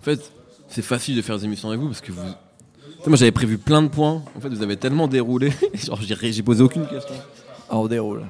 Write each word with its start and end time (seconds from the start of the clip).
En 0.00 0.02
fait, 0.02 0.32
c'est 0.68 0.80
facile 0.80 1.14
de 1.14 1.20
faire 1.20 1.36
des 1.36 1.44
émissions 1.44 1.68
avec 1.68 1.78
vous 1.78 1.88
parce 1.88 2.00
que 2.00 2.10
vous. 2.10 2.22
Moi, 3.06 3.16
j'avais 3.18 3.32
prévu 3.32 3.58
plein 3.58 3.82
de 3.82 3.88
points. 3.88 4.22
En 4.34 4.40
fait, 4.40 4.48
vous 4.48 4.62
avez 4.62 4.78
tellement 4.78 5.08
déroulé. 5.08 5.52
Genre, 5.74 6.00
j'ai 6.00 6.32
j'ai 6.32 6.42
posé 6.42 6.62
aucune 6.62 6.86
question. 6.86 7.14
Ah, 7.68 7.76
on 7.76 7.86
déroule. 7.86 8.24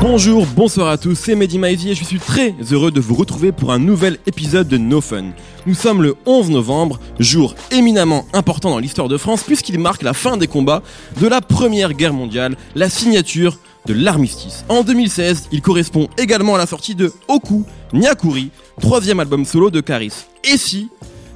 Bonjour, 0.00 0.46
bonsoir 0.46 0.88
à 0.88 0.96
tous, 0.96 1.16
c'est 1.16 1.34
Mehdi 1.34 1.58
Maizy 1.58 1.90
et 1.90 1.94
je 1.94 2.04
suis 2.04 2.20
très 2.20 2.54
heureux 2.70 2.92
de 2.92 3.00
vous 3.00 3.14
retrouver 3.14 3.50
pour 3.50 3.72
un 3.72 3.80
nouvel 3.80 4.18
épisode 4.26 4.68
de 4.68 4.78
No 4.78 5.00
Fun. 5.00 5.32
Nous 5.68 5.74
sommes 5.74 6.02
le 6.02 6.16
11 6.24 6.48
novembre, 6.48 6.98
jour 7.18 7.54
éminemment 7.70 8.24
important 8.32 8.70
dans 8.70 8.78
l'histoire 8.78 9.06
de 9.06 9.18
France 9.18 9.42
puisqu'il 9.42 9.78
marque 9.78 10.02
la 10.02 10.14
fin 10.14 10.38
des 10.38 10.46
combats 10.46 10.82
de 11.20 11.26
la 11.26 11.42
Première 11.42 11.92
Guerre 11.92 12.14
mondiale, 12.14 12.56
la 12.74 12.88
signature 12.88 13.58
de 13.84 13.92
l'armistice. 13.92 14.64
En 14.70 14.82
2016, 14.82 15.48
il 15.52 15.60
correspond 15.60 16.08
également 16.16 16.54
à 16.54 16.58
la 16.58 16.66
sortie 16.66 16.94
de 16.94 17.12
Oku 17.28 17.66
Nyakuri, 17.92 18.50
troisième 18.80 19.20
album 19.20 19.44
solo 19.44 19.70
de 19.70 19.82
Karis. 19.82 20.24
Et 20.42 20.56
si 20.56 20.88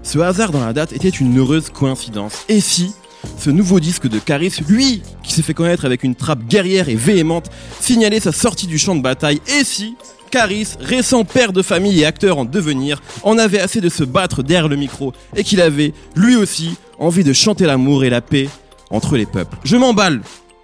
ce 0.02 0.18
hasard 0.20 0.50
dans 0.50 0.64
la 0.64 0.72
date 0.72 0.94
était 0.94 1.10
une 1.10 1.38
heureuse 1.38 1.68
coïncidence? 1.68 2.46
Et 2.48 2.62
si 2.62 2.94
ce 3.36 3.50
nouveau 3.50 3.80
disque 3.80 4.08
de 4.08 4.18
Caris, 4.18 4.54
lui, 4.66 5.02
qui 5.22 5.34
s'est 5.34 5.42
fait 5.42 5.52
connaître 5.52 5.84
avec 5.84 6.04
une 6.04 6.14
trappe 6.14 6.46
guerrière 6.46 6.88
et 6.88 6.96
véhémente, 6.96 7.50
signalait 7.80 8.18
sa 8.18 8.32
sortie 8.32 8.66
du 8.66 8.78
champ 8.78 8.96
de 8.96 9.02
bataille? 9.02 9.42
Et 9.58 9.62
si 9.62 9.94
Caris, 10.32 10.76
récent 10.80 11.24
père 11.24 11.52
de 11.52 11.60
famille 11.60 12.00
et 12.00 12.06
acteur 12.06 12.38
en 12.38 12.46
devenir, 12.46 13.02
en 13.22 13.36
avait 13.36 13.60
assez 13.60 13.82
de 13.82 13.90
se 13.90 14.02
battre 14.02 14.42
derrière 14.42 14.66
le 14.66 14.76
micro 14.76 15.12
et 15.36 15.44
qu'il 15.44 15.60
avait, 15.60 15.92
lui 16.16 16.36
aussi, 16.36 16.76
envie 16.98 17.22
de 17.22 17.34
chanter 17.34 17.66
l'amour 17.66 18.02
et 18.02 18.08
la 18.08 18.22
paix 18.22 18.48
entre 18.90 19.18
les 19.18 19.26
peuples. 19.26 19.58
Je 19.62 19.76
m'emballe 19.76 20.22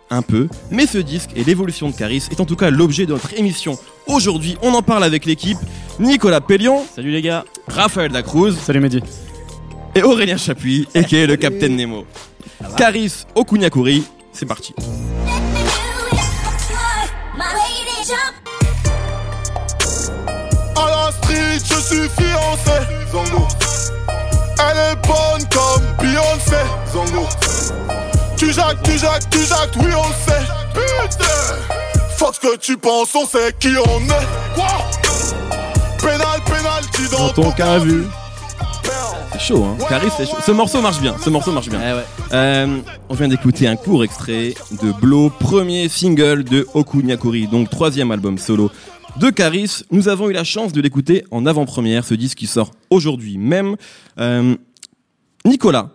un 0.09 0.23
peu, 0.23 0.49
mais 0.71 0.87
ce 0.87 0.97
disque 0.97 1.33
et 1.37 1.45
l'évolution 1.45 1.91
de 1.91 1.95
Caris 1.95 2.23
est 2.31 2.41
en 2.41 2.47
tout 2.47 2.57
cas 2.57 2.71
l'objet 2.71 3.05
de 3.05 3.13
notre 3.13 3.35
émission. 3.39 3.79
Aujourd'hui, 4.07 4.57
on 4.63 4.73
en 4.73 4.81
parle 4.81 5.05
avec 5.05 5.27
l'équipe 5.27 5.59
Nicolas 6.01 6.41
Pellion, 6.41 6.83
Salut 6.97 7.11
les 7.11 7.21
gars. 7.21 7.45
Raphaël 7.69 8.11
Dacruz 8.11 8.55
Salut 8.57 8.81
Mehdi. 8.81 9.01
et 9.95 10.03
Aurélien 10.03 10.39
Chapuis, 10.39 10.89
et 10.95 11.27
le 11.27 11.37
Capitaine 11.37 11.77
Nemo. 11.77 12.07
Caris 12.79 13.27
Okunyakuri, 13.35 14.03
c'est 14.33 14.47
parti. 14.47 14.75
Suis 21.89 22.09
fiancé. 22.09 22.79
Zongo. 23.11 23.47
Elle 24.61 24.77
est 24.77 25.07
bonne 25.07 25.49
comme 25.51 25.83
Beyoncé. 26.01 26.63
Zongo. 26.93 27.27
Tu 28.37 28.53
jacques, 28.53 28.83
tu 28.83 28.99
jacques, 28.99 29.29
tu 29.31 29.41
jacques, 29.41 29.75
oui 29.77 29.91
on 29.97 30.09
le 30.09 30.15
sait. 30.27 30.45
Putain. 30.75 31.25
Fuck 32.17 32.35
ce 32.35 32.41
que 32.41 32.57
tu 32.59 32.77
penses, 32.77 33.15
on 33.15 33.27
sait 33.27 33.55
qui 33.59 33.69
on 33.69 34.01
est. 34.01 34.55
Quoi? 34.55 34.67
Pénal, 36.01 36.41
pénalty 36.45 37.11
dans, 37.11 37.27
Dans 37.29 37.33
ton 37.33 37.53
cas 37.53 37.79
vu. 37.79 38.05
C'est 39.33 39.41
chaud, 39.41 39.65
hein. 39.65 39.77
Caris, 39.89 40.09
c'est 40.17 40.27
chaud. 40.27 40.37
Ce 40.45 40.51
morceau 40.53 40.81
marche 40.81 41.01
bien. 41.01 41.15
Ce 41.23 41.31
morceau 41.31 41.53
marche 41.53 41.69
bien. 41.69 41.81
Euh, 42.33 42.79
on 43.09 43.15
vient 43.15 43.29
d'écouter 43.29 43.69
un 43.69 43.77
court 43.77 44.05
extrait 44.05 44.55
de 44.83 44.93
Blow, 44.93 45.31
premier 45.31 45.89
single 45.89 46.45
de 46.45 46.67
Okunyakuri, 46.75 47.47
donc 47.47 47.71
troisième 47.71 48.11
album 48.11 48.39
solo 48.39 48.71
de 49.21 49.31
Caris. 49.31 49.83
Nous 49.91 50.09
avons 50.09 50.29
eu 50.31 50.33
la 50.33 50.45
chance 50.45 50.73
de 50.73 50.81
l'écouter 50.81 51.25
en 51.31 51.47
avant-première, 51.47 52.05
ce 52.05 52.15
disque 52.15 52.39
qui 52.39 52.47
sort 52.47 52.71
aujourd'hui 52.91 53.39
même. 53.39 53.77
Euh, 54.19 54.55
Nicolas, 55.45 55.91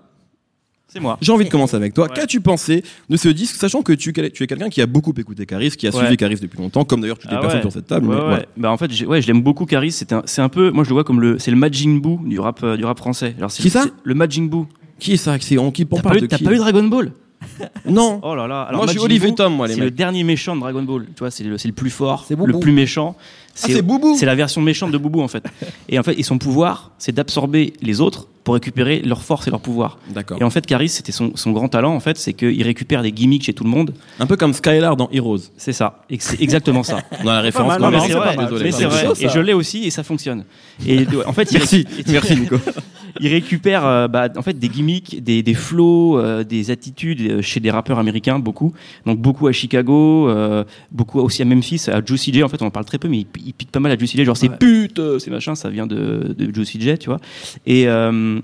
C'est 0.87 0.99
moi. 0.99 1.17
j'ai 1.21 1.31
envie 1.31 1.45
de 1.45 1.49
commencer 1.49 1.75
avec 1.75 1.93
toi. 1.93 2.07
Ouais. 2.07 2.13
Qu'as-tu 2.15 2.41
pensé 2.41 2.83
de 3.09 3.17
ce 3.17 3.29
disque, 3.29 3.55
sachant 3.55 3.81
que 3.81 3.93
tu, 3.93 4.13
tu 4.13 4.21
es 4.43 4.47
quelqu'un 4.47 4.69
qui 4.69 4.81
a 4.81 4.85
beaucoup 4.85 5.13
écouté 5.17 5.45
Caris, 5.45 5.71
qui 5.71 5.87
a 5.87 5.91
Ouais. 5.91 5.97
suivi 5.99 6.17
Caris 6.17 6.37
depuis 6.41 6.57
longtemps, 6.59 6.85
comme 6.85 7.01
d'ailleurs 7.01 7.17
toutes 7.19 7.31
les 7.31 7.37
Ah 7.37 7.41
personnes 7.41 7.57
ouais. 7.59 7.63
sur 7.63 7.71
cette 7.71 7.87
table. 7.87 8.07
Ouais, 8.07 8.35
mais. 8.37 8.45
Bah 8.57 8.71
en 8.71 8.77
fait, 8.77 8.89
ouais, 9.05 9.21
je 9.21 9.27
l'aime 9.27 9.41
beaucoup. 9.41 9.65
Caris, 9.65 9.91
c'est 9.91 10.13
un, 10.13 10.23
c'est 10.25 10.41
un 10.41 10.49
peu, 10.49 10.71
moi 10.71 10.83
je 10.83 10.89
le 10.89 10.93
vois 10.93 11.03
comme 11.03 11.21
le, 11.21 11.39
c'est 11.39 11.51
le 11.51 11.57
Majin 11.57 11.97
Buu 11.99 12.17
du 12.27 12.39
rap, 12.39 12.61
euh, 12.63 12.77
du 12.77 12.85
rap 12.85 12.97
français. 12.97 13.35
Alors, 13.37 13.51
c'est 13.51 13.61
Qui 13.61 13.69
le- 13.69 13.73
ça 13.73 13.85
Le 14.03 14.13
Majin 14.15 14.43
Buu. 14.45 14.65
Qui 14.99 15.13
est 15.13 15.17
ça? 15.17 15.35
C'est 15.41 15.57
on 15.57 15.71
qui 15.71 15.85
T'as 15.85 16.01
parle 16.01 16.15
pas, 16.15 16.19
de 16.19 16.25
eu, 16.25 16.27
t'as 16.27 16.37
qui 16.37 16.43
pas 16.43 16.53
eu 16.53 16.57
Dragon 16.57 16.83
Ball? 16.83 17.11
Non. 17.85 18.19
Oh 18.23 18.35
là 18.35 18.47
là. 18.47 18.69
Moi, 18.73 18.85
je 18.87 18.91
suis 18.91 18.99
Olivier 18.99 19.33
Tom, 19.35 19.55
moi, 19.55 19.67
les 19.67 19.75
C'est 19.75 19.81
le 19.81 19.91
dernier 19.91 20.23
méchant 20.23 20.55
de 20.55 20.61
Dragon 20.61 20.83
Ball. 20.83 21.05
Tu 21.05 21.19
vois, 21.19 21.31
c'est 21.31 21.43
le, 21.43 21.57
c'est 21.57 21.67
le 21.67 21.73
plus 21.73 21.89
fort, 21.89 22.25
C'est 22.27 22.37
le 22.37 22.59
plus 22.59 22.71
méchant. 22.71 23.15
Ah, 23.55 23.67
c'est 23.67 23.81
Boubou. 23.81 24.15
C'est 24.17 24.25
la 24.25 24.35
version 24.35 24.61
méchante 24.61 24.91
de 24.91 24.97
Boubou 24.97 25.21
en 25.21 25.27
fait. 25.27 25.43
Et 25.89 25.99
en 25.99 26.03
fait, 26.03 26.17
et 26.17 26.23
son 26.23 26.37
pouvoir, 26.37 26.91
c'est 26.97 27.11
d'absorber 27.13 27.73
les 27.81 28.01
autres 28.01 28.27
pour 28.43 28.55
récupérer 28.55 29.01
leur 29.01 29.21
force 29.23 29.47
et 29.47 29.51
leur 29.51 29.61
pouvoir. 29.61 29.97
D'accord. 30.13 30.37
Et 30.41 30.43
en 30.43 30.49
fait, 30.49 30.65
Caris, 30.65 30.89
c'était 30.89 31.11
son, 31.13 31.31
son 31.35 31.51
grand 31.51 31.69
talent 31.69 31.93
en 31.93 31.99
fait, 32.01 32.17
c'est 32.17 32.33
qu'il 32.33 32.61
récupère 32.63 33.01
des 33.01 33.11
gimmicks 33.11 33.43
chez 33.45 33.53
tout 33.53 33.63
le 33.63 33.69
monde. 33.69 33.93
Un 34.19 34.25
peu 34.25 34.35
comme 34.35 34.53
Skylar 34.53 34.97
dans 34.97 35.09
Heroes. 35.11 35.39
C'est 35.55 35.71
ça. 35.71 36.01
C'est 36.19 36.41
exactement 36.41 36.83
ça. 36.83 36.99
Dans 37.23 37.31
la 37.31 37.41
référence. 37.41 37.79
mal, 37.79 37.81
non, 37.81 37.91
mais 37.91 37.99
c'est 38.01 38.13
vrai, 38.13 38.35
désolé. 38.35 38.63
mais 38.65 38.71
c'est 38.71 38.85
vrai. 38.85 39.05
chaud. 39.05 39.13
Et 39.21 39.29
je 39.29 39.39
l'ai 39.39 39.53
aussi 39.53 39.85
et 39.85 39.91
ça 39.91 40.03
fonctionne. 40.03 40.43
Et 40.85 41.05
en 41.25 41.31
fait, 41.33 41.51
il, 41.51 41.57
Merci, 41.59 41.85
il- 42.05 42.11
merci 42.11 42.35
Nico. 42.35 42.57
il 43.21 43.27
récupère 43.29 43.85
euh, 43.85 44.07
bah, 44.07 44.27
en 44.35 44.41
fait 44.41 44.57
des 44.57 44.69
gimmicks, 44.69 45.23
des, 45.23 45.43
des 45.43 45.53
flows, 45.53 46.17
euh, 46.17 46.43
des 46.43 46.71
attitudes 46.71 47.21
euh, 47.21 47.41
chez 47.41 47.59
des 47.59 47.71
rappeurs 47.71 47.99
américains 47.99 48.39
beaucoup. 48.39 48.73
Donc 49.05 49.19
beaucoup 49.19 49.47
à 49.47 49.51
Chicago, 49.51 50.27
euh, 50.29 50.63
beaucoup 50.91 51.19
aussi 51.19 51.41
à 51.41 51.45
Memphis, 51.45 51.85
à 51.89 52.01
Juicy 52.03 52.33
J. 52.33 52.43
En 52.43 52.49
fait, 52.49 52.61
on 52.61 52.65
en 52.67 52.71
parle 52.71 52.85
très 52.85 52.97
peu, 52.97 53.07
mais 53.07 53.19
il, 53.19 53.27
il 53.45 53.53
pique 53.53 53.71
pas 53.71 53.79
mal 53.79 53.91
à 53.91 53.97
Juicy 53.97 54.17
J. 54.17 54.25
Genre 54.25 54.37
c'est 54.37 54.49
Ouais. 54.49 54.57
pute, 54.57 54.99
euh, 54.99 55.19
c'est 55.19 55.31
machin, 55.31 55.55
ça 55.55 55.69
vient 55.69 55.87
de, 55.87 56.35
de 56.37 56.53
Juicy 56.53 56.79
J, 56.81 56.97
tu 56.97 57.07
vois. 57.09 57.19
Et 57.65 57.87
euh, 57.87 58.39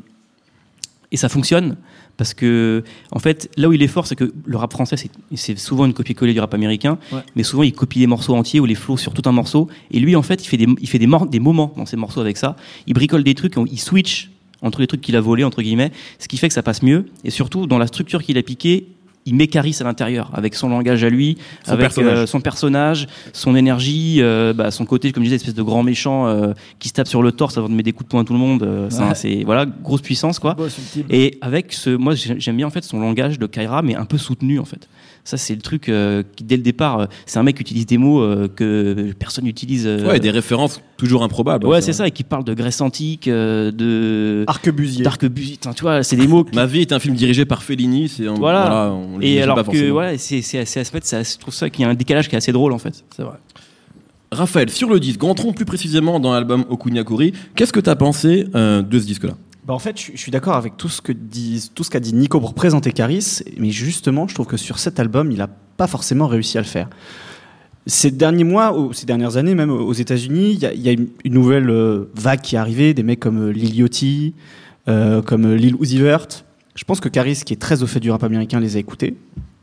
et 1.11 1.17
ça 1.17 1.27
fonctionne 1.29 1.75
parce 2.17 2.33
que 2.33 2.83
en 3.11 3.19
fait 3.19 3.49
là 3.57 3.67
où 3.69 3.73
il 3.73 3.81
est 3.81 3.87
fort 3.87 4.05
c'est 4.05 4.15
que 4.15 4.31
le 4.45 4.57
rap 4.57 4.71
français 4.71 4.95
c'est- 5.33 5.57
souvent 5.57 5.85
une 5.85 5.93
copie-collée 5.93 6.33
du 6.33 6.39
rap 6.39 6.53
américain 6.53 6.99
Ouais. 7.11 7.21
mais 7.35 7.43
souvent 7.43 7.63
il 7.63 7.73
copie 7.73 7.99
des 7.99 8.07
morceaux 8.07 8.35
entiers 8.35 8.59
ou 8.59 8.65
les 8.65 8.75
flows 8.75 8.97
sur 8.97 9.13
tout 9.13 9.27
un 9.27 9.31
morceau 9.31 9.69
et 9.89 9.99
lui 9.99 10.15
en 10.15 10.21
fait 10.21 10.43
il 10.43 10.47
fait 10.47 10.57
des 10.57 10.67
il 10.79 10.87
fait 10.87 10.99
des, 10.99 11.07
des 11.31 11.39
moments 11.39 11.73
dans 11.77 11.85
ses 11.87 11.97
morceaux 11.97 12.19
avec 12.21 12.37
ça 12.37 12.55
il 12.87 12.93
bricole 12.93 13.23
des 13.23 13.33
trucs 13.35 13.55
il 13.71 13.79
switch 13.79 14.29
entre 14.61 14.81
les 14.81 14.87
trucs 14.87 15.01
qu'il 15.01 15.15
a 15.15 15.21
volés 15.21 15.45
entre 15.45 15.61
guillemets 15.63 15.91
ce 16.19 16.27
qui 16.27 16.37
fait 16.37 16.49
que 16.49 16.53
ça 16.53 16.61
passe 16.61 16.83
mieux 16.83 17.05
et 17.23 17.31
surtout 17.31 17.65
dans 17.65 17.77
la 17.79 17.87
structure 17.87 18.21
qu'il 18.21 18.37
a 18.37 18.43
piqué 18.43 18.85
il 19.25 19.35
met 19.35 19.47
Caris 19.47 19.77
à 19.79 19.83
l'intérieur 19.83 20.31
avec 20.33 20.55
son 20.55 20.69
langage 20.69 21.03
à 21.03 21.09
lui, 21.09 21.37
Son 21.65 21.73
avec 21.73 21.81
personnage. 21.85 22.17
euh, 22.17 22.25
son 22.25 22.41
personnage, 22.41 23.07
son 23.33 23.55
énergie, 23.55 24.17
euh, 24.21 24.53
bah, 24.53 24.71
son 24.71 24.85
côté, 24.85 25.11
comme 25.11 25.23
je 25.23 25.27
disais, 25.27 25.35
espèce 25.35 25.53
de 25.53 25.61
grand 25.61 25.83
méchant 25.83 26.27
euh, 26.27 26.53
qui 26.79 26.89
se 26.89 26.93
tape 26.93 27.07
sur 27.07 27.21
le 27.21 27.31
torse 27.31 27.57
avant 27.57 27.69
de 27.69 27.73
mettre 27.73 27.85
des 27.85 27.91
coups 27.91 28.05
de 28.07 28.09
poing 28.09 28.21
à 28.21 28.23
tout 28.23 28.33
le 28.33 28.39
monde. 28.39 28.63
euh, 28.63 28.87
c'est 28.89 29.01
un- 29.01 29.09
Ouais. 29.09 29.15
c'est 29.15 29.43
voilà 29.45 29.65
grosse 29.65 30.01
puissance 30.01 30.39
quoi. 30.39 30.53
Beau. 30.55 30.67
Et 31.09 31.37
avec 31.41 31.73
ce, 31.73 31.89
moi 31.91 32.15
j'ai- 32.15 32.39
j'aime 32.39 32.57
bien 32.57 32.67
en 32.67 32.71
fait 32.71 32.83
son 32.83 32.99
langage 32.99 33.37
de 33.39 33.45
Kaira, 33.45 33.81
mais 33.81 33.95
un 33.95 34.05
peu 34.05 34.17
soutenu 34.17 34.59
en 34.59 34.65
fait. 34.65 34.87
Ça 35.23 35.37
c'est 35.37 35.53
le 35.55 35.61
truc 35.61 35.89
euh, 35.89 36.23
qui 36.35 36.43
dès 36.43 36.57
le 36.57 36.63
départ, 36.63 36.99
euh, 37.01 37.05
c'est 37.25 37.37
un 37.39 37.43
mec 37.43 37.55
qui 37.57 37.61
utilise 37.61 37.85
des 37.85 37.97
mots 37.97 38.21
euh, 38.21 38.47
que 38.47 39.11
personne 39.19 39.43
n'utilise. 39.45 39.85
euh, 39.85 40.07
Ouais, 40.07 40.19
des 40.19 40.31
références 40.31 40.81
toujours 40.97 41.23
improbables. 41.23 41.67
ouais, 41.67 41.81
c'est 41.81 41.93
ça, 41.93 42.07
et 42.07 42.11
qui 42.11 42.23
parle 42.23 42.43
de 42.43 42.53
Grèce 42.53 42.81
antique, 42.81 43.27
euh, 43.27 43.71
de 43.71 44.43
Arquebusier. 44.47 45.03
d'arquebusite. 45.03 45.65
Enfin, 45.67 45.73
tu 45.73 45.81
vois, 45.83 46.03
c'est 46.03 46.15
des 46.15 46.27
mots. 46.27 46.43
que- 46.45 46.55
Ma 46.55 46.65
vie 46.65 46.81
est 46.81 46.91
un 46.91 46.99
film 46.99 47.15
dirigé 47.15 47.45
par 47.45 47.63
Fellini. 47.63 48.09
C'est 48.09 48.27
un- 48.27 48.33
Voilà. 48.33 48.91
on 48.91 49.17
les 49.19 49.33
et 49.33 49.41
alors 49.41 49.55
pas 49.55 49.61
que 49.61 49.65
forcément. 49.67 49.91
voilà, 49.93 50.17
c'est 50.17 50.41
c'est 50.41 50.65
c'est 50.65 50.79
assez- 50.79 51.33
je 51.33 51.37
trouve 51.39 51.53
ça 51.53 51.69
qu'il 51.69 51.81
y 51.83 51.85
a 51.85 51.89
un 51.89 51.93
décalage 51.93 52.27
qui 52.27 52.35
est 52.35 52.37
assez 52.37 52.51
drôle 52.51 52.73
en 52.73 52.79
fait. 52.79 53.03
C'est 53.15 53.23
vrai. 53.23 53.37
Raphaël, 54.31 54.69
sur 54.69 54.89
le 54.89 54.99
disque, 54.99 55.23
entrons 55.23 55.53
plus 55.53 55.65
précisément 55.65 56.19
dans 56.19 56.31
l'album 56.33 56.63
Okunyakuri. 56.69 57.33
Qu'est-ce 57.55 57.73
que 57.73 57.79
t'as 57.79 57.95
pensé 57.95 58.45
euh, 58.53 58.81
de 58.83 58.99
ce 58.99 59.05
disque-là? 59.05 59.33
Bah 59.69 59.75
en 59.75 59.79
fait, 59.79 60.01
je, 60.01 60.17
suis 60.17 60.31
d'accord 60.31 60.55
avec 60.55 60.77
tout 60.77 60.89
ce 60.89 60.99
qu'a 60.99 61.99
dit 61.99 62.13
Nico 62.15 62.39
pour 62.39 62.55
présenter 62.55 62.91
Caris, 62.91 63.41
mais 63.59 63.69
justement, 63.69 64.27
je 64.27 64.33
trouve 64.33 64.47
que 64.47 64.57
sur 64.57 64.79
cet 64.79 64.99
album, 64.99 65.31
il 65.31 65.37
n'a 65.37 65.47
pas 65.77 65.85
forcément 65.85 66.25
réussi 66.25 66.57
à 66.57 66.61
le 66.61 66.65
faire. 66.65 66.89
Ces 67.85 68.09
derniers 68.09 68.45
mois, 68.45 68.75
ou 68.75 68.93
ces 68.93 69.05
dernières 69.05 69.37
années, 69.37 69.53
même 69.53 69.69
aux 69.69 69.93
États-Unis, 69.93 70.53
il 70.53 70.81
y 70.81 70.89
a, 70.89 70.91
une, 70.91 71.09
une 71.23 71.33
nouvelle 71.35 71.69
euh, 71.69 72.09
vague 72.15 72.41
qui 72.41 72.55
est 72.55 72.57
arrivée, 72.57 72.95
des 72.95 73.03
mecs 73.03 73.19
comme 73.19 73.49
euh, 73.49 73.51
Lil 73.51 73.75
Yachty, 73.75 74.33
euh, 74.87 75.21
comme 75.21 75.53
Lil 75.53 75.75
Uzi 75.79 75.99
Vert. 75.99 76.25
Je 76.73 76.83
pense 76.83 76.99
que 76.99 77.07
Caris, 77.07 77.43
qui 77.45 77.53
est 77.53 77.61
très 77.61 77.83
au 77.83 77.85
fait 77.85 77.99
du 77.99 78.09
rap 78.09 78.23
américain, 78.23 78.59
les 78.59 78.75
a 78.75 78.79
écoutés, 78.79 79.17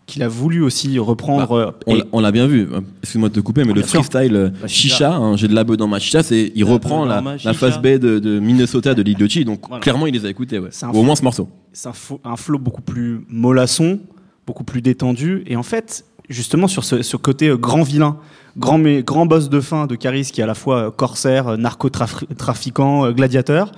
qu'il 0.06 0.22
a 0.22 0.28
voulu 0.28 0.62
aussi 0.62 0.98
reprendre. 0.98 1.52
euh, 1.52 1.70
On 1.86 1.94
et- 1.94 1.98
l'a- 1.98 2.04
On 2.12 2.20
l'a 2.20 2.30
bien 2.32 2.46
vu. 2.46 2.68
Excuse-moi 3.02 3.28
de 3.28 3.34
te 3.34 3.40
couper, 3.40 3.64
mais 3.64 3.72
le 3.72 3.82
sûr. 3.82 4.04
freestyle 4.04 4.36
euh, 4.36 4.50
Bah, 4.60 4.66
chicha, 4.68 5.14
hein, 5.14 5.36
j'ai 5.36 5.48
de 5.48 5.54
la 5.54 5.64
bœuf 5.64 5.76
dans 5.76 5.88
ma 5.88 5.98
chicha, 5.98 6.22
c'est 6.22 6.52
il 6.54 6.64
La 6.64 6.70
reprend 6.72 7.04
la, 7.04 7.20
la 7.44 7.52
face 7.54 7.78
B 7.80 7.86
de, 7.98 8.18
de 8.18 8.38
Minnesota 8.38 8.94
de 8.94 9.02
Lil 9.02 9.18
Yachty, 9.20 9.44
donc 9.44 9.60
Voilà. 9.68 9.80
clairement 9.82 10.06
il 10.06 10.14
les 10.14 10.24
a 10.24 10.30
écoutés, 10.30 10.58
ouais. 10.58 10.70
Ou 10.92 10.98
au 10.98 11.02
moins 11.02 11.16
ce 11.16 11.22
morceau. 11.24 11.48
c'est 11.72 11.88
un, 12.24 12.36
flow 12.36 12.58
beaucoup 12.58 12.82
plus 12.82 13.20
mollasson, 13.28 13.98
beaucoup 14.46 14.64
plus 14.64 14.80
détendu. 14.80 15.42
Et 15.46 15.56
en 15.56 15.62
fait, 15.64 16.04
justement, 16.28 16.68
sur 16.68 16.84
ce, 16.84 17.02
ce 17.02 17.16
côté 17.16 17.48
euh, 17.48 17.56
grand 17.56 17.82
vilain, 17.82 18.16
grand, 18.56 18.78
mé- 18.78 19.02
grand 19.04 19.26
boss 19.26 19.48
de 19.50 19.60
fin 19.60 19.86
de 19.86 19.96
Caris, 19.96 20.30
qui 20.32 20.40
est 20.40 20.44
à 20.44 20.46
la 20.46 20.54
fois 20.54 20.92
corsaire, 20.92 21.58
narcotrafiquant, 21.58 23.10
gladiateur, 23.12 23.72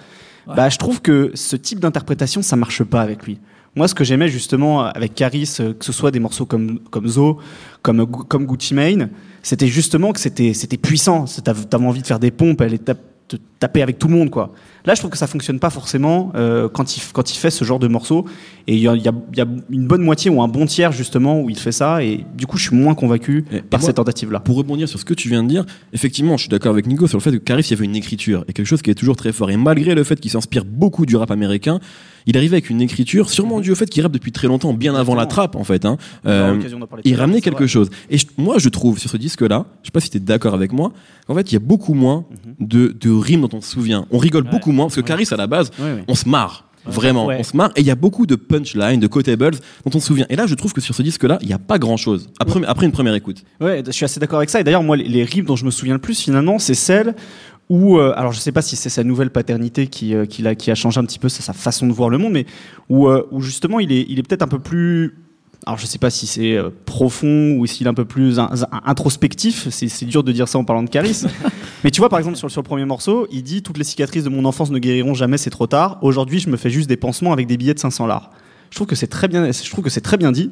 bah, 0.46 0.68
je 0.68 0.78
trouve 0.78 1.00
que 1.02 1.30
ce 1.34 1.56
type 1.56 1.78
d'interprétation, 1.80 2.40
ça 2.42 2.56
marche 2.56 2.82
pas 2.82 3.00
avec 3.02 3.24
lui. 3.26 3.38
Moi, 3.76 3.86
ce 3.88 3.94
que 3.94 4.04
j'aimais 4.04 4.28
justement 4.28 4.82
avec 4.84 5.14
Caris, 5.14 5.48
euh, 5.60 5.72
que 5.74 5.84
ce 5.84 5.92
soit 5.92 6.10
des 6.10 6.20
morceaux 6.20 6.46
comme, 6.46 6.80
comme 6.90 7.06
Zo, 7.06 7.38
comme, 7.82 8.06
comme 8.06 8.46
Gucci 8.46 8.74
Mane, 8.74 9.10
c'était 9.42 9.68
justement 9.68 10.12
que 10.12 10.20
c'était 10.20 10.52
c'était 10.54 10.76
puissant. 10.78 11.26
T'avais 11.44 11.84
envie 11.86 12.02
de 12.02 12.06
faire 12.06 12.18
des 12.18 12.30
pompes, 12.30 12.60
elle 12.60 12.78
te 12.78 13.36
taper 13.60 13.82
avec 13.82 13.98
tout 13.98 14.08
le 14.08 14.14
monde, 14.14 14.30
quoi. 14.30 14.54
Là, 14.86 14.94
je 14.94 15.00
trouve 15.00 15.10
que 15.10 15.18
ça 15.18 15.26
fonctionne 15.26 15.58
pas 15.60 15.68
forcément 15.68 16.32
euh, 16.34 16.66
quand, 16.70 16.96
il, 16.96 17.02
quand 17.12 17.30
il 17.30 17.36
fait 17.36 17.50
ce 17.50 17.62
genre 17.62 17.78
de 17.78 17.86
morceaux. 17.86 18.24
Et 18.66 18.74
il 18.74 18.80
y 18.80 18.88
a, 18.88 18.94
y 18.96 19.06
a- 19.06 19.12
il 19.32 19.38
y 19.38 19.42
a 19.42 19.46
une 19.68 19.86
bonne 19.86 20.00
moitié 20.00 20.30
ou 20.30 20.40
un 20.40 20.48
bon 20.48 20.64
tiers, 20.64 20.92
justement, 20.92 21.38
où 21.42 21.50
il 21.50 21.58
fait 21.58 21.72
ça. 21.72 22.02
Et 22.02 22.24
du 22.38 22.46
coup, 22.46 22.56
je 22.56 22.68
suis 22.68 22.74
moins 22.76 22.94
convaincu 22.94 23.44
Et- 23.52 23.60
par 23.60 23.82
cette 23.82 23.96
tentative-là. 23.96 24.40
Pour 24.40 24.56
rebondir 24.56 24.88
sur 24.88 24.98
ce 24.98 25.04
que 25.04 25.12
tu 25.12 25.28
viens 25.28 25.42
de 25.42 25.48
dire, 25.48 25.66
effectivement, 25.92 26.38
je 26.38 26.44
suis 26.44 26.48
d'accord 26.48 26.72
avec 26.72 26.86
Nico 26.86 27.06
sur 27.06 27.18
le 27.18 27.22
fait 27.22 27.32
que 27.32 27.36
Caris, 27.36 27.64
il 27.68 27.70
y 27.72 27.74
avait 27.74 27.84
une 27.84 27.96
écriture 27.96 28.46
et 28.48 28.54
quelque 28.54 28.66
chose 28.66 28.80
qui 28.80 28.90
est 28.90 28.94
toujours 28.94 29.16
très 29.16 29.32
fort. 29.32 29.50
Et 29.50 29.58
malgré 29.58 29.94
le 29.94 30.04
fait 30.04 30.18
qu'il 30.18 30.30
s'inspire 30.30 30.64
beaucoup 30.64 31.04
du 31.04 31.14
rap 31.16 31.30
américain, 31.30 31.80
il 32.28 32.36
arrivait 32.36 32.54
avec 32.56 32.70
une 32.70 32.80
écriture, 32.80 33.30
sûrement 33.30 33.58
dû 33.60 33.72
au 33.72 33.74
fait 33.74 33.86
qu'il 33.90 34.02
rappe 34.02 34.12
depuis 34.12 34.30
très 34.30 34.46
longtemps, 34.46 34.72
bien 34.72 34.94
avant 34.94 35.16
la 35.16 35.26
trappe, 35.26 35.56
en 35.56 35.64
fait. 35.64 35.84
Hein. 35.84 35.96
Euh, 36.26 36.56
il 37.04 37.16
ramenait 37.16 37.40
quelque 37.40 37.66
chose. 37.66 37.90
Et 38.10 38.18
je- 38.18 38.26
moi, 38.36 38.56
je 38.58 38.68
trouve 38.68 38.98
sur 38.98 39.10
ce 39.10 39.16
disque-là, 39.16 39.66
je 39.82 39.88
sais 39.88 39.92
pas 39.92 40.00
si 40.00 40.10
tu 40.10 40.18
es 40.18 40.20
d'accord 40.20 40.54
avec 40.54 40.72
moi, 40.72 40.92
en 41.26 41.34
fait, 41.34 41.50
il 41.50 41.54
y 41.54 41.56
a 41.56 41.60
beaucoup 41.60 41.94
moins 41.94 42.26
de, 42.60 42.88
de 42.88 43.10
rimes 43.10 43.40
dont 43.48 43.56
on 43.58 43.60
se 43.60 43.70
souvient. 43.72 44.06
On 44.12 44.18
rigole 44.18 44.44
Ouais. 44.44 44.50
beaucoup 44.50 44.70
moins, 44.72 44.86
parce 44.86 44.96
que 44.96 45.00
Caris, 45.00 45.26
à 45.32 45.36
la 45.36 45.46
base, 45.48 45.70
on 46.06 46.14
se 46.14 46.28
marre. 46.28 46.64
Vraiment, 46.86 47.26
Ouais. 47.26 47.36
on 47.38 47.42
se 47.42 47.54
marre 47.54 47.70
et 47.76 47.80
il 47.80 47.86
y 47.86 47.90
a 47.90 47.94
beaucoup 47.96 48.24
de 48.24 48.34
punchlines, 48.34 48.98
de 49.00 49.06
quotables 49.08 49.56
dont 49.84 49.90
on 49.94 50.00
se 50.00 50.06
souvient. 50.06 50.24
Et 50.30 50.36
là, 50.36 50.46
je 50.46 50.54
trouve 50.54 50.72
que 50.72 50.80
sur 50.80 50.94
ce 50.94 51.02
disque-là, 51.02 51.38
il 51.42 51.48
n'y 51.48 51.52
a 51.52 51.58
pas 51.58 51.78
grand-chose. 51.78 52.30
Après, 52.40 52.60
après 52.66 52.86
une 52.86 52.92
première 52.92 53.14
écoute. 53.14 53.42
Ouais, 53.60 53.82
je 53.84 53.90
suis 53.90 54.06
assez 54.06 54.18
d'accord 54.20 54.38
avec 54.38 54.48
ça. 54.48 54.60
Et 54.60 54.64
d'ailleurs, 54.64 54.82
moi, 54.82 54.96
les, 54.96 55.04
les 55.06 55.24
rimes 55.24 55.44
dont 55.44 55.56
je 55.56 55.66
me 55.66 55.70
souviens 55.70 55.92
le 55.94 56.00
plus, 56.00 56.18
finalement, 56.18 56.58
c'est 56.58 56.72
celles 56.74 57.14
où, 57.68 57.98
euh, 57.98 58.12
alors 58.16 58.32
je 58.32 58.38
sais 58.40 58.52
pas 58.52 58.62
si 58.62 58.76
c'est 58.76 58.88
sa 58.88 59.04
nouvelle 59.04 59.30
paternité 59.30 59.86
qui, 59.88 60.14
euh, 60.14 60.24
qui, 60.26 60.42
l'a- 60.42 60.54
qui 60.54 60.70
a 60.70 60.74
changé 60.74 60.98
un 61.00 61.04
petit 61.04 61.18
peu 61.18 61.28
sa, 61.28 61.52
façon 61.52 61.86
de 61.86 61.92
voir 61.92 62.08
le 62.10 62.18
monde, 62.18 62.32
mais 62.32 62.46
où, 62.88 63.08
euh, 63.08 63.26
où 63.30 63.40
justement 63.40 63.78
il 63.80 63.92
est, 63.92 64.06
il 64.08 64.18
est 64.18 64.22
peut-être 64.22 64.42
un 64.42 64.48
peu 64.48 64.58
plus. 64.58 65.18
Alors 65.66 65.78
je 65.78 65.84
sais 65.86 65.98
pas 65.98 66.08
si 66.08 66.26
c'est 66.26 66.56
profond 66.86 67.56
ou 67.58 67.66
s'il 67.66 67.86
est 67.86 67.90
un 67.90 67.94
peu 67.94 68.04
plus 68.06 68.38
in- 68.38 68.48
in- 68.52 68.80
introspectif. 68.86 69.68
C'est 69.70 70.06
dur 70.06 70.22
de 70.22 70.32
dire 70.32 70.48
ça 70.48 70.58
en 70.58 70.64
parlant 70.64 70.82
de 70.82 70.88
Caris. 70.88 71.24
mais 71.84 71.90
tu 71.90 72.00
vois, 72.00 72.08
par 72.08 72.18
exemple, 72.18 72.36
sur, 72.36 72.46
le- 72.46 72.50
sur 72.52 72.62
le 72.62 72.66
premier 72.66 72.84
morceau, 72.86 73.26
il 73.30 73.42
dit 73.42 73.62
Toutes 73.62 73.76
les 73.76 73.84
cicatrices 73.84 74.24
de 74.24 74.28
mon 74.30 74.44
enfance 74.46 74.70
ne 74.70 74.78
guériront 74.78 75.14
jamais, 75.14 75.36
c'est 75.36 75.50
trop 75.50 75.66
tard. 75.66 75.98
Aujourd'hui, 76.00 76.38
je 76.38 76.48
me 76.48 76.56
fais 76.56 76.70
juste 76.70 76.88
des 76.88 76.96
pansements 76.96 77.32
avec 77.32 77.46
des 77.46 77.56
billets 77.58 77.74
de 77.74 77.78
500 77.80 78.06
lars. 78.06 78.30
Je 78.70 78.76
trouve 78.76 78.86
que 78.86 78.94
c'est 78.96 79.06
très 79.08 79.28
bien, 79.28 79.50
je 79.50 79.70
trouve 79.70 79.84
que 79.84 79.90
c'est 79.90 80.00
très 80.00 80.16
bien 80.16 80.32
dit. 80.32 80.50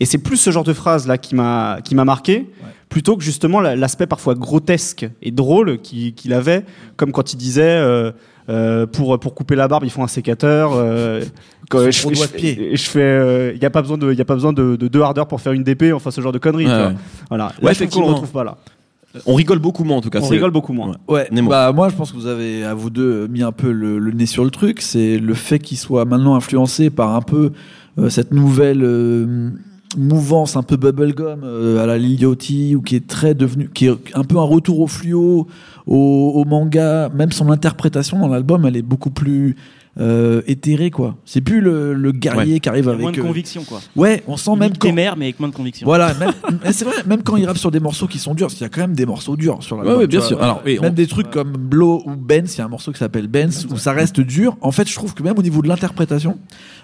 Et 0.00 0.06
c'est 0.06 0.18
plus 0.18 0.36
ce 0.38 0.50
genre 0.50 0.64
de 0.64 0.72
phrase 0.72 1.06
là 1.06 1.18
qui 1.18 1.34
m'a 1.34 1.78
qui 1.84 1.94
m'a 1.94 2.04
marqué, 2.04 2.46
plutôt 2.88 3.16
que 3.16 3.22
justement 3.22 3.60
la- 3.60 3.76
l'aspect 3.76 4.06
parfois 4.06 4.34
grotesque 4.34 5.06
et 5.22 5.30
drôle 5.30 5.78
qui- 5.82 6.14
qu'il 6.14 6.32
avait, 6.32 6.64
comme 6.96 7.12
quand 7.12 7.32
il 7.32 7.36
disait 7.36 7.62
euh, 7.62 8.10
euh, 8.48 8.86
pour 8.86 9.18
pour 9.20 9.34
couper 9.34 9.54
la 9.56 9.68
barbe, 9.68 9.84
ils 9.84 9.90
font 9.90 10.02
un 10.02 10.08
sécateur. 10.08 10.72
Euh, 10.74 11.22
quand 11.68 11.80
je, 11.84 11.90
je 11.90 12.26
pied. 12.28 12.70
je 12.74 12.82
fais, 12.88 13.52
il 13.54 13.62
y 13.62 13.66
a 13.66 13.70
pas 13.70 13.82
besoin 13.82 13.98
de, 13.98 14.12
y 14.12 14.20
a 14.20 14.24
pas 14.24 14.34
besoin 14.34 14.52
de, 14.52 14.74
de 14.76 14.88
deux 14.88 15.02
hardeurs 15.02 15.28
pour 15.28 15.40
faire 15.40 15.52
une 15.52 15.62
DP, 15.62 15.92
enfin 15.94 16.10
ce 16.10 16.20
genre 16.20 16.32
de 16.32 16.38
conneries. 16.38 16.66
Ouais, 16.66 16.72
ouais. 16.86 16.94
Voilà. 17.28 17.52
Ouais, 17.62 17.68
Là, 17.68 17.72
je 17.74 17.84
qu'on 17.84 18.00
le 18.00 18.06
retrouve 18.06 18.30
pas 18.30 18.42
là. 18.42 18.56
On 19.26 19.34
rigole 19.34 19.58
beaucoup 19.58 19.82
moins 19.84 19.96
en 19.96 20.00
tout 20.00 20.08
cas. 20.10 20.20
On 20.22 20.28
rigole 20.28 20.52
beaucoup 20.52 20.72
moins. 20.72 20.88
Ouais. 21.08 21.14
Ouais, 21.14 21.28
Nemo. 21.32 21.50
bah 21.50 21.72
moi 21.72 21.88
je 21.88 21.96
pense 21.96 22.12
que 22.12 22.16
vous 22.16 22.26
avez 22.28 22.62
à 22.64 22.74
vous 22.74 22.90
deux 22.90 23.26
mis 23.26 23.42
un 23.42 23.50
peu 23.52 23.70
le, 23.72 23.98
le 23.98 24.12
nez 24.12 24.26
sur 24.26 24.44
le 24.44 24.50
truc. 24.50 24.80
C'est 24.80 25.18
le 25.18 25.34
fait 25.34 25.58
qu'il 25.58 25.76
soit 25.78 26.04
maintenant 26.04 26.36
influencé 26.36 26.90
par 26.90 27.14
un 27.16 27.20
peu 27.20 27.50
euh, 27.98 28.08
cette 28.08 28.32
nouvelle 28.32 28.82
euh, 28.84 29.50
mouvance 29.96 30.56
un 30.56 30.62
peu 30.62 30.76
bubblegum 30.76 31.40
euh, 31.42 31.82
à 31.82 31.86
la 31.86 31.98
Lil 31.98 32.20
Yachty 32.20 32.76
ou 32.76 32.82
qui 32.82 32.96
est 32.96 33.06
très 33.06 33.34
devenu, 33.34 33.70
qui 33.72 33.86
est 33.86 33.94
un 34.14 34.24
peu 34.24 34.38
un 34.38 34.44
retour 34.44 34.80
au 34.80 34.86
fluo, 34.86 35.48
au, 35.86 36.32
au 36.34 36.44
manga. 36.44 37.08
Même 37.10 37.32
son 37.32 37.50
interprétation 37.50 38.18
dans 38.18 38.28
l'album, 38.28 38.66
elle 38.66 38.76
est 38.76 38.82
beaucoup 38.82 39.10
plus 39.10 39.56
euh, 39.98 40.42
éthérée 40.46 40.90
quoi. 40.90 41.16
C'est 41.24 41.40
plus 41.40 41.60
le, 41.60 41.94
le 41.94 42.12
guerrier 42.12 42.60
qui 42.60 42.68
arrive 42.68 42.88
avec. 42.88 43.00
moins 43.00 43.12
de 43.12 43.18
euh, 43.20 43.22
conviction, 43.24 43.64
quoi. 43.64 43.80
ouais, 43.96 44.22
on 44.28 44.36
sent 44.36 44.54
même 44.56 44.72
quand. 44.78 44.92
mères, 44.92 45.16
mais 45.16 45.26
avec 45.26 45.40
moins 45.40 45.48
de 45.48 45.54
conviction. 45.54 45.84
Voilà, 45.84 46.14
c'est 46.72 46.84
vrai, 46.84 46.94
même 47.06 47.22
quand 47.22 47.36
il 47.36 47.44
rappe 47.46 47.58
sur 47.58 47.70
des 47.70 47.80
morceaux 47.80 48.06
qui 48.06 48.18
sont 48.18 48.34
durs, 48.34 48.46
parce 48.46 48.54
qu'il 48.54 48.62
y 48.64 48.66
a 48.66 48.68
quand 48.68 48.80
même 48.82 48.94
des 48.94 49.06
morceaux 49.06 49.36
durs 49.36 49.62
sur 49.62 49.76
l'album. 49.76 49.94
Ouais, 49.94 50.00
ouais, 50.02 50.06
bien 50.06 50.20
vois. 50.20 50.28
sûr. 50.28 50.42
Alors, 50.42 50.62
même 50.64 50.78
on- 50.82 50.90
des 50.90 51.06
trucs 51.06 51.30
comme 51.30 51.52
Blow 51.52 52.02
ou 52.06 52.14
Benz, 52.16 52.54
il 52.54 52.58
y 52.58 52.60
a 52.60 52.64
un 52.64 52.68
morceau 52.68 52.92
qui 52.92 52.98
s'appelle 52.98 53.26
Benz, 53.26 53.66
où 53.70 53.76
ça 53.76 53.92
reste 53.92 54.20
dur. 54.20 54.56
En 54.60 54.70
fait, 54.72 54.88
je 54.88 54.94
trouve 54.94 55.14
que 55.14 55.22
même 55.22 55.38
au 55.38 55.42
niveau 55.42 55.60
de 55.62 55.68
l'interprétation, 55.68 56.38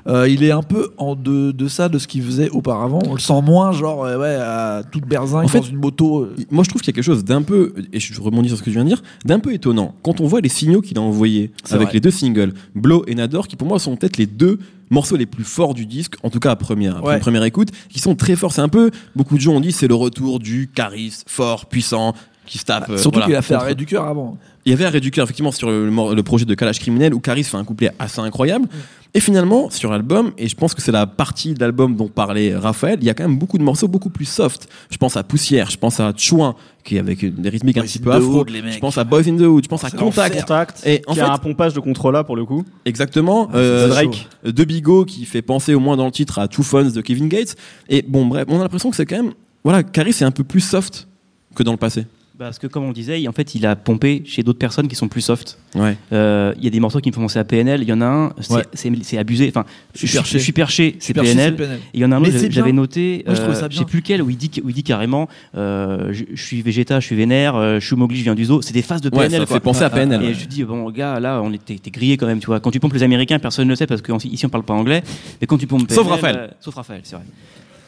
euh, 0.08 0.28
il 0.28 0.42
est 0.44 0.50
un 0.52 0.62
peu 0.62 0.90
en 0.98 1.14
de, 1.14 1.52
de 1.52 1.68
ça, 1.68 1.88
de 1.88 1.98
ce 1.98 2.06
qu'il 2.06 2.22
faisait 2.22 2.48
auparavant. 2.50 2.98
On 3.08 3.14
le 3.14 3.20
sent 3.20 3.40
moins, 3.42 3.72
genre, 3.72 4.04
euh, 4.04 4.18
ouais, 4.18 4.34
à 4.36 4.82
toute 4.90 5.06
berzingue 5.06 5.44
En 5.44 5.48
fait, 5.48 5.60
dans 5.60 5.64
une 5.66 5.76
moto. 5.78 6.28
Moi, 6.50 6.64
je 6.64 6.68
trouve 6.70 6.82
qu'il 6.82 6.92
y 6.92 6.94
a 6.94 6.96
quelque 6.96 7.04
chose 7.04 7.24
d'un 7.24 7.42
peu, 7.42 7.72
et 7.92 8.00
je 8.00 8.20
rebondis 8.20 8.48
sur 8.48 8.58
ce 8.58 8.62
que 8.62 8.70
je 8.70 8.76
viens 8.76 8.84
de 8.84 8.88
dire, 8.88 9.02
d'un 9.24 9.38
peu 9.38 9.52
étonnant. 9.52 9.94
Quand 10.02 10.20
on 10.20 10.26
voit 10.26 10.40
les 10.40 10.48
signaux 10.48 10.80
qu'il 10.80 10.98
a 10.98 11.00
envoyés 11.00 11.52
avec 11.70 11.84
vrai. 11.86 11.94
les 11.94 12.00
deux 12.00 12.10
singles, 12.10 12.52
Blow 12.74 12.95
et 13.06 13.14
Nador, 13.14 13.48
qui 13.48 13.56
pour 13.56 13.68
moi 13.68 13.78
sont 13.78 13.96
peut-être 13.96 14.16
les 14.16 14.26
deux 14.26 14.58
morceaux 14.90 15.16
les 15.16 15.26
plus 15.26 15.44
forts 15.44 15.74
du 15.74 15.84
disque, 15.86 16.14
en 16.22 16.30
tout 16.30 16.38
cas 16.40 16.50
à 16.52 16.56
première, 16.56 16.96
après 16.96 17.08
Ouais. 17.08 17.14
une 17.14 17.20
première 17.20 17.44
écoute, 17.44 17.70
qui 17.88 17.98
sont 17.98 18.14
très 18.14 18.36
forts. 18.36 18.52
C'est 18.52 18.60
un 18.60 18.68
peu, 18.68 18.90
beaucoup 19.16 19.34
de 19.36 19.40
gens 19.40 19.52
ont 19.54 19.60
dit, 19.60 19.72
c'est 19.72 19.88
le 19.88 19.94
retour 19.94 20.38
du 20.38 20.70
charisme 20.74 21.24
fort, 21.26 21.66
puissant, 21.66 22.14
qui 22.46 22.58
se 22.58 22.64
tape. 22.64 22.88
euh, 22.90 22.96
Surtout 22.96 23.16
voilà, 23.18 23.26
qu'il 23.26 23.34
a 23.36 23.42
fait 23.42 23.54
contre- 23.54 23.64
arrêt 23.64 23.74
du 23.74 23.86
cœur 23.86 24.06
avant. 24.06 24.38
Il 24.64 24.70
y 24.70 24.72
avait 24.72 24.84
Arrêt 24.84 24.98
du 25.00 25.12
cœur, 25.12 25.22
effectivement, 25.22 25.52
sur 25.52 25.70
le, 25.70 26.22
projet 26.24 26.44
de 26.44 26.52
Calage 26.56 26.80
Criminel, 26.80 27.14
où 27.14 27.20
Caris 27.20 27.44
fait 27.44 27.56
un 27.56 27.62
couplet 27.62 27.92
assez 28.00 28.18
incroyable. 28.20 28.66
Et 29.14 29.20
finalement, 29.20 29.70
sur 29.70 29.92
l'album, 29.92 30.32
et 30.38 30.48
je 30.48 30.56
pense 30.56 30.74
que 30.74 30.82
c'est 30.82 30.90
la 30.90 31.06
partie 31.06 31.54
de 31.54 31.60
l'album 31.60 31.94
dont 31.94 32.08
parlait 32.08 32.52
Raphaël, 32.56 32.98
il 33.00 33.06
y 33.06 33.10
a 33.10 33.14
quand 33.14 33.22
même 33.22 33.38
beaucoup 33.38 33.58
de 33.58 33.62
morceaux 33.62 33.86
beaucoup 33.86 34.10
plus 34.10 34.24
soft. 34.24 34.68
Je 34.90 34.96
pense 34.96 35.16
à 35.16 35.22
Poussière, 35.22 35.70
je 35.70 35.76
pense 35.78 36.00
à 36.00 36.12
Chouin, 36.16 36.56
qui 36.82 36.96
est 36.96 36.98
avec 36.98 37.24
des 37.40 37.48
rythmiques 37.48 37.76
un 37.76 37.82
Boys 37.82 37.86
petit 37.86 37.98
in 38.00 38.02
peu 38.02 38.10
the 38.10 38.14
afro. 38.14 38.40
Hood, 38.40 38.50
les 38.50 38.60
mecs. 38.60 38.72
Je 38.72 38.78
pense 38.80 38.98
à 38.98 39.04
Boys 39.04 39.28
in 39.28 39.36
the 39.36 39.42
Hood, 39.42 39.62
je 39.62 39.68
pense 39.68 39.84
à 39.84 39.90
Contact. 39.90 40.34
Contact, 40.40 40.82
Et 40.84 41.00
en 41.06 41.12
qui 41.12 41.20
fait- 41.20 41.24
a 41.24 41.32
un 41.32 41.38
pompage 41.38 41.72
de 41.72 41.78
contrôle 41.80 42.14
là 42.14 42.24
pour 42.24 42.34
le 42.34 42.44
coup. 42.44 42.64
Exactement. 42.84 43.48
c'est 43.52 43.56
Euh, 43.58 43.88
Drake. 43.88 44.28
de 44.44 44.64
Bigot 44.64 45.04
qui 45.04 45.24
fait 45.26 45.42
penser 45.42 45.74
au 45.74 45.80
moins 45.80 45.96
dans 45.96 46.06
le 46.06 46.12
titre 46.12 46.40
à 46.40 46.48
Two 46.48 46.64
Phones 46.64 46.90
de 46.90 47.00
Kevin 47.02 47.28
Gates. 47.28 47.54
Et 47.88 48.02
bon, 48.02 48.26
bref, 48.26 48.46
on 48.48 48.58
a 48.58 48.62
l'impression 48.64 48.90
que 48.90 48.96
c'est 48.96 49.06
quand 49.06 49.16
même. 49.22 49.32
Voilà, 49.62 49.84
Caris 49.84 50.10
est 50.10 50.22
un 50.24 50.32
peu 50.32 50.42
plus 50.44 50.60
soft 50.60 51.06
que 51.54 51.62
dans 51.62 51.72
le 51.72 51.78
passé. 51.78 52.04
Parce 52.38 52.58
que 52.58 52.66
comme 52.66 52.84
on 52.84 52.88
le 52.88 52.92
disait, 52.94 53.26
en 53.28 53.32
fait, 53.32 53.54
il 53.54 53.64
a 53.64 53.76
pompé 53.76 54.22
chez 54.26 54.42
d'autres 54.42 54.58
personnes 54.58 54.88
qui 54.88 54.94
sont 54.94 55.08
plus 55.08 55.22
soft. 55.22 55.58
Ouais. 55.74 55.96
Euh, 56.12 56.52
Il 56.58 56.64
y 56.64 56.66
a 56.66 56.70
des 56.70 56.80
morceaux 56.80 57.00
qui 57.00 57.08
me 57.08 57.14
font 57.14 57.22
penser 57.22 57.38
à 57.38 57.44
PNL. 57.44 57.80
Il 57.82 57.88
y 57.88 57.92
en 57.94 58.02
a 58.02 58.06
un, 58.06 58.32
c'est 58.74 58.90
Ouais. 58.90 59.18
abusé. 59.18 59.48
Enfin, 59.48 59.64
je 59.94 60.00
Je 60.02 60.06
suis 60.06 60.16
perché. 60.18 60.38
je 60.38 60.42
suis 60.44 60.52
perché, 60.52 60.96
c'est 60.98 61.14
PNL. 61.14 61.56
PNL. 61.56 61.78
Et 61.94 61.98
il 61.98 62.00
y 62.00 62.04
en 62.04 62.12
a 62.12 62.16
un 62.16 62.20
autre, 62.22 62.32
j'avais- 62.50 62.72
noté, 62.72 63.22
Moi, 63.26 63.34
je 63.34 63.40
euh, 63.40 63.68
je 63.70 63.78
sais 63.78 63.84
plus 63.86 64.00
lequel, 64.00 64.22
où 64.22 64.28
il 64.28 64.36
dit, 64.36 64.50
où 64.62 64.68
il 64.68 64.74
dit 64.74 64.82
carrément, 64.82 65.28
euh, 65.56 66.12
je, 66.12 66.24
suis 66.42 66.60
végéta, 66.60 67.00
je 67.00 67.06
suis 67.06 67.16
vénère, 67.16 67.54
je 67.80 67.86
suis 67.86 67.96
Mowgli, 67.96 68.18
je 68.18 68.24
viens 68.24 68.34
du 68.34 68.44
zoo. 68.44 68.60
C'est 68.60 68.74
des 68.74 68.82
phases 68.82 69.00
de 69.00 69.08
Ouais, 69.08 69.28
PNL. 69.28 69.40
ça 69.40 69.46
quoi. 69.46 69.56
fait 69.56 69.60
penser 69.60 69.82
à 69.84 69.90
PNL. 69.90 70.22
Et 70.22 70.26
ouais. 70.28 70.34
je 70.34 70.44
dis, 70.46 70.62
bon, 70.64 70.90
gars, 70.90 71.18
là, 71.20 71.40
on 71.42 71.52
était 71.54 71.78
grillé 71.90 72.16
quand 72.18 72.26
même, 72.26 72.40
tu 72.40 72.46
vois. 72.46 72.60
Quand 72.60 72.70
tu 72.70 72.80
pompes 72.80 72.92
les 72.92 73.02
Américains, 73.02 73.38
personne 73.38 73.64
ne 73.66 73.70
le 73.70 73.76
sait 73.76 73.86
parce 73.86 74.02
qu'ici, 74.02 74.44
on 74.44 74.48
parle 74.50 74.64
pas 74.64 74.74
anglais. 74.74 75.02
Mais 75.40 75.46
quand 75.46 75.56
tu 75.56 75.66
pompes 75.66 75.86
PNL. 75.86 75.94
Sauf 75.96 76.08
Raphaël. 76.08 76.54
sauf 76.60 76.74
Raphaël, 76.74 77.00
c'est 77.04 77.16
vrai. 77.16 77.24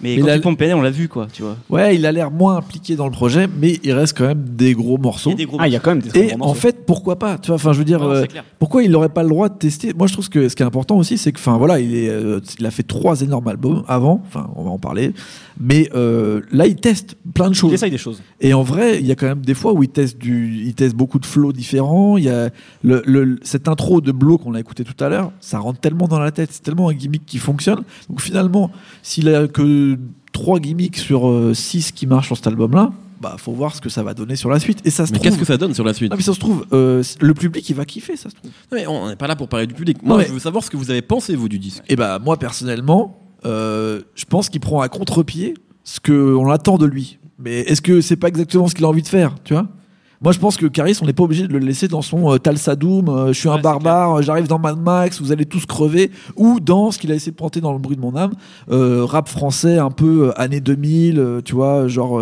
Mais, 0.00 0.16
Mais 0.16 0.22
quand 0.22 0.34
tu 0.34 0.40
pompes 0.40 0.62
on 0.74 0.80
l'a 0.80 0.90
vu, 0.90 1.08
quoi, 1.08 1.26
tu 1.32 1.42
vois. 1.42 1.56
Ouais, 1.70 1.96
il 1.96 2.06
a 2.06 2.12
l'air 2.12 2.30
moins 2.30 2.56
impliqué 2.56 2.94
dans 2.96 3.06
le 3.06 3.10
projet, 3.10 3.46
mais 3.60 3.80
il 3.82 3.92
reste 3.92 4.16
quand 4.16 4.26
même 4.26 4.44
des 4.44 4.72
gros 4.74 4.96
morceaux. 4.96 5.30
Il 5.30 5.32
y 5.32 5.34
a 5.34 5.36
des 5.38 5.46
gros 5.46 5.56
Ah, 5.60 5.66
il 5.68 5.72
y 5.72 5.76
a 5.76 5.80
quand 5.80 5.90
même 5.90 6.00
des 6.02 6.10
très 6.10 6.20
Et 6.20 6.26
bons 6.28 6.34
en 6.34 6.38
morceaux. 6.38 6.54
fait, 6.54 6.86
pourquoi 6.86 7.18
pas 7.18 7.38
Tu 7.38 7.48
vois, 7.48 7.56
enfin, 7.56 7.72
je 7.72 7.78
veux 7.78 7.84
dire, 7.84 8.00
non, 8.00 8.10
euh, 8.10 8.24
pourquoi 8.58 8.82
il 8.82 8.90
n'aurait 8.90 9.08
pas 9.08 9.22
le 9.22 9.28
droit 9.28 9.48
de 9.48 9.54
tester? 9.54 9.92
Moi, 9.94 10.06
je 10.06 10.12
trouve 10.12 10.28
que 10.28 10.48
ce 10.48 10.54
qui 10.56 10.62
est 10.62 10.66
important 10.66 10.96
aussi, 10.96 11.18
c'est 11.18 11.32
que, 11.32 11.38
enfin, 11.38 11.56
voilà, 11.58 11.80
il 11.80 11.94
est, 11.96 12.08
euh, 12.08 12.40
il 12.60 12.66
a 12.66 12.70
fait 12.70 12.82
trois 12.84 13.20
énormes 13.22 13.48
albums 13.48 13.82
avant. 13.88 14.22
Enfin, 14.26 14.48
on 14.56 14.62
va 14.64 14.70
en 14.70 14.78
parler. 14.78 15.12
Mais 15.60 15.90
euh, 15.94 16.40
là, 16.52 16.66
il 16.66 16.76
teste 16.76 17.16
plein 17.34 17.48
de 17.48 17.54
il 17.54 17.58
choses. 17.58 17.72
essaye 17.72 17.90
des 17.90 17.98
choses. 17.98 18.22
Et 18.40 18.54
en 18.54 18.62
vrai, 18.62 19.00
il 19.00 19.06
y 19.06 19.10
a 19.12 19.16
quand 19.16 19.26
même 19.26 19.40
des 19.44 19.54
fois 19.54 19.72
où 19.72 19.82
il 19.82 19.88
teste 19.88 20.16
du, 20.18 20.54
il 20.64 20.74
teste 20.74 20.94
beaucoup 20.94 21.18
de 21.18 21.26
flows 21.26 21.52
différents. 21.52 22.16
Il 22.16 22.24
y 22.24 22.28
a 22.30 22.50
le, 22.82 23.02
le- 23.06 23.38
cette 23.42 23.66
intro 23.68 24.00
de 24.00 24.12
Blow 24.12 24.38
qu'on 24.38 24.54
a 24.54 24.60
écouté 24.60 24.84
tout 24.84 25.02
à 25.02 25.08
l'heure, 25.08 25.32
ça 25.40 25.58
rentre 25.58 25.80
tellement 25.80 26.06
dans 26.06 26.20
la 26.20 26.30
tête, 26.30 26.50
c'est 26.52 26.62
tellement 26.62 26.88
un 26.88 26.94
gimmick 26.94 27.26
qui 27.26 27.38
fonctionne. 27.38 27.82
Donc 28.08 28.20
finalement, 28.20 28.70
s'il 29.02 29.28
a 29.34 29.48
que 29.48 29.98
trois 30.32 30.60
gimmicks 30.60 30.96
sur 30.98 31.28
euh, 31.28 31.54
six 31.54 31.90
qui 31.90 32.06
marchent 32.06 32.26
sur 32.28 32.36
cet 32.36 32.46
album-là, 32.46 32.92
bah 33.20 33.34
faut 33.36 33.50
voir 33.52 33.74
ce 33.74 33.80
que 33.80 33.88
ça 33.88 34.04
va 34.04 34.14
donner 34.14 34.36
sur 34.36 34.50
la 34.50 34.60
suite. 34.60 34.78
Et 34.84 34.90
ça 34.90 35.06
se 35.06 35.10
Mais 35.10 35.18
trouve. 35.18 35.30
qu'est-ce 35.30 35.40
que 35.40 35.44
ça 35.44 35.56
donne 35.56 35.74
sur 35.74 35.82
la 35.84 35.92
suite 35.92 36.12
Ah, 36.12 36.16
mais 36.16 36.22
ça 36.22 36.34
se 36.34 36.38
trouve, 36.38 36.64
euh, 36.72 37.02
le 37.20 37.34
public 37.34 37.68
il 37.68 37.74
va 37.74 37.84
kiffer, 37.84 38.16
ça 38.16 38.30
se 38.30 38.36
trouve. 38.36 38.50
Non, 38.70 38.78
mais 38.78 38.86
on 38.86 39.08
n'est 39.08 39.16
pas 39.16 39.26
là 39.26 39.34
pour 39.34 39.48
parler 39.48 39.66
du 39.66 39.74
public. 39.74 40.00
Moi, 40.04 40.12
Non, 40.16 40.22
mais- 40.22 40.28
je 40.28 40.32
veux 40.32 40.38
savoir 40.38 40.62
ce 40.62 40.70
que 40.70 40.76
vous 40.76 40.92
avez 40.92 41.02
pensé, 41.02 41.34
vous, 41.34 41.48
du 41.48 41.58
disque. 41.58 41.82
Et 41.88 41.96
bah 41.96 42.20
moi 42.24 42.36
personnellement, 42.36 43.18
euh, 43.44 44.02
je 44.14 44.24
pense 44.24 44.48
qu'il 44.48 44.60
prend 44.60 44.80
à 44.80 44.88
contre-pied 44.88 45.54
ce 45.84 46.00
qu'on 46.00 46.50
attend 46.50 46.78
de 46.78 46.86
lui. 46.86 47.18
Mais 47.38 47.60
est-ce 47.60 47.80
que 47.80 48.00
c'est 48.00 48.16
pas 48.16 48.28
exactement 48.28 48.66
ce 48.66 48.74
qu'il 48.74 48.84
a 48.84 48.88
envie 48.88 49.02
de 49.02 49.08
faire, 49.08 49.34
tu 49.44 49.54
vois? 49.54 49.68
Moi 50.20 50.32
je 50.32 50.40
pense 50.40 50.56
que 50.56 50.66
Caris, 50.66 50.98
on 51.00 51.06
n'est 51.06 51.12
pas 51.12 51.22
obligé 51.22 51.46
de 51.46 51.52
le 51.52 51.60
laisser 51.60 51.86
dans 51.86 52.02
son 52.02 52.32
euh, 52.32 52.38
Tal 52.38 52.58
Sadoum, 52.58 53.08
euh, 53.08 53.28
je 53.28 53.38
suis 53.38 53.48
un 53.48 53.54
Ouais, 53.54 53.62
barbare, 53.62 54.18
euh, 54.18 54.22
j'arrive 54.22 54.48
dans 54.48 54.58
Mad 54.58 54.76
Max, 54.76 55.20
vous 55.20 55.30
allez 55.30 55.46
tous 55.46 55.64
crever, 55.64 56.10
ou 56.36 56.58
dans 56.58 56.90
ce 56.90 56.98
qu'il 56.98 57.12
a 57.12 57.14
essayé 57.14 57.30
de 57.30 57.36
planter 57.36 57.60
dans 57.60 57.72
le 57.72 57.78
bruit 57.78 57.94
de 57.94 58.00
mon 58.00 58.16
âme, 58.16 58.32
euh, 58.68 59.04
rap 59.04 59.28
français 59.28 59.78
un 59.78 59.92
peu 59.92 60.32
années 60.36 60.60
2000, 60.60 61.20
euh, 61.20 61.40
tu 61.40 61.54
vois, 61.54 61.86
genre 61.86 62.20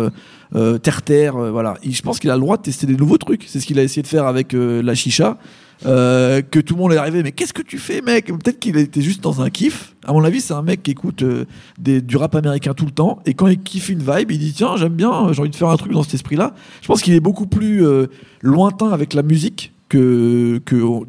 terre-terre, 0.81 1.35
voilà. 1.51 1.75
Et 1.83 1.91
je 1.91 2.01
pense 2.01 2.19
qu'il 2.19 2.29
a 2.29 2.35
le 2.35 2.39
droit 2.39 2.55
de 2.55 2.61
tester 2.61 2.87
des 2.87 2.95
nouveaux 2.95 3.17
trucs. 3.17 3.43
C'est 3.47 3.59
ce 3.59 3.65
qu'il 3.65 3.77
a 3.79 3.83
essayé 3.83 4.01
de 4.01 4.07
faire 4.07 4.25
avec 4.25 4.53
la 4.53 4.95
chicha. 4.95 5.37
Euh, 5.85 6.41
que 6.41 6.59
tout 6.59 6.75
le 6.75 6.81
monde 6.81 6.93
est 6.93 6.97
arrivé, 6.97 7.23
mais 7.23 7.31
qu'est-ce 7.31 7.53
que 7.53 7.61
tu 7.61 7.77
fais, 7.77 8.01
mec? 8.01 8.25
Peut-être 8.27 8.59
qu'il 8.59 8.77
était 8.77 9.01
juste 9.01 9.21
dans 9.21 9.41
un 9.41 9.49
kiff. 9.49 9.95
À 10.05 10.13
mon 10.13 10.23
avis, 10.23 10.41
c'est 10.41 10.53
un 10.53 10.61
mec 10.61 10.83
qui 10.83 10.91
écoute 10.91 11.21
euh, 11.21 11.45
des, 11.77 12.01
du 12.01 12.17
rap 12.17 12.35
américain 12.35 12.73
tout 12.73 12.85
le 12.85 12.91
temps, 12.91 13.19
et 13.25 13.33
quand 13.33 13.47
il 13.47 13.59
kiffe 13.59 13.89
une 13.89 13.99
vibe, 13.99 14.31
il 14.31 14.39
dit 14.39 14.53
tiens, 14.53 14.75
j'aime 14.77 14.93
bien, 14.93 15.31
j'ai 15.33 15.41
envie 15.41 15.49
de 15.49 15.55
faire 15.55 15.69
un 15.69 15.77
truc 15.77 15.91
dans 15.91 16.03
cet 16.03 16.15
esprit-là. 16.15 16.53
Je 16.81 16.87
pense 16.87 17.01
qu'il 17.01 17.13
est 17.13 17.19
beaucoup 17.19 17.47
plus 17.47 17.85
euh, 17.85 18.07
lointain 18.41 18.89
avec 18.89 19.13
la 19.13 19.23
musique 19.23 19.73
que 19.89 20.61
que 20.65 21.03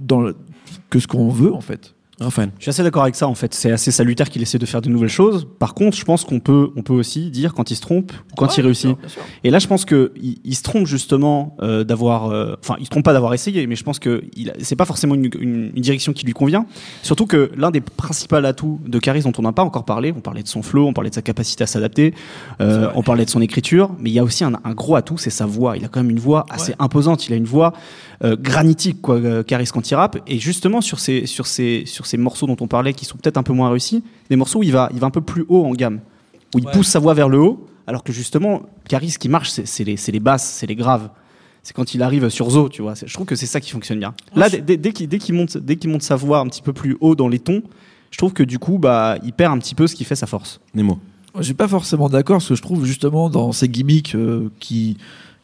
que 0.90 0.98
ce 1.00 1.06
qu'on 1.06 1.28
veut 1.28 1.52
en 1.52 1.60
fait. 1.60 1.94
Raphaël. 2.20 2.50
Je 2.58 2.62
suis 2.64 2.70
assez 2.70 2.82
d'accord 2.82 3.02
avec 3.02 3.14
ça 3.14 3.28
en 3.28 3.34
fait. 3.34 3.54
C'est 3.54 3.70
assez 3.70 3.90
salutaire 3.92 4.28
qu'il 4.28 4.42
essaie 4.42 4.58
de 4.58 4.66
faire 4.66 4.80
de 4.82 4.88
nouvelles 4.88 5.08
choses. 5.08 5.46
Par 5.58 5.74
contre, 5.74 5.96
je 5.96 6.04
pense 6.04 6.24
qu'on 6.24 6.40
peut, 6.40 6.70
on 6.76 6.82
peut 6.82 6.92
aussi 6.92 7.30
dire 7.30 7.54
quand 7.54 7.70
il 7.70 7.76
se 7.76 7.80
trompe 7.80 8.12
ou 8.32 8.34
quand 8.36 8.56
il 8.56 8.62
réussit. 8.62 8.96
Et 9.44 9.50
là, 9.50 9.58
je 9.60 9.66
pense 9.68 9.84
que 9.84 10.12
il, 10.20 10.38
il 10.44 10.54
se 10.56 10.62
trompe 10.62 10.86
justement 10.86 11.56
euh, 11.62 11.84
d'avoir, 11.84 12.30
euh, 12.30 12.56
enfin, 12.60 12.74
il 12.80 12.86
se 12.86 12.90
trompe 12.90 13.04
pas 13.04 13.12
d'avoir 13.12 13.34
essayé, 13.34 13.66
mais 13.68 13.76
je 13.76 13.84
pense 13.84 13.98
que 14.00 14.24
c'est 14.60 14.74
pas 14.76 14.84
forcément 14.84 15.14
une, 15.14 15.26
une- 15.38 15.70
une 15.74 15.82
direction 15.82 16.12
qui 16.12 16.26
lui 16.26 16.32
convient. 16.32 16.66
Surtout 17.02 17.26
que 17.26 17.50
l'un 17.56 17.70
des 17.70 17.80
principaux 17.80 18.36
atouts 18.36 18.80
de 18.86 18.98
Caris 18.98 19.22
dont 19.22 19.32
on 19.38 19.42
n'a 19.42 19.52
pas 19.52 19.62
encore 19.62 19.84
parlé, 19.84 20.12
on 20.16 20.20
parlait 20.20 20.42
de 20.42 20.48
son 20.48 20.62
flow, 20.62 20.86
on 20.88 20.92
parlait 20.92 21.10
de 21.10 21.14
sa 21.14 21.22
capacité 21.22 21.62
à 21.64 21.66
s'adapter, 21.68 22.14
euh, 22.60 22.90
on 22.96 23.02
parlait 23.02 23.24
de 23.26 23.30
son 23.30 23.40
écriture, 23.40 23.90
mais 24.00 24.10
il 24.10 24.14
y 24.14 24.18
a 24.18 24.24
aussi 24.24 24.42
un, 24.44 24.54
un 24.64 24.72
gros 24.74 24.96
atout, 24.96 25.18
c'est 25.18 25.30
sa 25.30 25.46
voix. 25.46 25.76
Il 25.76 25.84
a 25.84 25.88
quand 25.88 26.00
même 26.00 26.10
une 26.10 26.18
voix 26.18 26.46
assez 26.50 26.74
imposante. 26.80 27.26
Il 27.28 27.32
a 27.32 27.36
une 27.36 27.44
voix 27.44 27.72
euh, 28.24 28.36
granitique, 28.36 29.00
quoi, 29.00 29.16
euh, 29.16 29.42
Caris 29.44 29.68
quand 29.72 29.88
il 29.90 29.94
rappe. 29.94 30.18
Et 30.26 30.38
justement 30.40 30.80
sur 30.80 30.98
ces, 30.98 31.26
sur 31.26 31.46
ces, 31.46 31.84
sur 31.86 32.06
ces 32.08 32.16
morceaux 32.16 32.46
dont 32.46 32.56
on 32.60 32.66
parlait, 32.66 32.92
qui 32.92 33.04
sont 33.04 33.16
peut-être 33.16 33.36
un 33.36 33.42
peu 33.42 33.52
moins 33.52 33.70
réussis, 33.70 34.02
des 34.30 34.36
morceaux 34.36 34.60
où 34.60 34.62
il 34.62 34.72
va, 34.72 34.88
il 34.92 34.98
va 35.00 35.06
un 35.06 35.10
peu 35.10 35.20
plus 35.20 35.44
haut 35.48 35.64
en 35.64 35.72
gamme, 35.72 36.00
où 36.54 36.58
il 36.58 36.66
Ouais. 36.66 36.72
pousse 36.72 36.88
sa 36.88 36.98
voix 36.98 37.14
vers 37.14 37.28
le 37.28 37.38
haut, 37.38 37.66
alors 37.86 38.02
que 38.02 38.12
justement, 38.12 38.62
Caris, 38.88 39.10
ce 39.10 39.18
qui 39.18 39.28
marche, 39.28 39.50
c'est 39.50 39.84
les, 39.84 40.20
basses, 40.20 40.44
c'est 40.48 40.66
les 40.66 40.76
graves. 40.76 41.08
C'est 41.62 41.74
quand 41.74 41.94
il 41.94 42.02
arrive 42.02 42.28
sur 42.28 42.50
Zo, 42.50 42.68
tu 42.68 42.82
vois. 42.82 42.94
Je 42.94 43.12
trouve 43.12 43.26
que 43.26 43.34
c'est 43.36 43.46
ça 43.46 43.60
qui 43.60 43.70
fonctionne 43.70 43.98
bien. 43.98 44.14
Là, 44.34 44.48
dès, 44.48 44.92
qu'il 44.92 45.34
monte, 45.34 45.58
dès 45.58 45.76
qu'il 45.76 45.90
monte 45.90 46.02
sa 46.02 46.16
voix 46.16 46.38
un 46.38 46.46
petit 46.46 46.62
peu 46.62 46.72
plus 46.72 46.96
haut 47.00 47.14
dans 47.14 47.28
les 47.28 47.38
tons, 47.38 47.62
je 48.10 48.18
trouve 48.18 48.32
que 48.32 48.42
du 48.42 48.58
coup, 48.58 48.78
bah, 48.78 49.16
il 49.22 49.32
perd 49.32 49.54
un 49.54 49.58
petit 49.58 49.74
peu 49.74 49.86
ce 49.86 49.94
qui 49.94 50.04
fait 50.04 50.16
sa 50.16 50.26
force. 50.26 50.60
Nemo. 50.74 50.98
Je 51.36 51.42
suis 51.42 51.54
pas 51.54 51.68
forcément 51.68 52.08
d'accord 52.08 52.36
parce 52.38 52.48
que 52.48 52.54
je 52.54 52.62
trouve 52.62 52.84
justement 52.86 53.28
dans 53.28 53.52
ces 53.52 53.68
gimmicks 53.68 54.14
euh, 54.14 54.50
qui 54.60 54.96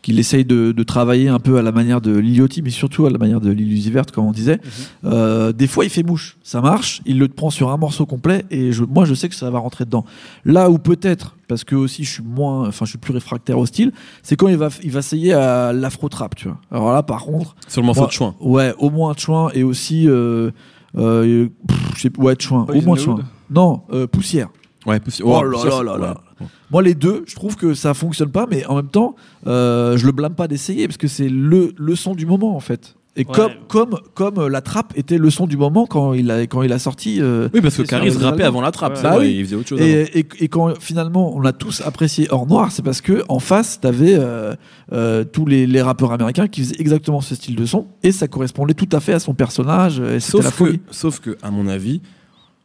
qu'il 0.05 0.19
essaye 0.19 0.45
de, 0.45 0.73
de 0.73 0.83
travailler 0.83 1.29
un 1.29 1.39
peu 1.39 1.57
à 1.57 1.63
la 1.63 1.73
manière 1.73 2.03
de 2.03 2.15
Liliotti, 2.15 2.61
mais 2.61 2.69
surtout 2.69 3.07
à 3.07 3.11
la 3.11 3.17
manière 3.17 3.41
de 3.41 3.51
l'illusiverte, 3.51 4.11
comme 4.11 4.27
on 4.27 4.33
disait. 4.33 4.61
Euh, 5.07 5.51
des 5.53 5.67
fois, 5.67 5.87
il 5.87 5.91
fait 5.91 6.03
mouche, 6.03 6.37
ça 6.43 6.61
marche, 6.61 7.01
il 7.07 7.19
le 7.19 7.27
prend 7.29 7.49
sur 7.49 7.71
un 7.71 7.79
morceau 7.79 8.05
complet, 8.05 8.45
et 8.51 8.71
je, 8.71 8.85
moi, 8.85 9.07
je 9.07 9.15
sais 9.15 9.31
que 9.31 9.35
ça 9.35 9.49
va 9.51 9.59
rentrer 9.61 9.87
dedans. 9.87 10.05
Là 10.45 10.69
où 10.69 10.77
peut-être, 10.77 11.37
parce 11.49 11.65
que 11.65 11.75
aussi 11.75 12.05
je 12.05 12.11
suis 12.11 12.23
moins, 12.23 12.69
enfin, 12.69 12.85
je 12.85 12.91
suis 12.91 12.99
plus 12.99 13.15
réfractaire 13.15 13.59
au 13.59 13.65
style, 13.65 13.93
c'est 14.23 14.37
quand 14.37 14.49
il 14.49 14.59
va, 14.59 14.69
il 14.83 14.91
va 14.91 14.99
essayer 14.99 15.33
à 15.33 15.73
l'afro 15.73 16.11
trap, 16.11 16.37
tu 16.37 16.49
vois. 16.49 16.59
Alors 16.71 16.93
là, 16.93 17.03
par 17.03 17.25
contre, 17.25 17.57
Sur 17.67 17.81
le 17.81 17.87
morceau 17.87 18.07
de 18.07 18.13
Chouin. 18.13 18.35
Ouais, 18.41 18.75
au 18.79 18.91
moins 18.91 19.15
Chouin 19.17 19.49
et 19.55 19.63
aussi, 19.63 20.07
euh, 20.07 20.51
euh, 20.99 21.49
pff, 21.67 21.79
je 21.97 22.01
sais, 22.03 22.13
ouais, 22.19 22.37
Chouin, 22.39 22.67
au 22.69 22.75
in 22.75 22.83
moins 22.83 22.97
Chouin. 22.97 23.21
Non, 23.51 23.85
euh, 23.91 24.07
Poussière. 24.07 24.51
Ouais, 24.87 25.01
Oh 25.23 25.41
ouais, 25.41 25.51
là 25.51 25.59
ça, 25.59 25.65
là 25.69 25.71
c'est- 25.79 25.85
là 25.85 25.97
là. 25.99 26.15
ouais. 26.41 26.47
Moi, 26.71 26.83
les 26.83 26.95
deux, 26.95 27.25
je 27.27 27.35
trouve 27.35 27.57
que 27.57 27.73
ça 27.75 27.95
fonctionne 27.95 28.31
pas, 28.31 28.47
mais 28.51 28.67
en 28.67 28.77
même 28.77 28.89
temps, 28.89 29.15
euh, 29.47 29.97
je 29.97 30.05
le 30.07 30.13
blâme 30.13 30.35
pas 30.35 30.49
d'essayer 30.49 30.87
parce 30.89 30.99
que 30.99 31.09
c'est 31.09 31.29
le, 31.29 31.73
le 31.77 31.95
son 31.97 32.15
du 32.15 32.27
moment 32.27 32.55
en 32.57 32.61
fait. 32.61 32.95
Et 33.17 33.25
comme, 33.25 33.53
comme, 33.69 33.97
comme 34.15 34.39
euh, 34.39 34.49
la 34.49 34.61
trappe 34.61 34.93
était 34.97 35.19
le 35.19 35.31
son 35.31 35.47
du 35.47 35.57
moment 35.57 35.87
quand 35.87 36.15
il 36.15 36.33
a, 36.33 36.41
quand 36.49 36.63
il 36.63 36.73
a 36.73 36.81
sorti. 36.81 37.19
euh, 37.21 37.49
Oui, 37.55 37.61
parce 37.61 37.77
que 37.77 37.83
Caris 37.83 38.11
rappait 38.11 38.43
avant 38.43 38.61
la 38.61 38.73
trappe. 38.73 38.97
Ouais. 38.97 39.03
Bah 39.05 39.11
vrai, 39.15 39.27
oui. 39.27 39.37
Il 39.39 39.45
faisait 39.45 39.55
autre 39.57 39.69
chose. 39.69 39.81
avant. 39.81 39.89
et, 39.89 40.19
et, 40.19 40.27
et 40.41 40.49
quand 40.49 40.75
finalement 40.81 41.33
on 41.37 41.45
a 41.45 41.53
tous 41.53 41.81
apprécié 41.83 42.27
Hors 42.33 42.49
Noir, 42.49 42.73
c'est 42.73 42.83
parce 42.83 43.01
que 43.01 43.23
en 43.29 43.39
face, 43.39 43.81
t'avais 43.81 44.17
euh, 44.19 44.55
euh, 44.93 45.23
tous 45.23 45.47
les, 45.47 45.69
les 45.69 45.81
rappeurs 45.81 46.11
américains 46.11 46.49
qui 46.49 46.63
faisaient 46.63 46.81
exactement 46.81 47.21
ce 47.21 47.37
style 47.37 47.55
de 47.55 47.65
son 47.67 47.87
et 48.03 48.11
ça 48.11 48.27
correspondait 48.27 48.75
tout 48.75 48.89
à 48.91 48.99
fait 48.99 49.13
à 49.13 49.21
son 49.21 49.33
personnage. 49.33 50.01
Et 50.01 50.19
c'était 50.19 50.39
la 50.39 50.43
Sauf 50.43 50.51
que, 50.51 50.65
folie. 50.65 50.81
sauf 50.91 51.21
que, 51.21 51.37
à 51.41 51.53
mon 51.53 51.69
avis, 51.69 52.03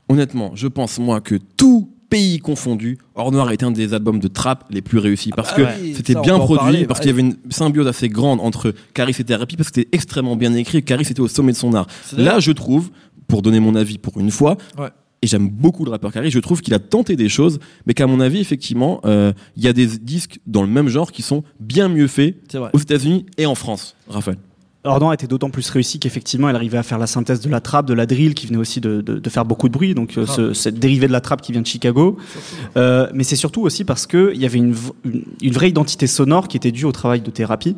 honnêtement, 0.07 0.51
je 0.55 0.67
pense 0.67 0.97
moi 0.97 1.21
que 1.21 1.35
tout 1.57 1.89
pays 2.09 2.39
confondu, 2.39 2.97
Hors 3.15 3.31
Noir 3.31 3.51
est 3.51 3.63
un 3.63 3.71
des 3.71 3.93
albums 3.93 4.19
de 4.19 4.27
trap 4.27 4.65
les 4.69 4.81
plus 4.81 4.97
réussis 4.97 5.29
parce 5.35 5.55
bah 5.55 5.55
que 5.75 5.81
oui, 5.83 5.93
c'était 5.95 6.15
bien 6.15 6.37
produit, 6.39 6.57
parler, 6.57 6.85
parce 6.85 6.99
qu'il 6.99 7.09
y 7.09 7.13
avait 7.13 7.21
une 7.21 7.35
symbiose 7.49 7.87
assez 7.87 8.09
grande 8.09 8.39
entre 8.41 8.73
Caris 8.93 9.15
et 9.19 9.23
Thérapie 9.23 9.55
parce 9.57 9.69
que 9.69 9.75
c'était 9.75 9.95
extrêmement 9.95 10.35
bien 10.35 10.53
écrit. 10.55 10.83
Caris 10.83 11.07
était 11.09 11.19
au 11.19 11.27
sommet 11.27 11.51
de 11.51 11.57
son 11.57 11.73
art. 11.73 11.87
Là, 12.17 12.39
je 12.39 12.51
trouve, 12.51 12.89
pour 13.27 13.41
donner 13.41 13.59
mon 13.59 13.75
avis 13.75 13.97
pour 13.97 14.19
une 14.19 14.31
fois, 14.31 14.57
Ouais. 14.77 14.89
et 15.21 15.27
j'aime 15.27 15.49
beaucoup 15.49 15.85
le 15.85 15.91
rappeur 15.91 16.11
Caris, 16.11 16.31
je 16.31 16.39
trouve 16.39 16.61
qu'il 16.61 16.73
a 16.73 16.79
tenté 16.79 17.15
des 17.15 17.29
choses, 17.29 17.59
mais 17.85 17.93
qu'à 17.93 18.07
mon 18.07 18.19
avis, 18.19 18.39
effectivement, 18.39 19.01
euh, 19.05 19.31
il 19.55 19.63
y 19.63 19.67
a 19.67 19.73
des 19.73 19.85
disques 19.85 20.39
dans 20.47 20.61
le 20.63 20.67
même 20.69 20.87
genre 20.87 21.11
qui 21.11 21.21
sont 21.21 21.43
bien 21.59 21.89
mieux 21.89 22.07
faits 22.07 22.35
aux 22.73 22.79
États-Unis 22.79 23.25
et 23.37 23.45
en 23.45 23.55
France. 23.55 23.95
Raphaël. 24.07 24.37
Ordon 24.85 25.11
était 25.11 25.27
d'autant 25.27 25.49
plus 25.49 25.69
réussi 25.69 25.99
qu'effectivement, 25.99 26.47
elle 26.49 26.55
arrivait 26.55 26.77
à 26.77 26.83
faire 26.83 26.97
la 26.99 27.07
synthèse 27.07 27.41
de 27.41 27.49
la 27.49 27.59
trappe, 27.59 27.85
de 27.85 27.93
la 27.93 28.05
drill, 28.05 28.33
qui 28.33 28.47
venait 28.47 28.57
aussi 28.59 28.79
de, 28.79 29.01
de- 29.01 29.19
de 29.19 29.29
faire 29.29 29.43
beaucoup 29.43 29.67
de 29.67 29.73
bruit. 29.73 29.93
Donc, 29.93 30.17
euh, 30.17 30.25
ce- 30.25 30.53
cette 30.53 30.79
dérivée 30.79 31.07
de 31.07 31.11
la 31.11 31.19
trappe 31.21 31.41
qui 31.41 31.51
vient 31.51 31.61
de 31.61 31.67
Chicago. 31.67 32.17
Euh, 32.77 33.07
mais 33.13 33.25
c'est 33.25 33.35
surtout 33.35 33.61
aussi 33.61 33.83
parce 33.83 34.07
que 34.07 34.31
il 34.33 34.41
y 34.41 34.45
avait 34.45 34.57
une, 34.59 34.71
v- 34.71 34.91
une, 35.03 35.23
une 35.41 35.53
vraie 35.53 35.69
identité 35.69 36.07
sonore 36.07 36.47
qui 36.47 36.55
était 36.55 36.71
due 36.71 36.85
au 36.85 36.93
travail 36.93 37.19
de 37.19 37.29
thérapie, 37.29 37.75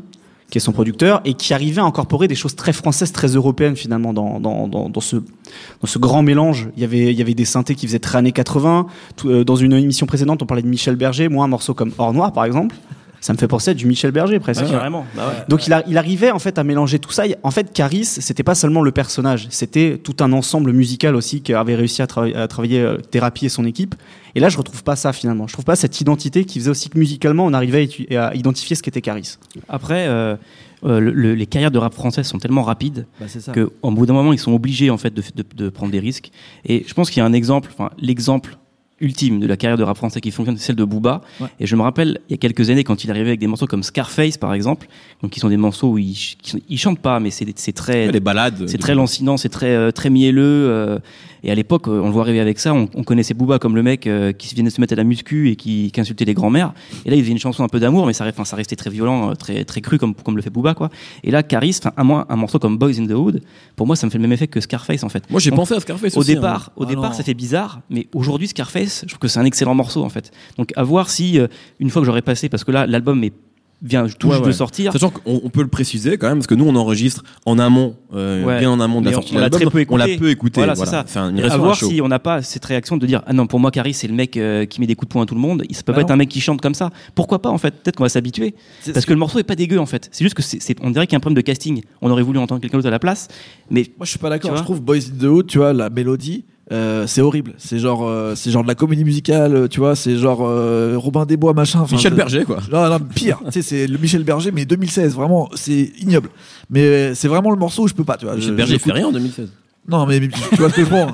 qui 0.51 0.59
est 0.59 0.61
son 0.61 0.73
producteur, 0.73 1.21
et 1.25 1.33
qui 1.33 1.53
arrivait 1.55 1.81
à 1.81 1.85
incorporer 1.85 2.27
des 2.27 2.35
choses 2.35 2.55
très 2.55 2.73
françaises, 2.73 3.11
très 3.11 3.29
européennes 3.29 3.75
finalement 3.77 4.13
dans, 4.13 4.39
dans, 4.39 4.67
dans, 4.67 4.87
dans 4.89 5.01
ce, 5.01 5.15
dans 5.15 5.87
ce 5.87 5.97
grand 5.97 6.21
mélange. 6.21 6.69
Il 6.75 6.81
y 6.81 6.85
avait, 6.85 7.11
il 7.11 7.17
y 7.17 7.21
avait 7.23 7.33
des 7.33 7.45
synthés 7.45 7.73
qui 7.73 7.87
faisaient 7.87 7.99
très 7.99 8.19
années 8.19 8.31
80. 8.31 8.85
Tout, 9.15 9.29
euh, 9.29 9.43
dans 9.43 9.55
une 9.55 9.73
émission 9.73 10.05
précédente, 10.05 10.43
on 10.43 10.45
parlait 10.45 10.61
de 10.61 10.67
Michel 10.67 10.97
Berger. 10.97 11.29
Moi, 11.29 11.43
un 11.43 11.47
morceau 11.47 11.73
comme 11.73 11.91
Hors 11.97 12.13
Noir, 12.13 12.31
par 12.31 12.45
exemple, 12.45 12.75
ça 13.21 13.31
me 13.33 13.37
fait 13.37 13.47
penser 13.47 13.71
à 13.71 13.73
du 13.73 13.85
Michel 13.85 14.11
Berger 14.11 14.39
presque. 14.39 14.65
Carrément. 14.67 15.05
Bah 15.15 15.27
ouais. 15.27 15.43
Donc 15.47 15.67
il, 15.67 15.73
a- 15.73 15.83
il 15.87 15.97
arrivait 15.97 16.31
en 16.31 16.39
fait 16.39 16.57
à 16.57 16.63
mélanger 16.63 16.99
tout 16.99 17.11
ça. 17.11 17.23
En 17.43 17.51
fait, 17.51 17.71
Caris, 17.71 18.03
c'était 18.05 18.43
pas 18.43 18.55
seulement 18.55 18.81
le 18.81 18.91
personnage, 18.91 19.47
c'était 19.51 19.99
tout 20.03 20.15
un 20.21 20.33
ensemble 20.33 20.73
musical 20.73 21.15
aussi 21.15 21.41
qu'avait 21.41 21.75
réussi 21.75 22.01
à, 22.01 22.07
trava- 22.07 22.35
à 22.35 22.47
travailler 22.47 22.81
euh, 22.81 22.97
Thérapie 22.97 23.45
et 23.45 23.49
son 23.49 23.63
équipe. 23.65 23.95
Et 24.35 24.39
là, 24.39 24.49
je 24.49 24.57
retrouve 24.57 24.83
pas 24.83 24.95
ça 24.95 25.13
finalement. 25.13 25.45
Je 25.47 25.53
trouve 25.53 25.65
pas 25.65 25.75
cette 25.75 26.01
identité 26.01 26.45
qui 26.45 26.59
faisait 26.59 26.71
aussi 26.71 26.89
que 26.89 26.97
musicalement, 26.97 27.45
on 27.45 27.53
arrivait 27.53 27.87
à, 28.15 28.33
identifier 28.35 28.75
ce 28.75 28.81
qu'était 28.83 29.01
Caris. 29.01 29.37
Après, 29.69 30.07
euh, 30.07 30.35
euh, 30.83 30.99
le- 30.99 31.11
le- 31.11 31.35
les 31.35 31.45
carrières 31.45 31.69
de 31.69 31.77
rap 31.77 31.93
français 31.93 32.23
sont 32.23 32.39
tellement 32.39 32.63
rapides 32.63 33.05
Bah, 33.19 33.27
qu'au 33.53 33.91
bout 33.91 34.05
d'un 34.07 34.13
moment, 34.13 34.33
ils 34.33 34.39
sont 34.39 34.53
obligés 34.53 34.89
en 34.89 34.97
fait 34.97 35.13
de, 35.13 35.21
de- 35.35 35.45
de 35.55 35.69
prendre 35.69 35.91
des 35.91 35.99
risques. 35.99 36.31
Et 36.65 36.85
je 36.87 36.93
pense 36.95 37.09
qu'il 37.11 37.19
y 37.19 37.23
a 37.23 37.25
un 37.25 37.33
exemple, 37.33 37.69
enfin 37.71 37.91
l'exemple 37.99 38.57
ultime 39.01 39.39
de 39.39 39.47
la 39.47 39.57
carrière 39.57 39.77
de 39.77 39.83
rap 39.83 39.97
français 39.97 40.21
qui 40.21 40.31
fonctionne, 40.31 40.57
c'est 40.57 40.67
celle 40.67 40.75
de 40.75 40.83
Booba. 40.85 41.21
Ouais. 41.39 41.47
Et 41.59 41.65
je 41.65 41.75
me 41.75 41.81
rappelle, 41.81 42.19
il 42.29 42.31
y 42.31 42.35
a 42.35 42.37
quelques 42.37 42.69
années, 42.69 42.83
quand 42.83 43.03
il 43.03 43.09
arrivait 43.11 43.29
avec 43.29 43.39
des 43.39 43.47
morceaux 43.47 43.67
comme 43.67 43.83
Scarface, 43.83 44.37
par 44.37 44.53
exemple, 44.53 44.87
donc 45.21 45.31
qui 45.31 45.39
sont 45.39 45.49
des 45.49 45.57
morceaux 45.57 45.89
où 45.89 45.97
il, 45.97 46.13
ch- 46.15 46.37
il 46.69 46.77
chante 46.77 46.99
pas, 46.99 47.19
mais 47.19 47.29
c'est 47.31 47.45
c'est 47.57 47.73
très 47.73 48.11
Les 48.11 48.19
balades. 48.19 48.67
c'est 48.67 48.77
très 48.77 48.95
lancinant, 48.95 49.35
c'est 49.37 49.49
très 49.49 49.75
euh, 49.75 49.91
très 49.91 50.09
mielleux. 50.09 50.41
euh, 50.69 50.99
et 51.43 51.51
à 51.51 51.55
l'époque, 51.55 51.87
euh, 51.87 52.01
on 52.01 52.05
le 52.05 52.11
voit 52.11 52.23
arriver 52.23 52.39
avec 52.39 52.59
ça. 52.59 52.73
On, 52.73 52.87
on 52.95 53.03
connaissait 53.03 53.33
Booba 53.33 53.59
comme 53.59 53.75
le 53.75 53.83
mec 53.83 54.07
euh, 54.07 54.31
qui 54.31 54.53
venait 54.55 54.69
de 54.69 54.73
se 54.73 54.79
mettre 54.81 54.93
à 54.93 54.95
la 54.95 55.03
muscu 55.03 55.49
et 55.49 55.55
qui, 55.55 55.91
qui 55.91 56.01
insultait 56.01 56.25
les 56.25 56.33
grands-mères. 56.33 56.73
Et 57.05 57.09
là, 57.09 57.15
il 57.15 57.21
faisait 57.21 57.31
une 57.31 57.39
chanson 57.39 57.63
un 57.63 57.67
peu 57.67 57.79
d'amour, 57.79 58.05
mais 58.05 58.13
ça, 58.13 58.25
enfin, 58.27 58.45
ça 58.45 58.55
restait 58.55 58.75
très 58.75 58.89
violent, 58.89 59.31
euh, 59.31 59.33
très 59.33 59.63
très 59.65 59.81
cru 59.81 59.97
comme 59.97 60.13
comme 60.13 60.35
le 60.35 60.41
fait 60.41 60.49
Booba, 60.49 60.73
quoi. 60.73 60.89
Et 61.23 61.31
là, 61.31 61.43
Caris, 61.43 61.79
moi, 61.97 62.25
un 62.29 62.35
morceau 62.35 62.59
comme 62.59 62.77
Boys 62.77 62.99
in 62.99 63.07
the 63.07 63.11
Hood, 63.11 63.41
pour 63.75 63.87
moi, 63.87 63.95
ça 63.95 64.05
me 64.07 64.11
fait 64.11 64.17
le 64.17 64.23
même 64.23 64.33
effet 64.33 64.47
que 64.47 64.59
Scarface, 64.59 65.03
en 65.03 65.09
fait. 65.09 65.29
Moi, 65.29 65.39
j'ai 65.39 65.51
pensé 65.51 65.73
à 65.73 65.79
Scarface 65.79 66.15
au 66.15 66.19
aussi, 66.19 66.31
hein. 66.31 66.35
départ, 66.35 66.71
au 66.75 66.83
Ah 66.83 66.87
départ, 66.87 67.11
non. 67.11 67.13
c'était 67.13 67.33
bizarre, 67.33 67.81
mais 67.89 68.07
aujourd'hui, 68.13 68.47
Scarface, 68.47 69.01
je 69.03 69.07
trouve 69.07 69.19
que 69.19 69.27
c'est 69.27 69.39
un 69.39 69.45
excellent 69.45 69.75
morceau, 69.75 70.03
en 70.03 70.09
fait. 70.09 70.31
Donc, 70.57 70.71
à 70.75 70.83
voir 70.83 71.09
si 71.09 71.39
euh, 71.39 71.47
une 71.79 71.89
fois 71.89 72.01
que 72.01 72.05
j'aurai 72.05 72.21
passé, 72.21 72.49
parce 72.49 72.63
que 72.63 72.71
là, 72.71 72.85
l'album 72.85 73.23
est 73.23 73.33
vient 73.81 74.07
tout 74.07 74.27
Ouais, 74.27 74.33
juste 74.33 74.41
ouais. 74.45 74.51
de 74.51 74.55
sortir. 74.55 74.91
Sachant 74.93 75.09
qu'on 75.09 75.41
on 75.43 75.49
peut 75.49 75.61
le 75.61 75.67
préciser 75.67 76.17
quand 76.17 76.27
même, 76.27 76.37
parce 76.37 76.47
que 76.47 76.53
nous 76.55 76.65
on 76.65 76.75
enregistre 76.75 77.23
en 77.45 77.57
amont, 77.59 77.95
euh, 78.13 78.43
Ouais. 78.43 78.59
bien 78.59 78.69
en 78.69 78.79
amont 78.79 79.01
de 79.01 79.07
la 79.07 79.13
sortie 79.13 79.31
on 79.31 79.35
de 79.35 79.39
l'a 79.41 79.49
l'album, 79.49 79.69
très 79.69 79.85
peu 79.85 79.93
on 79.93 79.97
l'a 79.97 80.05
écouté. 80.07 80.19
peu 80.19 80.29
écouté. 80.29 80.59
Voilà, 80.61 80.73
Voilà, 80.73 81.03
c'est 81.07 81.13
ça. 81.13 81.25
Reste 81.27 81.53
à 81.53 81.57
voir 81.57 81.75
si 81.75 81.99
on 82.01 82.07
n'a 82.07 82.19
pas 82.19 82.41
cette 82.41 82.63
réaction 82.65 82.97
de 82.97 83.05
dire 83.05 83.21
ah 83.25 83.33
non 83.33 83.47
pour 83.47 83.59
moi 83.59 83.71
Caris 83.71 83.93
c'est 83.93 84.07
le 84.07 84.13
mec 84.13 84.37
euh, 84.37 84.65
qui 84.65 84.79
met 84.81 84.87
des 84.87 84.95
coups 84.95 85.09
de 85.09 85.13
poing 85.13 85.23
à 85.23 85.25
tout 85.25 85.35
le 85.35 85.41
monde 85.41 85.63
il 85.69 85.75
ça 85.75 85.83
peut 85.83 85.91
Bah 85.93 85.95
pas 85.97 86.01
être 86.01 86.09
non. 86.09 86.13
un 86.15 86.17
mec 86.17 86.29
qui 86.29 86.41
chante 86.41 86.61
comme 86.61 86.73
ça 86.75 86.91
pourquoi 87.15 87.41
pas 87.41 87.49
en 87.49 87.57
fait? 87.57 87.71
Peut-être 87.81 87.95
qu'on 87.95 88.03
va 88.03 88.09
s'habituer 88.09 88.53
parce 88.85 88.99
ce 89.01 89.05
que 89.05 89.13
le 89.13 89.19
morceau 89.19 89.39
est 89.39 89.43
pas 89.43 89.55
dégueu 89.55 89.79
en 89.79 89.85
fait 89.85 90.09
c'est 90.11 90.23
juste 90.23 90.35
que 90.35 90.41
c'est 90.43 90.59
on 90.81 90.91
dirait 90.91 91.07
qu'il 91.07 91.13
y 91.13 91.15
a 91.15 91.17
un 91.17 91.21
problème 91.21 91.37
de 91.37 91.41
casting 91.41 91.81
on 92.01 92.11
aurait 92.11 92.23
voulu 92.23 92.37
entendre 92.39 92.61
quelqu'un 92.61 92.77
d'autre 92.77 92.87
à 92.87 92.91
la 92.91 92.99
place 92.99 93.27
mais 93.71 93.85
Moi, 93.97 94.05
je 94.05 94.09
suis 94.11 94.19
pas 94.19 94.29
d'accord. 94.29 94.55
Je 94.57 94.63
trouve 94.63 94.81
Boys 94.81 94.97
in 94.97 95.19
the 95.19 95.23
Hood, 95.23 95.47
tu 95.47 95.57
vois, 95.59 95.71
la 95.73 95.89
mélodie, 95.89 96.43
euh, 96.71 97.05
c'est 97.07 97.21
horrible. 97.21 97.53
C'est 97.57 97.79
genre, 97.79 98.07
euh, 98.07 98.33
c'est 98.35 98.49
genre 98.51 98.63
de 98.63 98.67
la 98.67 98.75
comédie 98.75 99.03
musicale, 99.03 99.55
euh, 99.55 99.67
tu 99.67 99.79
vois. 99.79 99.95
C'est 99.95 100.15
genre 100.17 100.39
euh, 100.41 100.93
Robin 100.97 101.25
des 101.25 101.35
Bois, 101.37 101.53
machin. 101.53 101.81
Enfin, 101.81 101.95
Michel 101.97 102.13
Berger 102.13 102.43
quoi. 102.45 102.59
Non, 102.71 102.89
non, 102.89 102.99
pire. 102.99 103.39
tu 103.45 103.51
sais, 103.51 103.61
c'est 103.61 103.87
le 103.87 103.97
Michel 103.97 104.23
Berger, 104.23 104.51
mais 104.51 104.65
2016. 104.65 105.13
Vraiment, 105.15 105.49
c'est 105.55 105.91
ignoble. 105.99 106.29
Mais 106.69 107.13
c'est 107.15 107.27
vraiment 107.27 107.51
le 107.51 107.57
morceau 107.57 107.83
où 107.83 107.87
je 107.87 107.93
peux 107.93 108.03
pas, 108.05 108.17
tu 108.17 108.25
vois. 108.25 108.35
Michel 108.35 108.51
Je- 108.51 108.55
Berger 108.55 108.79
fait 108.79 108.91
rien 108.93 109.07
en 109.07 109.11
2016. 109.11 109.49
Non, 109.89 110.05
mais 110.05 110.19
tu 110.19 110.29
vois 110.57 110.69
ce 110.69 110.75
que 110.75 110.83
je 110.85 110.89
prends. 110.89 111.11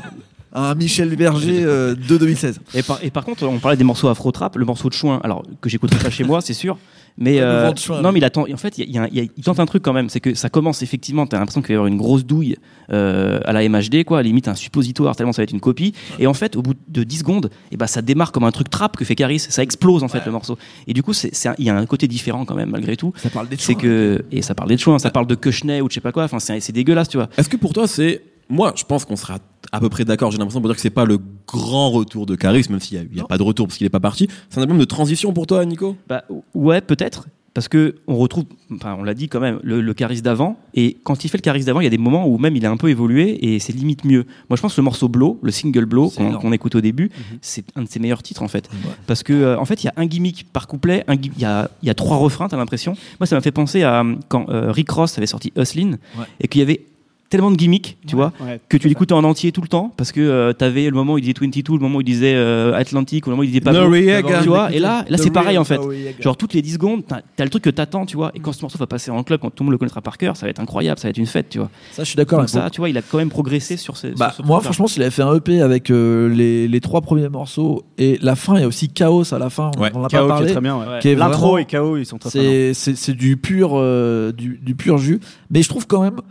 Un 0.53 0.75
Michel 0.75 1.15
Berger 1.15 1.61
euh, 1.65 1.95
de 1.95 2.17
2016. 2.17 2.59
et 2.73 2.81
par, 2.83 2.99
et 3.03 3.09
par 3.11 3.25
contre 3.25 3.43
on 3.45 3.59
parlait 3.59 3.77
des 3.77 3.83
morceaux 3.83 4.07
afro 4.07 4.31
trap 4.31 4.55
le 4.55 4.65
morceau 4.65 4.87
de 4.89 4.93
Chouin 4.93 5.19
alors 5.23 5.43
que 5.61 5.69
j'écouterai 5.69 5.99
pas 6.01 6.09
chez 6.09 6.23
moi 6.23 6.39
c'est 6.41 6.53
sûr 6.53 6.77
mais 7.17 7.39
euh, 7.41 7.65
non 8.01 8.11
mais 8.11 8.19
il 8.19 8.23
attend 8.25 8.45
en 8.51 8.57
fait 8.57 8.77
il, 8.77 8.81
y 8.91 8.97
a- 8.99 9.07
il 9.09 9.15
y 9.15 9.19
a 9.19 9.23
un- 9.23 9.27
il 9.37 9.43
tente 9.43 9.59
un 9.59 9.65
truc 9.65 9.81
quand 9.83 9.93
même 9.93 10.09
c'est 10.09 10.19
que 10.19 10.35
ça 10.35 10.49
commence 10.49 10.83
effectivement 10.83 11.25
t'as 11.25 11.39
l'impression 11.39 11.61
qu'il 11.61 11.69
va 11.69 11.73
y 11.73 11.75
avoir 11.77 11.87
une 11.87 11.97
grosse 11.97 12.25
douille 12.25 12.55
euh, 12.91 13.39
à 13.45 13.53
la 13.53 13.67
MHD 13.67 14.03
quoi 14.05 14.21
limite 14.23 14.47
un 14.47 14.55
suppositoire 14.55 15.15
tellement 15.15 15.33
ça 15.33 15.41
va 15.41 15.43
être 15.43 15.51
une 15.51 15.59
copie. 15.59 15.93
Et 16.19 16.27
en 16.27 16.33
fait 16.33 16.55
au 16.55 16.61
bout 16.61 16.73
de 16.87 17.03
10 17.03 17.17
secondes 17.19 17.49
et 17.71 17.77
ben 17.77 17.87
ça 17.87 18.01
démarre 18.01 18.31
comme 18.31 18.43
un 18.43 18.51
truc 18.51 18.69
trap 18.69 18.95
que 18.97 19.03
fait 19.05 19.15
Caris 19.15 19.39
ça 19.39 19.63
explose 19.63 20.03
en 20.03 20.07
fait 20.07 20.25
le 20.25 20.31
morceau. 20.31 20.57
Et 20.87 20.93
du 20.93 21.03
coup 21.03 21.13
c'est 21.13 21.31
il 21.57 21.65
y 21.65 21.69
a 21.69 21.75
un 21.75 21.85
côté 21.85 22.07
différent 22.07 22.45
quand 22.45 22.55
même 22.55 22.69
malgré 22.69 22.95
tout. 22.95 23.13
Ça 23.17 23.29
parle 23.29 23.49
des 23.49 23.57
c'est 23.57 23.75
que 23.75 24.23
et 24.31 24.41
ça 24.41 24.53
parle 24.55 24.69
des 24.69 24.77
chouins 24.77 24.99
ça 24.99 25.09
parle 25.09 25.27
de 25.27 25.35
Kushner 25.35 25.81
ou 25.81 25.89
je 25.89 25.95
sais 25.95 26.01
pas 26.01 26.11
quoi 26.11 26.23
enfin 26.23 26.39
c'est 26.39 26.71
dégueulasse 26.71 27.09
tu 27.09 27.17
vois. 27.17 27.29
Est-ce 27.37 27.49
que 27.49 27.57
pour 27.57 27.73
toi 27.73 27.87
c'est. 27.87 28.21
Moi, 28.49 28.73
je 28.75 28.83
pense 28.83 29.03
qu'on 29.05 29.15
sera 29.15 29.39
à 29.71 29.79
peu 29.79 29.89
près 29.89 30.05
d'accord. 30.05 30.31
J'ai 30.31 30.37
l'impression 30.37 30.61
pour 30.61 30.69
dire 30.69 30.75
que 30.75 30.81
c'est 30.81 30.89
pas 30.89 31.05
le 31.05 31.19
grand 31.47 31.89
retour 31.91 32.25
de 32.25 32.35
Caris, 32.35 32.65
même 32.69 32.79
s'il 32.79 32.97
n'y 32.99 33.03
a, 33.05 33.07
il 33.11 33.17
y 33.17 33.21
a 33.21 33.25
pas 33.25 33.37
de 33.37 33.43
retour 33.43 33.67
parce 33.67 33.77
qu'il 33.77 33.85
est 33.87 33.89
pas 33.91 33.99
parti. 33.99 34.27
C'est 34.49 34.59
un 34.59 34.63
album 34.63 34.77
de 34.77 34.85
transition 34.85 35.33
pour 35.33 35.47
toi, 35.47 35.65
Nico? 35.65 35.95
Bah 36.07 36.23
ouais 36.53 36.79
peut-être 36.81 37.27
parce 37.53 37.67
que 37.69 37.95
on 38.05 38.17
retrouve, 38.17 38.43
enfin 38.71 38.95
on 38.99 39.03
l'a 39.03 39.15
dit 39.15 39.27
quand 39.29 39.39
même, 39.39 39.59
le, 39.63 39.81
le 39.81 39.93
Caris 39.95 40.21
d'avant. 40.21 40.57
Et 40.75 40.95
quand 41.03 41.25
il 41.25 41.27
fait 41.27 41.39
le 41.39 41.41
Caris 41.41 41.65
d'avant, 41.65 41.79
il 41.81 41.85
y 41.85 41.87
a 41.87 41.89
des 41.89 41.97
moments 41.97 42.27
où 42.27 42.37
même 42.37 42.55
il 42.55 42.63
a 42.67 42.69
un 42.71 42.77
peu 42.77 42.89
évolué 42.89 43.37
et 43.53 43.57
c'est 43.59 43.73
limite 43.73 44.05
mieux. 44.05 44.25
Moi, 44.47 44.57
je 44.57 44.61
pense 44.61 44.75
que 44.75 44.79
le 44.79 44.85
morceau 44.85 45.07
Blow, 45.09 45.39
le 45.41 45.51
single 45.51 45.85
Blow 45.85 46.09
qu'on 46.39 46.51
écoute 46.53 46.75
au 46.75 46.81
début, 46.81 47.09
c'est 47.41 47.65
un 47.75 47.81
de 47.81 47.87
ses 47.89 47.99
meilleurs 47.99 48.21
titres 48.21 48.43
en 48.43 48.47
fait. 48.47 48.69
Parce 49.07 49.23
que 49.23 49.33
euh, 49.33 49.57
en 49.59 49.65
fait, 49.65 49.83
il 49.83 49.87
y 49.87 49.89
a 49.89 49.93
un 49.97 50.05
gimmick 50.05 50.45
par 50.53 50.67
couplet, 50.67 51.03
un 51.07 51.15
gui- 51.15 51.31
il 51.35 51.41
y 51.41 51.45
a, 51.45 51.69
il 51.81 51.87
y 51.87 51.89
a 51.89 51.95
trois 51.95 52.17
refrains, 52.17 52.47
t'as 52.47 52.57
l'impression. 52.57 52.93
Moi, 53.19 53.25
ça 53.25 53.35
m'a 53.35 53.41
fait 53.41 53.51
penser 53.51 53.81
à 53.83 54.05
quand 54.29 54.47
euh, 54.49 54.71
Rick 54.71 54.91
Ross 54.91 55.17
avait 55.17 55.25
sorti 55.27 55.51
Hustlin 55.57 55.97
Ouais. 56.17 56.25
et 56.39 56.47
qu'il 56.47 56.59
y 56.59 56.61
avait 56.61 56.85
tellement 57.29 57.51
de 57.51 57.55
gimmicks, 57.57 57.97
tu 58.07 58.15
vois, 58.15 58.31
Ouais, 58.39 58.59
que 58.69 58.77
tu 58.77 58.87
l'écoutais 58.87 59.13
en 59.13 59.23
entier 59.23 59.51
tout 59.51 59.61
le 59.61 59.67
temps 59.67 59.93
parce 59.97 60.11
que 60.11 60.21
euh, 60.21 60.53
t'avais 60.53 60.85
le 60.85 60.91
moment 60.91 61.13
où 61.13 61.17
il 61.17 61.21
disait 61.21 61.33
22, 61.39 61.73
le 61.73 61.79
moment 61.79 61.97
où 61.97 62.01
il 62.01 62.05
disait 62.05 62.35
euh, 62.35 62.73
Atlantic, 62.73 63.25
ou 63.25 63.29
le 63.29 63.35
moment 63.35 63.41
où 63.41 63.43
il 63.43 63.47
disait 63.47 63.61
Pablo. 63.61 63.81
Noriega. 63.81 64.41
tu 64.41 64.47
vois, 64.47 64.71
et 64.71 64.79
là, 64.79 65.05
là 65.09 65.17
c'est 65.17 65.31
pareil 65.31 65.57
en 65.57 65.63
fait. 65.63 65.79
Genre, 66.19 66.37
toutes 66.37 66.53
les 66.53 66.61
10 66.61 66.73
secondes, 66.73 67.03
t'as 67.07 67.17
as 67.37 67.43
le 67.43 67.49
truc 67.49 67.63
que 67.63 67.69
t'attends, 67.69 68.05
tu 68.05 68.17
vois. 68.17 68.31
Et 68.35 68.39
quand 68.39 68.53
ce 68.53 68.61
morceau 68.61 68.77
va 68.77 68.87
passer 68.87 69.11
en 69.11 69.23
club, 69.23 69.41
quand 69.41 69.49
tout 69.49 69.63
le 69.63 69.65
monde 69.65 69.73
le 69.73 69.77
connaîtra 69.77 70.01
par 70.01 70.17
cœur, 70.17 70.37
ça 70.37 70.45
va 70.45 70.49
être 70.49 70.59
incroyable, 70.59 70.99
ça 70.99 71.07
va 71.07 71.09
être 71.09 71.17
une 71.17 71.25
fête, 71.25 71.49
tu 71.49 71.59
vois. 71.59 71.69
ça, 71.91 72.03
je 72.03 72.09
suis 72.09 72.17
d'accord. 72.17 72.39
Donc 72.39 72.49
mais 72.53 72.61
ça, 72.61 72.69
tu 72.69 72.81
vois, 72.81 72.89
il 72.89 72.97
a 72.97 73.01
quand 73.01 73.17
même 73.17 73.29
progressé 73.29 73.77
sur 73.77 73.97
ces. 73.97 74.11
Bah, 74.11 74.31
sur 74.33 74.43
ce 74.43 74.47
moi, 74.47 74.61
franchement, 74.61 74.87
s'il 74.87 75.01
avait 75.01 75.11
fait 75.11 75.23
un 75.23 75.35
EP 75.35 75.61
avec 75.61 75.89
euh, 75.89 76.29
les, 76.29 76.67
les 76.67 76.81
trois 76.81 77.01
premiers 77.01 77.29
morceaux 77.29 77.83
et 77.97 78.17
la 78.21 78.35
fin, 78.35 78.55
il 78.55 78.61
y 78.61 78.63
a 78.63 78.67
aussi 78.67 78.89
Chaos 78.89 79.33
à 79.33 79.39
la 79.39 79.49
fin. 79.49 79.71
Ouais. 79.77 79.89
On 79.93 80.01
en 80.01 80.05
a 80.05 80.09
KO 80.09 80.09
pas 80.09 80.09
qui 80.09 80.15
est 80.15 80.27
parlé. 80.27 80.51
très 80.51 80.61
bien. 80.61 80.77
ouais. 80.77 80.87
Ouais. 80.87 80.99
qui 80.99 81.09
est 81.09 81.15
L'intro 81.15 81.57
et 81.57 81.65
KO, 81.65 81.97
ils 81.97 82.05
sont 82.05 82.17
très. 82.17 82.29
C'est 82.29 82.73
c'est 82.73 82.95
c'est 82.95 83.13
du 83.13 83.37
pur 83.37 83.71
euh, 83.73 84.31
du 84.31 84.75
pur 84.75 84.97
jus. 84.97 85.19
Mais 85.49 85.61
je 85.61 85.69
trouve 85.69 85.87
quand 85.87 86.01
même 86.01 86.21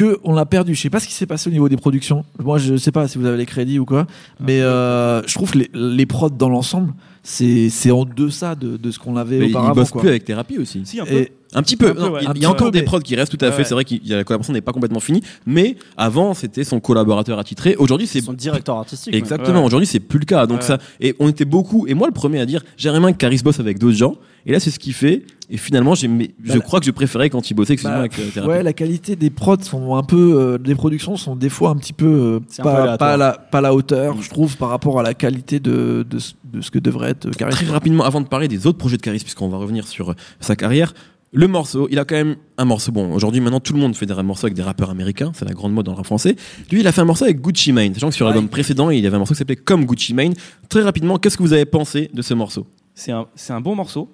que 0.00 0.18
on 0.24 0.32
l'a 0.34 0.46
perdu. 0.46 0.74
Je 0.74 0.80
sais 0.80 0.90
pas 0.90 1.00
ce 1.00 1.06
qui 1.06 1.12
s'est 1.14 1.26
passé 1.26 1.48
au 1.48 1.52
niveau 1.52 1.68
des 1.68 1.76
productions. 1.76 2.24
Moi, 2.42 2.58
je 2.58 2.76
sais 2.76 2.92
pas 2.92 3.06
si 3.08 3.18
vous 3.18 3.26
avez 3.26 3.36
les 3.36 3.46
crédits 3.46 3.78
ou 3.78 3.84
quoi. 3.84 4.06
Mais 4.40 4.60
euh, 4.62 5.22
je 5.26 5.34
trouve 5.34 5.50
que 5.50 5.58
les, 5.58 5.70
les 5.74 6.06
prods 6.06 6.30
dans 6.30 6.48
l'ensemble, 6.48 6.92
c'est 7.22 7.68
c'est 7.68 7.90
en 7.90 8.04
deçà 8.04 8.54
de, 8.54 8.76
de 8.76 8.90
ce 8.90 8.98
qu'on 8.98 9.16
avait 9.16 9.38
Mais 9.38 9.46
il 9.48 9.50
auparavant. 9.50 9.74
bosse 9.74 9.90
quoi. 9.90 10.00
plus 10.00 10.08
avec 10.10 10.24
thérapie 10.24 10.58
aussi. 10.58 10.80
Si, 10.84 11.00
un 11.00 11.04
peu. 11.04 11.12
Et 11.12 11.32
Un 11.54 11.62
petit 11.62 11.76
peu. 11.76 11.90
Un 11.90 11.94
peu, 11.94 12.00
Non, 12.00 12.12
ouais. 12.12 12.20
il- 12.22 12.28
Un 12.28 12.32
il 12.34 12.42
y 12.42 12.44
a 12.46 12.50
encore 12.50 12.70
des 12.70 12.78
mais- 12.80 12.84
prods 12.84 13.00
qui 13.00 13.14
restent 13.16 13.36
tout 13.36 13.44
à 13.44 13.48
Ouais, 13.48 13.52
fait. 13.52 13.58
ouais. 13.58 13.64
C'est 13.64 13.74
vrai 13.74 13.84
que 13.84 13.94
la 14.06 14.24
collaboration 14.24 14.52
n'est 14.54 14.60
pas 14.62 14.72
complètement 14.72 15.00
finie, 15.00 15.22
mais 15.46 15.76
avant 15.96 16.32
c'était 16.32 16.64
son 16.64 16.80
collaborateur 16.80 17.38
attitré. 17.38 17.76
Aujourd'hui 17.76 18.06
c'est 18.06 18.20
son 18.22 18.32
directeur 18.32 18.76
artistique. 18.76 19.14
Exactement. 19.14 19.60
Ouais. 19.60 19.66
Aujourd'hui, 19.66 19.86
c'est 19.86 20.00
plus 20.00 20.18
le 20.18 20.24
cas. 20.24 20.46
Donc 20.46 20.60
Ouais. 20.60 20.66
ça, 20.66 20.78
et 21.00 21.14
on 21.18 21.28
était 21.28 21.44
beaucoup. 21.44 21.86
Et 21.86 21.94
moi, 21.94 22.06
le 22.06 22.14
premier 22.14 22.40
à 22.40 22.46
dire, 22.46 22.62
j'aimerais 22.78 23.00
bien 23.00 23.12
que 23.12 23.18
Caris 23.18 23.40
bosse 23.44 23.60
avec 23.60 23.78
d'autres 23.78 23.96
gens. 23.98 24.14
Et 24.46 24.52
là, 24.52 24.60
c'est 24.60 24.70
ce 24.70 24.78
qu'il 24.78 24.94
fait. 24.94 25.22
Et 25.52 25.56
finalement, 25.56 25.94
je 25.96 26.06
Bah, 26.06 26.60
crois 26.60 26.78
que 26.78 26.86
je 26.86 26.92
préférais 26.92 27.28
quand 27.28 27.50
il 27.50 27.54
bossait, 27.54 27.72
excuse-moi, 27.72 28.06
Bah, 28.06 28.14
avec 28.14 28.36
euh. 28.36 28.46
Ouais, 28.46 28.62
la 28.62 28.72
qualité 28.72 29.16
des 29.16 29.30
prods 29.30 29.56
sont 29.62 29.96
un 29.96 30.04
peu, 30.04 30.34
euh, 30.38 30.58
des 30.58 30.76
productions 30.76 31.16
sont 31.16 31.34
des 31.34 31.48
fois 31.48 31.70
un 31.70 31.76
petit 31.76 31.92
peu 31.92 32.06
euh, 32.06 32.40
C'est 32.48 32.62
un 32.62 32.64
peu 32.64 32.70
pas, 32.70 32.96
pas, 32.98 33.12
à 33.14 33.16
la, 33.16 33.32
pas 33.32 33.58
à 33.58 33.60
la 33.60 33.74
hauteur, 33.74 34.22
je 34.22 34.30
trouve, 34.30 34.56
par 34.56 34.68
rapport 34.68 35.00
à 35.00 35.02
la 35.02 35.12
qualité 35.12 35.58
de, 35.58 36.06
de, 36.08 36.18
ce- 36.20 36.34
de 36.44 36.60
ce 36.60 36.70
que 36.70 36.78
devrait 36.78 37.10
être 37.10 37.26
euh, 37.26 37.30
Caris. 37.32 37.52
Très 37.52 37.66
rapidement, 37.66 38.04
avant 38.04 38.20
de 38.20 38.28
parler 38.28 38.46
des 38.46 38.66
autres 38.68 38.78
projets 38.78 38.96
de 38.96 39.02
Caris, 39.02 39.18
puisqu'on 39.18 39.48
va 39.48 39.56
revenir 39.58 39.88
sur 39.88 40.14
sa 40.38 40.54
carrière. 40.54 40.94
Le 41.32 41.46
morceau, 41.46 41.86
il 41.90 41.98
a 42.00 42.04
quand 42.04 42.16
même 42.16 42.36
un 42.58 42.64
morceau. 42.64 42.90
Bon, 42.92 43.12
aujourd'hui, 43.14 43.40
maintenant, 43.40 43.60
tout 43.60 43.72
le 43.72 43.78
monde 43.78 43.94
fait 43.94 44.06
des 44.06 44.14
morceaux 44.22 44.46
avec 44.46 44.54
des 44.56 44.62
rappeurs 44.62 44.90
américains. 44.90 45.30
C'est 45.34 45.44
la 45.44 45.52
grande 45.52 45.72
mode 45.72 45.86
dans 45.86 45.92
le 45.92 45.96
rap 45.96 46.06
français. 46.06 46.34
Lui, 46.72 46.80
il 46.80 46.86
a 46.88 46.92
fait 46.92 47.00
un 47.02 47.04
morceau 47.04 47.24
avec 47.24 47.40
Gucci 47.40 47.72
Mane. 47.72 47.94
Sachant 47.94 48.08
que 48.08 48.14
sur 48.16 48.26
l'album 48.26 48.48
précédent, 48.48 48.90
il 48.90 48.98
y 49.02 49.06
avait 49.06 49.14
un 49.14 49.18
morceau 49.18 49.34
qui 49.34 49.38
s'appelait 49.38 49.54
Comme 49.56 49.84
Gucci 49.84 50.12
Mane. 50.14 50.34
Très 50.68 50.82
rapidement, 50.82 51.18
qu'est-ce 51.18 51.36
que 51.36 51.42
vous 51.44 51.52
avez 51.52 51.66
pensé 51.66 52.10
de 52.12 52.20
ce 52.22 52.34
morceau? 52.34 52.66
C'est 52.94 53.12
un, 53.12 53.26
c'est 53.36 53.52
un 53.52 53.60
bon 53.60 53.76
morceau. 53.76 54.08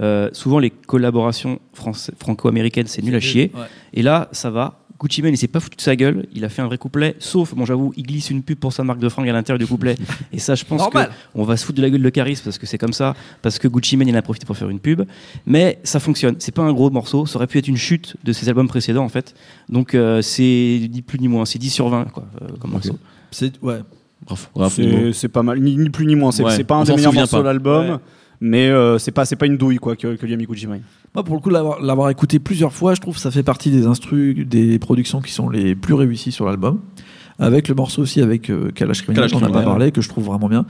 Euh, 0.00 0.28
souvent, 0.32 0.58
les 0.58 0.70
collaborations 0.70 1.58
franco-américaines, 2.18 2.86
c'est 2.86 3.02
nul 3.02 3.14
à 3.14 3.20
chier. 3.20 3.50
Ouais. 3.54 3.62
Et 3.94 4.02
là, 4.02 4.28
ça 4.32 4.50
va. 4.50 4.80
Gucci 4.98 5.20
Mane, 5.20 5.34
il 5.34 5.36
s'est 5.36 5.46
pas 5.46 5.60
foutu 5.60 5.76
de 5.76 5.82
sa 5.82 5.94
gueule. 5.94 6.26
Il 6.32 6.42
a 6.44 6.48
fait 6.48 6.62
un 6.62 6.66
vrai 6.66 6.78
couplet. 6.78 7.16
Sauf, 7.18 7.54
bon, 7.54 7.66
j'avoue, 7.66 7.92
il 7.98 8.04
glisse 8.04 8.30
une 8.30 8.42
pub 8.42 8.58
pour 8.58 8.72
sa 8.72 8.82
marque 8.82 8.98
de 8.98 9.10
fringues 9.10 9.28
à 9.28 9.32
l'intérieur 9.34 9.58
du 9.58 9.66
couplet. 9.66 9.94
Et 10.32 10.38
ça, 10.38 10.54
je 10.54 10.64
pense 10.64 10.80
Normal. 10.80 11.10
qu'on 11.34 11.44
va 11.44 11.58
se 11.58 11.66
foutre 11.66 11.76
de 11.76 11.82
la 11.82 11.90
gueule 11.90 12.00
de 12.00 12.08
Caris 12.08 12.40
parce 12.42 12.56
que 12.56 12.64
c'est 12.64 12.78
comme 12.78 12.94
ça. 12.94 13.14
Parce 13.42 13.58
que 13.58 13.68
Gucci 13.68 13.98
Mane, 13.98 14.08
il 14.08 14.14
en 14.14 14.18
a 14.18 14.22
profité 14.22 14.46
pour 14.46 14.56
faire 14.56 14.70
une 14.70 14.80
pub. 14.80 15.02
Mais 15.44 15.78
ça 15.84 16.00
fonctionne. 16.00 16.36
C'est 16.38 16.54
pas 16.54 16.62
un 16.62 16.72
gros 16.72 16.88
morceau. 16.88 17.26
Ça 17.26 17.36
aurait 17.36 17.46
pu 17.46 17.58
être 17.58 17.68
une 17.68 17.76
chute 17.76 18.16
de 18.24 18.32
ses 18.32 18.48
albums 18.48 18.68
précédents, 18.68 19.04
en 19.04 19.10
fait. 19.10 19.34
Donc, 19.68 19.94
euh, 19.94 20.22
c'est 20.22 20.88
ni 20.90 21.02
plus 21.02 21.18
ni 21.18 21.28
moins. 21.28 21.44
C'est 21.44 21.58
10 21.58 21.68
sur 21.70 21.90
20, 21.90 22.04
quoi, 22.06 22.24
euh, 22.40 22.46
comme 22.58 22.70
morceau. 22.70 22.98
C'est 23.30 23.52
ouais. 23.62 23.80
C'est 25.12 25.28
pas 25.28 25.42
mal, 25.42 25.60
ni, 25.60 25.76
ni 25.76 25.90
plus 25.90 26.06
ni 26.06 26.16
moins. 26.16 26.32
C'est 26.32 26.42
Ouais, 26.42 26.56
c'est 26.56 26.64
pas 26.64 26.76
on 26.76 26.80
un 26.80 26.84
des 26.84 26.92
s'en 26.92 26.96
meilleurs 26.96 27.12
morceaux 27.12 27.38
de 27.38 27.42
l'album, 27.42 27.90
Ouais. 27.90 27.96
Mais 28.40 28.68
euh, 28.68 28.98
c'est 28.98 29.10
pas 29.12 29.24
c'est 29.24 29.36
pas 29.36 29.46
une 29.46 29.56
douille 29.56 29.76
quoi 29.78 29.96
que, 29.96 30.16
que 30.16 30.26
lui 30.26 30.34
a 30.34 30.36
mis 30.36 30.46
Mane. 30.66 30.82
Moi, 31.14 31.24
pour 31.24 31.34
le 31.34 31.40
coup, 31.40 31.50
l'avoir 31.50 32.10
écouté 32.10 32.38
plusieurs 32.38 32.72
fois, 32.72 32.94
je 32.94 33.00
trouve 33.00 33.14
que 33.14 33.20
ça 33.20 33.30
fait 33.30 33.42
partie 33.42 33.70
des 33.70 33.86
instrus, 33.86 34.46
des 34.46 34.78
productions 34.78 35.20
qui 35.20 35.32
sont 35.32 35.48
les 35.48 35.74
plus 35.74 35.94
réussies 35.94 36.32
sur 36.32 36.44
l'album. 36.44 36.80
Avec 37.38 37.68
le 37.68 37.74
morceau 37.74 38.02
aussi 38.02 38.22
avec 38.22 38.48
euh, 38.48 38.70
Kalash 38.70 39.02
Criminal, 39.02 39.28
on 39.34 39.40
n'a 39.40 39.50
pas 39.50 39.62
parlé, 39.62 39.92
que 39.92 40.00
je 40.00 40.08
trouve 40.08 40.24
vraiment 40.24 40.48
bien. 40.48 40.64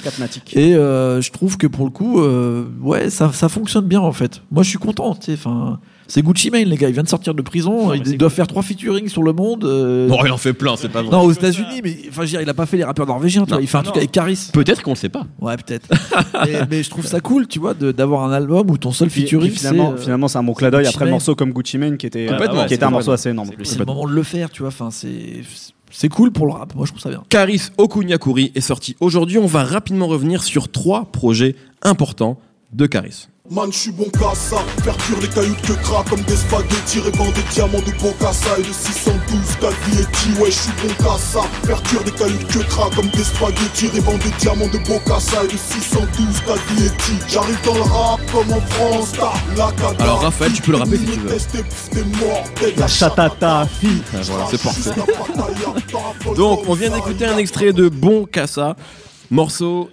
Et 0.54 0.74
euh, 0.74 1.20
je 1.20 1.30
trouve 1.30 1.56
que 1.56 1.68
pour 1.68 1.84
le 1.84 1.90
coup, 1.90 2.20
euh, 2.20 2.64
ouais, 2.80 3.08
ça, 3.08 3.32
ça 3.32 3.48
fonctionne 3.48 3.86
bien 3.86 4.00
en 4.00 4.12
fait. 4.12 4.42
Moi, 4.50 4.64
je 4.64 4.70
suis 4.70 4.78
content. 4.78 5.14
tu 5.14 5.26
sais, 5.26 5.32
Enfin, 5.34 5.78
c'est 6.08 6.22
Gucci 6.22 6.50
Mane, 6.50 6.64
les 6.68 6.76
gars. 6.76 6.88
Il 6.88 6.94
vient 6.94 7.02
de 7.02 7.08
sortir 7.08 7.34
de 7.34 7.42
prison. 7.42 7.92
il 7.94 8.16
doit 8.18 8.30
faire 8.30 8.46
trois 8.46 8.62
featuring 8.62 9.08
sur 9.08 9.22
le 9.22 9.32
monde. 9.32 9.64
euh, 9.64 10.06
Non, 10.08 10.18
il 10.24 10.30
en 10.32 10.36
fait 10.36 10.52
plein, 10.52 10.76
c'est 10.76 10.88
pas 10.88 11.02
vrai. 11.02 11.10
non, 11.10 11.22
aux 11.22 11.32
États-Unis, 11.32 11.80
mais 11.82 11.96
enfin, 12.08 12.16
je 12.16 12.20
veux 12.20 12.26
dire, 12.26 12.40
il 12.42 12.48
a 12.48 12.54
pas 12.54 12.66
fait 12.66 12.76
les 12.76 12.84
rappeurs 12.84 13.06
norvégiens. 13.06 13.44
Non. 13.48 13.58
il 13.60 13.66
fait 13.66 13.78
un 13.78 13.82
truc 13.82 13.96
avec 13.96 14.12
Caris. 14.12 14.50
Peut-être 14.52 14.82
qu'on 14.82 14.92
le 14.92 14.96
sait 14.96 15.08
pas. 15.08 15.26
Ouais, 15.40 15.56
peut-être. 15.56 15.88
mais, 16.46 16.60
mais 16.70 16.82
je 16.82 16.90
trouve 16.90 17.06
ça 17.06 17.20
cool, 17.20 17.46
tu 17.46 17.58
vois, 17.58 17.74
d'avoir 17.74 18.24
un 18.24 18.32
album 18.32 18.70
où 18.70 18.78
ton 18.78 18.92
seul 18.92 19.10
featuring, 19.10 19.50
puis 19.50 19.58
finalement, 19.58 19.92
c'est, 19.94 20.00
euh, 20.00 20.02
finalement, 20.04 20.28
c'est 20.28 20.38
un 20.38 20.42
bon 20.44 20.54
clin 20.54 20.70
d'œil 20.70 20.86
après 20.86 21.04
le 21.04 21.10
morceau 21.10 21.34
comme 21.34 21.52
Gucci 21.52 21.78
Mane 21.78 21.96
qui 21.96 22.06
était, 22.06 22.26
Complètement, 22.26 22.66
qui 22.66 22.74
était 22.74 22.84
un 22.84 22.90
morceau 22.90 23.12
assez 23.12 23.30
énorme. 23.30 23.50
c'est 23.62 23.78
le 23.78 23.84
moment 23.84 24.06
de 24.06 24.12
le 24.12 24.22
faire, 24.22 24.50
tu 24.50 24.62
vois. 24.62 24.68
Enfin, 24.68 24.90
c'est 24.90 25.42
c'est 25.90 26.08
cool 26.08 26.30
pour 26.32 26.46
le 26.46 26.52
rap. 26.52 26.74
Moi, 26.74 26.84
je 26.84 26.90
trouve 26.90 27.00
ça 27.02 27.08
bien. 27.08 27.22
Karis 27.28 27.68
Okunyakuri 27.78 28.52
est 28.54 28.60
sorti 28.60 28.96
aujourd'hui. 29.00 29.38
On 29.38 29.46
va 29.46 29.64
rapidement 29.64 30.06
revenir 30.08 30.42
sur 30.42 30.68
trois 30.70 31.06
projets 31.06 31.54
importants 31.82 32.38
de 32.72 32.86
Karis. 32.86 33.28
Man, 33.48 33.72
je 33.72 33.78
suis 33.78 33.92
bon 33.92 34.06
qu'à 34.10 34.34
ça. 34.34 34.56
Faire 34.82 34.96
cuire 34.96 35.18
les 35.20 35.28
cailloux 35.28 35.54
que 35.62 35.72
gras 35.82 36.02
comme 36.10 36.20
des 36.22 36.36
spaghettis. 36.36 36.98
Répand 37.00 37.32
des 37.32 37.42
diamants 37.52 37.78
de 37.78 37.92
Bocassa 38.02 38.58
et 38.58 38.62
de 38.62 38.72
612 38.72 39.14
Taglietti. 39.60 40.40
Ouais, 40.40 40.50
je 40.50 40.56
suis 40.56 40.72
bon 40.82 40.88
qu'à 40.98 41.16
ça. 41.16 41.40
Faire 41.64 41.80
cuire 41.84 42.02
des 42.02 42.10
cailloux 42.10 42.44
que 42.48 42.58
gras 42.68 42.90
comme 42.94 43.06
des 43.08 43.22
spaghettis. 43.22 43.86
Répand 43.94 44.18
des 44.18 44.30
diamants 44.40 44.66
de 44.66 44.78
Bocassa 44.78 45.44
et 45.44 45.46
de 45.46 45.56
612 45.56 46.42
Taglietti. 46.44 47.12
J'arrive 47.28 47.58
dans 47.64 47.74
le 47.74 47.82
rap 47.82 48.20
comme 48.32 48.52
en 48.52 48.60
France. 48.62 49.12
T'as 49.16 49.32
la 49.56 49.70
cata. 49.72 50.02
Alors, 50.02 50.22
Raphaël, 50.22 50.52
tu 50.52 50.62
peux 50.62 50.72
le 50.72 50.78
rappeler 50.78 50.98
si 50.98 51.04
tu 51.04 51.10
veux. 51.20 51.28
T'es- 51.28 51.64
t'es 51.92 52.04
mort, 52.26 52.44
t'es 52.56 52.74
La 52.76 52.88
chatata 52.88 53.66
fille. 53.80 54.02
Ah, 54.12 54.18
voilà, 54.24 54.46
c'est 54.50 54.62
parfait. 54.62 54.90
Donc, 56.36 56.64
on 56.68 56.74
vient 56.74 56.90
d'écouter 56.90 57.26
un 57.26 57.36
extrait 57.38 57.72
de 57.72 57.88
Bon 57.88 58.24
Cassa, 58.24 58.74
morceau 59.30 59.88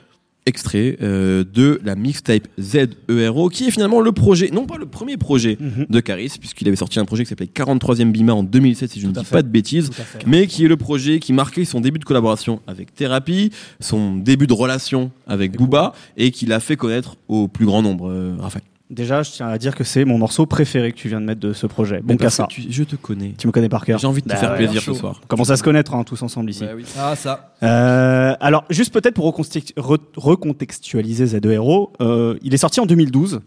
extrait 0.45 0.97
euh, 1.01 1.43
de 1.53 1.79
la 1.85 1.95
mixtape 1.95 2.47
ZERO, 2.59 3.49
qui 3.49 3.65
est 3.67 3.71
finalement 3.71 4.01
le 4.01 4.11
projet, 4.11 4.49
non 4.51 4.65
pas 4.65 4.77
le 4.77 4.85
premier 4.85 5.17
projet 5.17 5.57
Mhm. 5.59 5.85
de 5.89 5.99
Caris, 5.99 6.33
puisqu'il 6.39 6.67
avait 6.67 6.75
sorti 6.77 6.99
un 6.99 7.05
projet 7.05 7.23
qui 7.23 7.29
s'appelait 7.29 7.47
43e 7.47 8.11
Bima 8.11 8.33
en 8.33 8.43
2007, 8.43 8.91
si 8.91 8.99
je 8.99 9.07
ne 9.07 9.13
Tout 9.13 9.19
dis 9.21 9.25
fait. 9.25 9.31
pas 9.35 9.41
de 9.41 9.47
bêtises, 9.47 9.91
fait. 9.93 10.25
mais 10.27 10.47
qui 10.47 10.65
est 10.65 10.67
le 10.67 10.77
projet 10.77 11.19
qui 11.19 11.31
marquait 11.33 11.65
son 11.65 11.79
début 11.79 11.99
de 11.99 12.05
collaboration 12.05 12.61
avec 12.67 12.93
Thérapie, 12.93 13.51
son 13.79 14.17
début 14.17 14.47
de 14.47 14.53
relation 14.53 15.11
avec 15.27 15.55
Booba, 15.57 15.93
et 16.17 16.31
qui 16.31 16.45
l'a 16.45 16.59
fait 16.59 16.75
connaître 16.75 17.15
au 17.27 17.47
plus 17.47 17.65
grand 17.65 17.81
nombre, 17.81 18.09
euh, 18.09 18.35
Raphaël. 18.39 18.63
Déjà, 18.93 19.23
je 19.23 19.31
tiens 19.31 19.47
à 19.47 19.57
dire 19.57 19.75
que 19.75 19.83
c'est 19.83 20.05
mon 20.05 20.17
morceau 20.17 20.45
préféré 20.45 20.91
que 20.91 20.97
tu 20.97 21.07
viens 21.09 21.19
de 21.19 21.25
mettre 21.25 21.39
de 21.41 21.51
ce 21.51 21.65
projet. 21.67 21.99
Bon 22.03 22.15
qu'à 22.15 22.25
parce 22.25 22.35
ça. 22.35 22.43
que 22.47 22.53
tu- 22.53 22.67
je 22.69 22.83
te 22.83 22.95
connais. 22.95 23.33
Tu 23.37 23.47
me 23.47 23.51
connais 23.51 23.69
par 23.69 23.83
cœur. 23.85 23.97
J'ai 23.99 24.05
envie 24.07 24.21
de 24.21 24.27
te 24.27 24.33
Bah 24.33 24.37
faire 24.39 24.51
ouais, 24.51 24.57
plaisir 24.57 24.81
ce 24.81 24.93
soir. 24.93 25.19
On 25.23 25.27
commence 25.27 25.49
à 25.49 25.57
se 25.57 25.63
connaître 25.63 25.95
hein, 25.95 26.03
tous 26.03 26.21
ensemble 26.21 26.49
ici. 26.51 26.63
Ah, 26.99 27.15
ça. 27.15 27.53
Euh, 27.63 28.35
alors, 28.39 28.65
juste 28.69 28.93
peut-être 28.93 29.15
pour 29.15 29.25
reconstextu- 29.25 29.73
re- 29.77 29.97
recontextualiser 30.15 31.25
Z2RO, 31.25 31.91
euh, 32.01 32.37
il 32.43 32.53
est 32.53 32.57
sorti 32.57 32.79
en 32.79 32.85
2012 32.85 33.41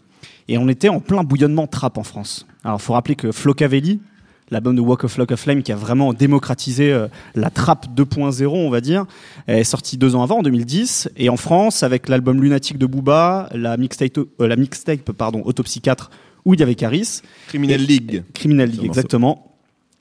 et 0.49 0.57
on 0.57 0.67
était 0.67 0.89
en 0.89 0.99
plein 0.99 1.23
bouillonnement 1.23 1.67
trap 1.67 1.97
en 1.97 2.03
France. 2.03 2.45
Alors, 2.63 2.81
faut 2.81 2.93
rappeler 2.93 3.15
que 3.15 3.31
Flocavelli, 3.31 4.01
l'album 4.49 4.75
de 4.75 4.81
Walk 4.81 5.03
of 5.03 5.11
Flock 5.11 5.31
of 5.31 5.39
Flame 5.39 5.63
qui 5.63 5.71
a 5.71 5.75
vraiment 5.75 6.13
démocratisé 6.13 6.91
euh, 6.91 7.07
la 7.35 7.49
trappe 7.49 7.87
2.0, 7.95 8.47
on 8.47 8.69
va 8.69 8.81
dire, 8.81 9.05
est 9.47 9.63
sorti 9.63 9.97
deux 9.97 10.15
ans 10.15 10.23
avant, 10.23 10.39
en 10.39 10.43
2010. 10.43 11.09
Et 11.17 11.29
en 11.29 11.37
France, 11.37 11.83
avec 11.83 12.09
l'album 12.09 12.41
Lunatique 12.41 12.77
de 12.77 12.85
Booba, 12.85 13.49
la 13.53 13.77
mixtape, 13.77 14.17
euh, 14.17 14.47
la 14.47 14.55
mixtape 14.55 15.11
pardon, 15.11 15.41
Autopsy 15.45 15.81
4, 15.81 16.09
où 16.45 16.53
il 16.53 16.59
y 16.59 16.63
avait 16.63 16.75
Caris, 16.75 17.21
Criminal 17.47 17.81
League. 17.81 18.23
Criminal 18.33 18.69
C'est 18.69 18.77
League, 18.77 18.85
exactement. 18.85 19.53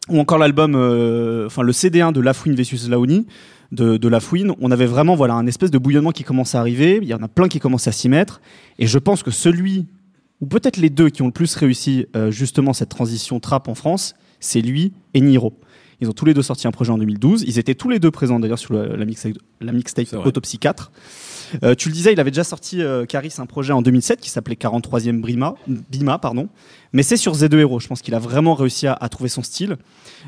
Ou 0.08 0.20
encore 0.20 0.38
l'album, 0.38 0.74
euh, 0.76 1.46
enfin 1.46 1.62
le 1.62 1.72
CD1 1.72 2.12
de 2.12 2.20
Lafouine 2.20 2.54
vs 2.54 2.88
Laoni 2.88 3.26
de, 3.72 3.96
de 3.96 4.08
Lafouine. 4.08 4.52
On 4.60 4.70
avait 4.70 4.86
vraiment 4.86 5.16
voilà 5.16 5.34
un 5.34 5.48
espèce 5.48 5.72
de 5.72 5.78
bouillonnement 5.78 6.12
qui 6.12 6.22
commence 6.22 6.54
à 6.54 6.60
arriver. 6.60 7.00
Il 7.02 7.08
y 7.08 7.14
en 7.14 7.22
a 7.22 7.28
plein 7.28 7.48
qui 7.48 7.58
commencent 7.58 7.88
à 7.88 7.92
s'y 7.92 8.08
mettre. 8.08 8.40
Et 8.78 8.86
je 8.86 8.98
pense 8.98 9.24
que 9.24 9.32
celui, 9.32 9.86
ou 10.40 10.46
peut-être 10.46 10.76
les 10.76 10.90
deux 10.90 11.08
qui 11.08 11.22
ont 11.22 11.26
le 11.26 11.32
plus 11.32 11.54
réussi 11.56 12.06
euh, 12.14 12.30
justement 12.30 12.72
cette 12.72 12.90
transition 12.90 13.40
trap 13.40 13.66
en 13.66 13.74
France, 13.74 14.14
c'est 14.40 14.60
lui 14.60 14.92
et 15.14 15.20
Niro. 15.20 15.54
Ils 16.00 16.10
ont 16.10 16.12
tous 16.12 16.26
les 16.26 16.34
deux 16.34 16.42
sorti 16.42 16.66
un 16.68 16.72
projet 16.72 16.92
en 16.92 16.98
2012. 16.98 17.44
Ils 17.46 17.58
étaient 17.58 17.74
tous 17.74 17.88
les 17.88 17.98
deux 17.98 18.10
présents 18.10 18.38
d'ailleurs 18.38 18.58
sur 18.58 18.74
le- 18.74 18.96
la 18.96 19.04
mixtape, 19.06 19.32
la. 19.62 19.72
Autopsy 20.26 20.58
4. 20.58 20.92
Euh, 21.62 21.74
tu 21.74 21.88
le 21.88 21.94
disais, 21.94 22.12
il 22.12 22.20
avait 22.20 22.30
déjà 22.32 22.44
sorti 22.44 22.82
euh, 22.82 23.06
Caris 23.06 23.32
un 23.38 23.46
projet 23.46 23.72
en 23.72 23.80
2007 23.80 24.20
qui 24.20 24.28
s'appelait 24.28 24.56
43e 24.56 25.20
Brima, 25.22 25.54
Bima, 25.90 26.18
pardon. 26.18 26.48
Mais 26.92 27.02
c'est 27.02 27.16
sur 27.16 27.32
Z2 27.34 27.60
Hero. 27.60 27.80
Je 27.80 27.86
pense 27.86 28.02
qu'il 28.02 28.14
a 28.14 28.18
vraiment 28.18 28.54
réussi 28.54 28.86
à, 28.86 28.92
à 28.92 29.08
trouver 29.08 29.30
son 29.30 29.42
style. 29.42 29.76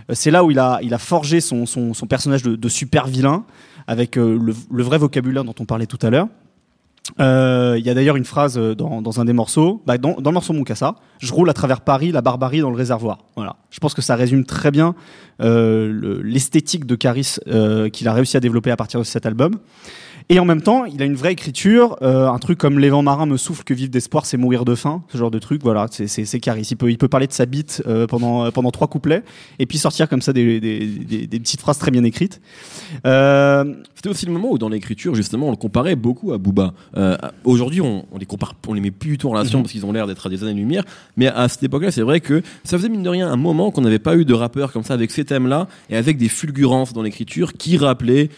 Euh, 0.08 0.14
c'est 0.14 0.30
là 0.30 0.42
où 0.42 0.50
il 0.50 0.58
a, 0.58 0.78
il 0.82 0.94
a 0.94 0.98
forgé 0.98 1.40
son, 1.42 1.66
son, 1.66 1.92
son 1.92 2.06
personnage 2.06 2.42
de, 2.44 2.56
de 2.56 2.68
super 2.70 3.06
vilain 3.06 3.44
avec 3.86 4.16
le, 4.16 4.38
le 4.38 4.82
vrai 4.82 4.96
vocabulaire 4.96 5.44
dont 5.44 5.54
on 5.60 5.64
parlait 5.66 5.86
tout 5.86 5.98
à 6.00 6.08
l'heure. 6.08 6.28
Euh, 7.20 7.76
Il 7.78 7.84
y 7.86 7.90
a 7.90 7.94
d'ailleurs 7.94 8.16
une 8.16 8.24
phrase 8.24 8.58
euh, 8.58 8.74
dans, 8.74 9.00
dans 9.02 9.20
un 9.20 9.24
des 9.24 9.32
morceaux, 9.32 9.82
bah, 9.86 9.98
dans, 9.98 10.14
dans 10.20 10.30
le 10.30 10.34
morceau 10.34 10.52
Moncassa, 10.52 10.94
je 11.18 11.32
roule 11.32 11.48
à 11.50 11.54
travers 11.54 11.80
Paris, 11.80 12.12
la 12.12 12.20
barbarie 12.20 12.60
dans 12.60 12.70
le 12.70 12.76
réservoir. 12.76 13.18
Voilà. 13.36 13.56
Je 13.70 13.78
pense 13.80 13.94
que 13.94 14.02
ça 14.02 14.14
résume 14.16 14.44
très 14.44 14.70
bien 14.70 14.94
euh, 15.40 15.88
le- 15.90 16.20
l'esthétique 16.22 16.84
de 16.86 16.94
Caris 16.96 17.36
euh, 17.48 17.88
qu'il 17.88 18.08
a 18.08 18.12
réussi 18.12 18.36
à 18.36 18.40
développer 18.40 18.70
à 18.70 18.76
partir 18.76 19.00
de 19.00 19.04
cet 19.04 19.24
album. 19.26 19.54
Et 20.30 20.38
en 20.38 20.44
même 20.44 20.60
temps, 20.60 20.84
il 20.84 21.00
a 21.00 21.06
une 21.06 21.14
vraie 21.14 21.32
écriture, 21.32 21.96
euh, 22.02 22.28
un 22.28 22.38
truc 22.38 22.58
comme 22.58 22.78
les 22.78 22.90
vents 22.90 23.00
marins 23.02 23.24
me 23.24 23.38
soufflent 23.38 23.64
que 23.64 23.72
vivre 23.72 23.90
d'espoir, 23.90 24.26
c'est 24.26 24.36
mourir 24.36 24.66
de 24.66 24.74
faim, 24.74 25.02
ce 25.08 25.16
genre 25.16 25.30
de 25.30 25.38
truc. 25.38 25.62
Voilà, 25.62 25.86
c'est 25.90 26.06
c'est 26.06 26.26
c'est 26.26 26.38
Caris. 26.38 26.68
Il 26.70 26.76
peut 26.76 26.90
il 26.90 26.98
peut 26.98 27.08
parler 27.08 27.26
de 27.26 27.32
sa 27.32 27.46
bite 27.46 27.82
euh, 27.86 28.06
pendant 28.06 28.44
euh, 28.44 28.50
pendant 28.50 28.70
trois 28.70 28.88
couplets 28.88 29.22
et 29.58 29.64
puis 29.64 29.78
sortir 29.78 30.06
comme 30.06 30.20
ça 30.20 30.34
des 30.34 30.60
des, 30.60 30.86
des, 30.86 31.26
des 31.26 31.40
petites 31.40 31.60
phrases 31.62 31.78
très 31.78 31.90
bien 31.90 32.04
écrites. 32.04 32.42
Euh, 33.06 33.74
C'était 33.94 34.10
aussi 34.10 34.26
le 34.26 34.32
moment 34.32 34.50
où 34.50 34.58
dans 34.58 34.68
l'écriture, 34.68 35.14
justement, 35.14 35.48
on 35.48 35.50
le 35.50 35.56
comparait 35.56 35.96
beaucoup 35.96 36.34
à 36.34 36.38
Booba. 36.38 36.74
Aujourd'hui, 37.44 37.80
on, 37.80 38.04
on 38.12 38.18
les 38.18 38.26
compare, 38.26 38.54
on 38.66 38.74
les 38.74 38.82
met 38.82 38.90
plus 38.90 39.12
du 39.12 39.18
tout 39.18 39.28
en 39.28 39.32
relation 39.32 39.62
parce 39.62 39.72
qu'ils 39.72 39.86
ont 39.86 39.92
l'air 39.92 40.06
d'être 40.06 40.26
à 40.26 40.28
des 40.28 40.44
années-lumière. 40.44 40.84
Mais 41.16 41.28
à 41.28 41.48
cette 41.48 41.62
époque-là, 41.62 41.90
c'est 41.90 42.02
vrai 42.02 42.20
que 42.20 42.42
ça 42.64 42.76
faisait 42.76 42.90
mine 42.90 43.02
de 43.02 43.08
rien 43.08 43.28
un 43.30 43.36
moment 43.36 43.70
qu'on 43.70 43.80
n'avait 43.80 43.98
pas 43.98 44.14
eu 44.14 44.26
de 44.26 44.34
rappeur 44.34 44.72
comme 44.72 44.84
ça 44.84 44.92
avec 44.92 45.10
ces 45.10 45.24
thèmes-là 45.24 45.68
et 45.88 45.96
avec 45.96 46.18
des 46.18 46.28
fulgurances 46.28 46.92
dans 46.92 47.02
l'écriture 47.02 47.54
qui 47.54 47.78
rappelaient, 47.78 48.28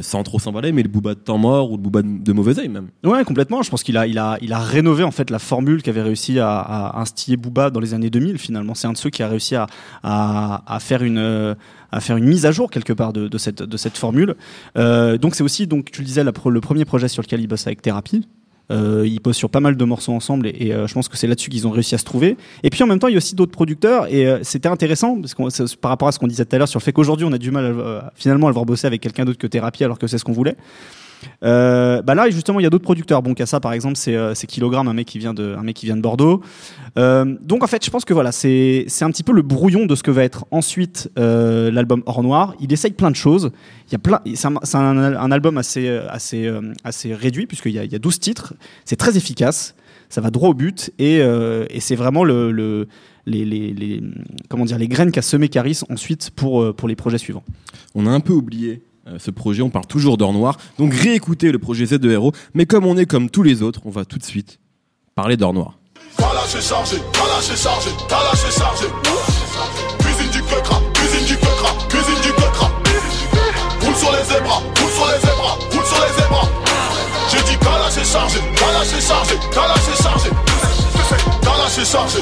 sans 0.00 0.22
trop 0.22 0.38
s'emballer, 0.38 0.72
mais 0.72 0.82
le 0.82 0.88
Booba 0.88 1.14
de 1.14 1.20
temps 1.26 1.38
mort 1.38 1.70
ou 1.70 1.76
le 1.76 1.82
Booba 1.82 2.02
de, 2.02 2.08
de 2.08 2.32
mauvais 2.32 2.58
oeil 2.58 2.68
même. 2.68 2.88
Ouais, 3.04 3.22
complètement. 3.24 3.62
Je 3.62 3.70
pense 3.70 3.82
qu'il 3.82 3.96
a, 3.96 4.06
il 4.06 4.18
a, 4.18 4.38
il 4.40 4.52
a 4.52 4.58
rénové 4.58 5.04
en 5.04 5.10
fait 5.10 5.30
la 5.30 5.38
formule 5.38 5.82
qu'avait 5.82 6.02
réussi 6.02 6.38
à, 6.38 6.98
instiller 6.98 7.36
Booba 7.36 7.70
dans 7.70 7.80
les 7.80 7.94
années 7.94 8.10
2000. 8.10 8.38
Finalement, 8.38 8.74
c'est 8.74 8.86
un 8.86 8.92
de 8.92 8.98
ceux 8.98 9.10
qui 9.10 9.22
a 9.22 9.28
réussi 9.28 9.54
à, 9.54 9.66
à, 10.02 10.78
faire 10.80 11.02
une, 11.02 11.54
à 11.92 12.00
faire 12.00 12.16
une 12.16 12.26
mise 12.26 12.46
à 12.46 12.52
jour 12.52 12.70
quelque 12.70 12.92
part 12.92 13.12
de, 13.12 13.28
de 13.28 13.38
cette, 13.38 13.62
de 13.62 13.76
cette 13.76 13.96
formule. 13.98 14.34
Euh, 14.78 15.18
donc 15.18 15.34
c'est 15.34 15.44
aussi, 15.44 15.66
donc 15.66 15.90
tu 15.90 16.00
le 16.00 16.06
disais, 16.06 16.24
le 16.24 16.32
premier 16.60 16.84
projet 16.84 17.08
sur 17.08 17.22
lequel 17.22 17.40
il 17.40 17.46
bosse 17.46 17.66
avec 17.66 17.82
Thérapie. 17.82 18.26
Euh, 18.72 19.04
ils 19.06 19.20
bossent 19.20 19.36
sur 19.36 19.48
pas 19.48 19.60
mal 19.60 19.76
de 19.76 19.84
morceaux 19.84 20.12
ensemble 20.12 20.48
et, 20.48 20.72
euh, 20.72 20.88
je 20.88 20.94
pense 20.94 21.06
que 21.08 21.16
c'est 21.16 21.28
là-dessus 21.28 21.50
qu'ils 21.50 21.68
ont 21.68 21.70
réussi 21.70 21.94
à 21.94 21.98
se 21.98 22.04
trouver. 22.04 22.36
Et 22.64 22.70
puis 22.70 22.82
en 22.82 22.88
même 22.88 22.98
temps, 22.98 23.06
il 23.06 23.12
y 23.12 23.14
a 23.14 23.18
aussi 23.18 23.36
d'autres 23.36 23.52
producteurs 23.52 24.12
et 24.12 24.26
euh, 24.26 24.40
c'était 24.42 24.68
intéressant 24.68 25.20
parce 25.20 25.54
c'est- 25.54 25.76
par 25.76 25.88
rapport 25.90 26.08
à 26.08 26.12
ce 26.12 26.18
qu'on 26.18 26.26
disait 26.26 26.44
tout 26.44 26.56
à 26.56 26.58
l'heure 26.58 26.66
sur 26.66 26.80
le 26.80 26.82
fait 26.82 26.92
qu'aujourd'hui 26.92 27.24
on 27.24 27.32
a 27.32 27.38
du 27.38 27.52
mal 27.52 27.76
finalement 28.16 28.48
à 28.48 28.50
le 28.50 28.54
voir 28.54 28.66
bosser 28.66 28.88
avec 28.88 29.00
quelqu'un 29.00 29.24
d'autre 29.24 29.38
que 29.38 29.46
Thérapie 29.46 29.84
alors 29.84 30.00
que 30.00 30.08
c'est 30.08 30.18
ce 30.18 30.24
qu'on 30.24 30.32
voulait. 30.32 30.56
Euh, 31.42 32.02
bah 32.02 32.14
là 32.14 32.28
justement 32.30 32.60
il 32.60 32.62
y 32.62 32.66
a 32.66 32.70
d'autres 32.70 32.84
producteurs. 32.84 33.22
Bon 33.22 33.34
Cassa 33.34 33.60
par 33.60 33.72
exemple 33.72 33.96
c'est 33.96 34.14
euh, 34.14 34.34
Kilogramme 34.34 34.88
un 34.88 34.94
mec 34.94 35.06
qui 35.06 35.18
vient 35.18 35.34
de 35.34 35.54
un 35.58 35.62
mec 35.62 35.76
qui 35.76 35.86
vient 35.86 35.96
de 35.96 36.02
Bordeaux. 36.02 36.42
Euh, 36.98 37.36
donc 37.42 37.62
en 37.62 37.66
fait 37.66 37.84
je 37.84 37.90
pense 37.90 38.04
que 38.04 38.14
voilà 38.14 38.32
c'est 38.32 38.86
un 39.02 39.10
petit 39.10 39.22
peu 39.22 39.32
le 39.32 39.42
brouillon 39.42 39.86
de 39.86 39.94
ce 39.94 40.02
que 40.02 40.10
va 40.10 40.24
être 40.24 40.46
ensuite 40.50 41.10
euh, 41.18 41.70
l'album 41.70 42.02
Hors 42.06 42.22
Noir. 42.22 42.54
Il 42.60 42.72
essaye 42.72 42.92
plein 42.92 43.10
de 43.10 43.16
choses. 43.16 43.50
Il 43.88 43.92
y 43.92 43.94
a 43.96 43.98
plein 43.98 44.20
c'est 44.34 44.76
un, 44.76 45.30
album 45.30 45.58
assez 45.58 45.88
assez 45.88 46.50
assez 46.84 47.14
réduit 47.14 47.46
puisqu'il 47.46 47.72
y 47.72 47.78
a 47.78 47.84
il 47.84 47.92
y 47.92 47.96
a 47.96 47.98
12 47.98 48.20
titres. 48.20 48.54
C'est 48.84 48.96
très 48.96 49.16
efficace. 49.16 49.74
Ça 50.08 50.20
va 50.20 50.30
droit 50.30 50.50
au 50.50 50.54
but 50.54 50.92
et 50.98 51.16
et 51.16 51.80
c'est 51.80 51.96
vraiment 51.96 52.24
le, 52.24 52.52
le 52.52 52.88
les, 53.28 53.44
les, 53.44 54.00
comment 54.48 54.64
dire, 54.64 54.78
les 54.78 54.86
graines 54.86 55.10
qu'a 55.10 55.20
semé 55.20 55.48
Caris 55.48 55.80
ensuite 55.90 56.30
pour, 56.30 56.76
pour 56.76 56.86
les 56.86 56.94
projets 56.94 57.18
suivants. 57.18 57.42
On 57.96 58.06
a 58.06 58.10
un 58.10 58.20
peu 58.20 58.32
oublié 58.32 58.82
euh, 59.08 59.18
ce 59.18 59.30
projet, 59.30 59.62
on 59.62 59.70
parle 59.70 59.86
toujours 59.86 60.16
d'or 60.16 60.32
noir. 60.32 60.56
Donc 60.78 60.92
réécoutez 60.94 61.52
le 61.52 61.58
projet 61.58 61.84
Z2RO. 61.84 62.34
Mais 62.54 62.66
comme 62.66 62.86
on 62.86 62.96
est 62.96 63.06
comme 63.06 63.30
tous 63.30 63.42
les 63.42 63.62
autres, 63.62 63.80
on 63.84 63.90
va 63.90 64.04
tout 64.04 64.18
de 64.18 64.24
suite 64.24 64.58
parler 65.14 65.36
d'or 65.36 65.52
noir. 65.52 65.78
Kalash 66.18 66.54
est 66.56 66.68
chargé, 66.68 66.96
Kalash 67.12 67.50
est 67.52 67.62
chargé, 67.62 67.90
Kalash 68.08 68.44
est 68.48 68.58
chargé. 68.58 68.86
Cuisine 69.98 70.30
du 70.30 70.42
quecra, 70.42 70.80
cuisine 70.94 71.26
du 71.26 71.36
quecra, 71.36 71.70
cuisine 71.88 72.22
du 72.22 72.32
quecra. 72.32 72.70
Roule 73.82 73.94
sur 73.94 74.12
les 74.12 74.24
zébras, 74.24 74.62
roule 74.80 74.90
sur 74.90 75.06
les 75.06 75.20
zébras, 75.20 75.58
roule 75.72 75.84
sur 75.84 76.04
les 76.04 76.22
zébras. 76.22 76.48
J'ai 77.30 77.42
dit 77.52 77.58
Kalash 77.58 77.98
est 77.98 78.12
chargé, 78.12 78.38
Kalash 78.56 78.92
est 78.92 79.06
chargé, 79.06 79.34
Kalash 79.52 79.88
est 79.92 80.02
chargé. 80.02 80.30
Kalash 81.42 81.78
est 81.78 81.84
chargé. 81.84 82.18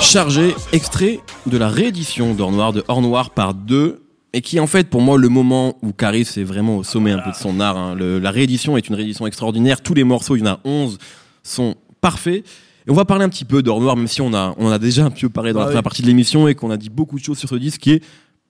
chargé, 0.00 0.54
extrait 0.72 1.20
de 1.46 1.58
la 1.58 1.68
réédition 1.68 2.34
d'Or 2.34 2.52
Noir, 2.52 2.72
de 2.72 2.84
Or 2.88 3.02
Noir 3.02 3.30
par 3.30 3.54
deux, 3.54 4.05
et 4.32 4.40
qui 4.42 4.56
est 4.58 4.60
en 4.60 4.66
fait 4.66 4.88
pour 4.90 5.00
moi 5.00 5.16
le 5.18 5.28
moment 5.28 5.76
où 5.82 5.92
Caris 5.92 6.28
est 6.36 6.44
vraiment 6.44 6.76
au 6.78 6.82
sommet 6.82 7.12
un 7.12 7.18
peu 7.20 7.30
de 7.30 7.36
son 7.36 7.58
art. 7.60 7.76
hein. 7.76 7.94
Le- 7.94 8.18
la 8.18 8.30
réédition 8.30 8.76
est 8.76 8.88
une 8.88 8.94
réédition 8.94 9.26
extraordinaire, 9.26 9.80
tous 9.82 9.94
les 9.94 10.04
morceaux, 10.04 10.36
il 10.36 10.40
y 10.40 10.42
en 10.42 10.52
a 10.52 10.60
11, 10.64 10.98
sont 11.42 11.74
parfaits. 12.00 12.44
Et 12.86 12.90
on 12.90 12.94
va 12.94 13.04
parler 13.04 13.24
un 13.24 13.28
petit 13.28 13.44
peu 13.44 13.62
d'Or 13.62 13.80
Noir, 13.80 13.96
même 13.96 14.06
si 14.06 14.20
on, 14.20 14.32
a, 14.34 14.54
on 14.58 14.68
a 14.70 14.78
déjà 14.78 15.04
un 15.06 15.10
peu 15.10 15.28
parlé 15.28 15.52
dans 15.52 15.58
la 15.60 15.64
Ah 15.64 15.68
première 15.68 15.80
oui. 15.80 15.84
partie 15.84 16.02
de 16.02 16.06
l'émission 16.06 16.46
et 16.48 16.54
qu'on 16.54 16.70
a 16.70 16.76
dit 16.76 16.90
beaucoup 16.90 17.18
de 17.18 17.24
choses 17.24 17.38
sur 17.38 17.48
ce 17.48 17.56
disque 17.56 17.80
qui 17.80 17.90
est 17.92 18.02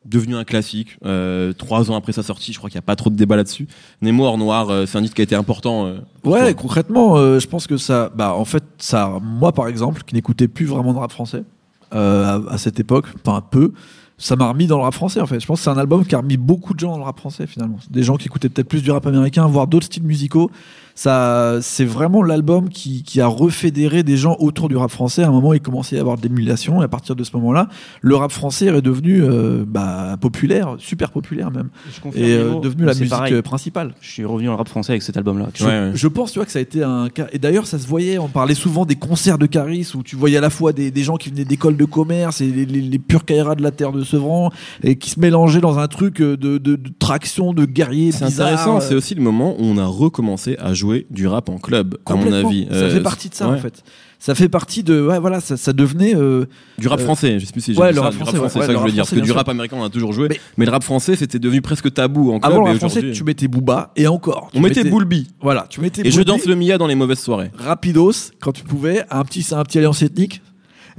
devenu 0.05 0.37
un 0.37 0.45
classique. 0.45 0.99
Euh, 1.07 1.53
trois 1.55 1.91
ans 1.91 1.97
après 1.97 2.13
sa 2.13 2.23
sortie, 2.23 2.53
je 2.53 2.59
crois 2.59 2.69
qu'il 2.69 2.77
n'y 2.77 2.81
a 2.85 2.87
pas 2.87 2.97
trop 2.97 3.09
de 3.11 3.17
débat 3.17 3.37
là-dessus. 3.37 3.67
Nemo 4.03 4.25
Or 4.27 4.37
Noir, 4.39 4.69
euh, 4.69 4.85
c'est 4.87 4.99
un 4.99 5.01
disque 5.01 5.15
qui 5.15 5.23
a 5.23 5.25
été 5.25 5.35
important. 5.35 5.87
euh, 5.87 5.99
Ouais, 6.25 6.53
toi. 6.53 6.63
concrètement, 6.63 7.17
euh, 7.17 7.39
je 7.41 7.47
pense 7.49 7.67
que 7.67 7.77
ça, 7.79 8.11
bah, 8.15 8.35
en 8.35 8.45
fait, 8.45 8.63
ça, 8.79 9.19
moi 9.23 9.53
par 9.53 9.69
exemple, 9.69 10.03
qui 10.05 10.15
n'écoutais 10.15 10.49
plus 10.49 10.67
vraiment 10.67 10.93
de 10.93 10.99
rap 10.99 11.13
français 11.13 11.43
à, 11.91 12.35
à 12.51 12.59
cette 12.59 12.79
époque, 12.79 13.07
enfin 13.25 13.41
peu, 13.41 13.73
ça 14.19 14.37
m'a 14.37 14.49
remis 14.49 14.67
dans 14.67 14.79
le 14.79 14.85
rap 14.85 14.95
français 14.95 15.21
en 15.21 15.27
fait. 15.27 15.41
Je 15.41 15.47
pense 15.47 15.61
que 15.61 15.65
c'est 15.65 15.71
un 15.71 15.79
album 15.79 16.05
qui 16.05 16.15
a 16.15 16.19
remis 16.19 16.37
beaucoup 16.37 16.75
de 16.75 16.81
gens 16.81 16.93
dans 16.93 16.99
le 16.99 17.05
rap 17.05 17.19
français 17.19 17.47
finalement. 17.47 17.79
Des 17.91 18.03
gens 18.03 18.17
qui 18.17 18.27
écoutaient 18.27 18.49
peut-être 18.49 18.69
plus 18.69 18.83
du 18.83 18.91
rap 18.91 19.07
américain, 19.07 19.47
voire 19.47 19.67
d'autres 19.67 19.87
styles 19.87 20.05
musicaux. 20.05 20.51
Ça, 20.97 21.59
c'est 21.61 21.85
vraiment 21.85 22.23
l'album 22.23 22.69
qui, 22.71 23.03
qui 23.05 23.21
a 23.21 23.27
refédéré 23.27 24.03
des 24.03 24.17
gens 24.17 24.35
autour 24.41 24.69
du 24.69 24.77
rap 24.77 24.91
français. 24.91 25.23
À 25.23 25.29
un 25.29 25.31
moment, 25.31 25.53
il 25.53 25.61
commençait 25.61 25.95
à 25.97 25.99
y 25.99 26.01
avoir 26.01 26.17
de 26.17 26.23
l'émulation, 26.23 26.81
et 26.81 26.85
à 26.85 26.89
partir 26.89 27.15
de 27.15 27.23
ce 27.23 27.31
moment-là, 27.37 27.69
le 28.01 28.17
rap 28.17 28.33
français 28.33 28.67
est 28.67 28.83
devenu 28.83 29.23
euh, 29.23 29.65
bah, 29.67 30.17
populaire, 30.21 30.75
super 30.79 31.11
populaire 31.11 31.51
même, 31.51 31.69
Je 31.95 32.01
confirme, 32.01 32.25
et 32.25 32.33
euh, 32.33 32.59
devenu 32.61 32.85
la 32.87 32.95
musique 32.95 33.11
pareil. 33.11 33.35
euh, 33.35 33.43
principale. 33.43 33.95
Je 34.01 34.11
suis 34.11 34.25
revenu 34.25 34.49
le 34.49 34.55
rap 34.55 34.69
français 34.69 34.93
avec 34.93 35.03
cet 35.03 35.19
album-là. 35.19 35.49
tu 35.53 35.63
Je. 35.63 35.69
Ouais, 35.69 35.73
ouais. 35.73 35.91
je 35.95 36.09
pense, 36.09 36.33
tu 36.33 36.39
vois, 36.39 36.47
que 36.47 36.53
ça 36.53 36.61
a 36.61 36.63
été 36.63 36.83
un 36.83 37.11
cas. 37.11 37.27
Et 37.33 37.39
d'ailleurs, 37.39 37.67
ça 37.67 37.79
se 37.79 37.87
voyait. 37.87 38.19
On 38.19 38.29
parlait 38.29 38.55
souvent 38.55 38.87
des 38.87 38.97
concerts 38.97 39.37
de 39.37 39.45
Caris 39.47 39.93
où 39.95 40.03
tu 40.03 40.17
voyais 40.17 40.39
à 40.39 40.41
la 40.41 40.51
fois 40.51 40.73
des, 40.73 40.91
des 40.91 41.03
gens 41.03 41.17
qui 41.19 41.29
venaient 41.29 41.45
d'écoles 41.45 41.77
de 41.77 41.85
commerce 41.85 42.41
et 42.41 42.47
les, 42.47 42.65
les, 42.65 42.81
les 42.81 42.99
purs 42.99 43.27
Kaira 43.27 43.55
de 43.55 43.63
la 43.63 43.71
terre 43.71 43.93
de 43.93 44.03
Sevran 44.03 44.51
et 44.83 44.97
qui 44.97 45.11
se 45.11 45.21
mélangeaient 45.21 45.61
dans 45.61 45.79
un 45.79 45.89
truc 45.89 46.23
de, 46.23 46.37
de, 46.37 46.57
de 46.59 46.79
traction 46.99 47.53
de 47.53 47.67
guerriers 47.67 48.13
C'est 48.13 48.25
intéressant, 48.25 48.81
c'est 48.81 48.95
aussi 48.95 49.15
le 49.15 49.23
moment 49.23 49.55
où 49.59 49.63
on 49.65 49.77
a 49.77 49.85
recommencé 49.87 50.57
à 50.59 50.73
jouer 50.73 50.86
du 51.11 51.27
rap 51.27 51.49
en 51.49 51.59
club, 51.59 51.97
à 52.07 52.15
mon 52.15 52.33
avis. 52.33 52.67
Ça 52.71 52.75
Euh, 52.77 52.91
fait 52.91 53.01
partie 53.03 53.29
de 53.29 53.35
ça, 53.35 53.49
ouais. 53.49 53.55
en 53.57 53.59
fait. 53.59 53.83
Ça 54.19 54.35
fait 54.35 54.49
partie 54.49 54.83
de. 54.83 55.01
Ouais, 55.07 55.19
voilà, 55.19 55.41
ça, 55.41 55.57
ça 55.57 55.73
devenait. 55.75 56.15
euh, 56.17 56.47
Du 56.79 56.89
rap 56.89 56.99
Euh, 57.01 57.05
français, 57.05 57.39
je 57.39 57.45
sais 57.47 57.53
plus 57.53 57.61
si 57.61 57.75
j'ai 57.75 57.81
ouais, 57.81 57.93
le 57.93 58.01
rap 58.01 58.13
du 58.13 58.17
français, 58.19 58.39
c'est 58.43 58.49
ça 58.61 58.67
que 58.67 58.73
je 58.73 58.77
rap 58.79 58.87
dire, 58.91 58.97
parce 59.05 59.11
que 59.15 59.21
du 59.21 59.31
rap 59.33 59.49
américain 59.49 59.77
on 59.79 59.85
a 59.85 59.91
toujours 59.91 60.13
joué, 60.13 60.29
mais, 60.31 60.41
Mais- 60.57 60.65
le 60.67 60.71
rap 60.73 60.83
français 60.83 61.17
c'était 61.17 61.39
devenu 61.39 61.61
presque 61.61 61.93
tabou 61.93 62.33
en 62.33 62.41
club. 62.41 62.53
avant 62.53 62.65
le 62.65 62.71
rap 62.71 62.79
français, 62.79 63.11
tu 63.13 63.25
mettais 63.25 63.47
Booba 63.47 63.93
et 63.97 64.07
encore. 64.07 64.49
tu 64.53 64.59
On 64.59 64.63
mettait 64.63 64.85
Boulby. 64.85 65.29
Voilà, 65.41 65.67
tu 65.69 65.81
mettais 65.81 66.07
Et 66.07 66.11
je 66.11 66.23
danse 66.23 66.47
le 66.47 66.55
Mia 66.57 66.79
dans 66.79 66.87
les 66.87 66.95
mauvaises 66.95 67.19
soirées. 67.21 67.51
Rapidos 67.59 68.13
quand 68.41 68.53
tu 68.53 68.65
pouvais, 68.65 69.05
un 69.11 69.23
petit, 69.25 69.47
un 69.53 69.63
petit 69.65 69.79
alliance 69.79 70.03
ethnique. 70.03 70.41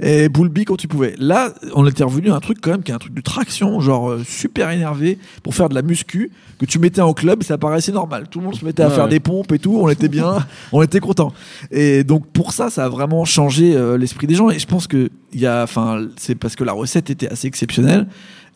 Et 0.00 0.28
Boulby 0.28 0.64
quand 0.64 0.76
tu 0.76 0.86
pouvais. 0.88 1.14
Là, 1.18 1.52
on 1.74 1.86
était 1.86 2.04
revenu 2.04 2.30
à 2.30 2.36
un 2.36 2.40
truc 2.40 2.58
quand 2.60 2.70
même 2.70 2.82
qui 2.82 2.92
est 2.92 2.94
un 2.94 2.98
truc 2.98 3.14
de 3.14 3.20
traction, 3.20 3.80
genre 3.80 4.10
euh, 4.10 4.22
super 4.26 4.70
énervé 4.70 5.18
pour 5.42 5.54
faire 5.54 5.68
de 5.68 5.74
la 5.74 5.82
muscu 5.82 6.30
que 6.60 6.66
tu 6.66 6.78
mettais 6.78 7.00
en 7.00 7.12
club, 7.14 7.42
ça 7.42 7.58
paraissait 7.58 7.92
normal. 7.92 8.26
Tout 8.30 8.38
le 8.40 8.44
monde 8.46 8.54
se 8.56 8.64
mettait 8.64 8.82
à 8.82 8.88
Ouais, 8.88 8.94
faire 8.94 9.04
ouais. 9.04 9.10
des 9.10 9.20
pompes 9.20 9.50
et 9.52 9.58
tout, 9.58 9.76
on 9.80 9.88
était 9.88 10.08
bien, 10.08 10.38
on 10.72 10.82
était 10.82 11.00
content. 11.00 11.32
Et 11.70 12.04
donc 12.04 12.26
pour 12.26 12.52
ça, 12.52 12.70
ça 12.70 12.84
a 12.84 12.88
vraiment 12.88 13.24
changé 13.24 13.74
euh, 13.76 13.96
l'esprit 13.98 14.26
des 14.26 14.34
gens. 14.34 14.50
Et 14.50 14.58
je 14.58 14.66
pense 14.66 14.86
que 14.86 15.10
il 15.32 15.40
y 15.40 15.46
a, 15.46 15.62
enfin, 15.62 16.06
c'est 16.16 16.34
parce 16.34 16.56
que 16.56 16.64
la 16.64 16.72
recette 16.72 17.10
était 17.10 17.28
assez 17.28 17.46
exceptionnelle. 17.48 18.06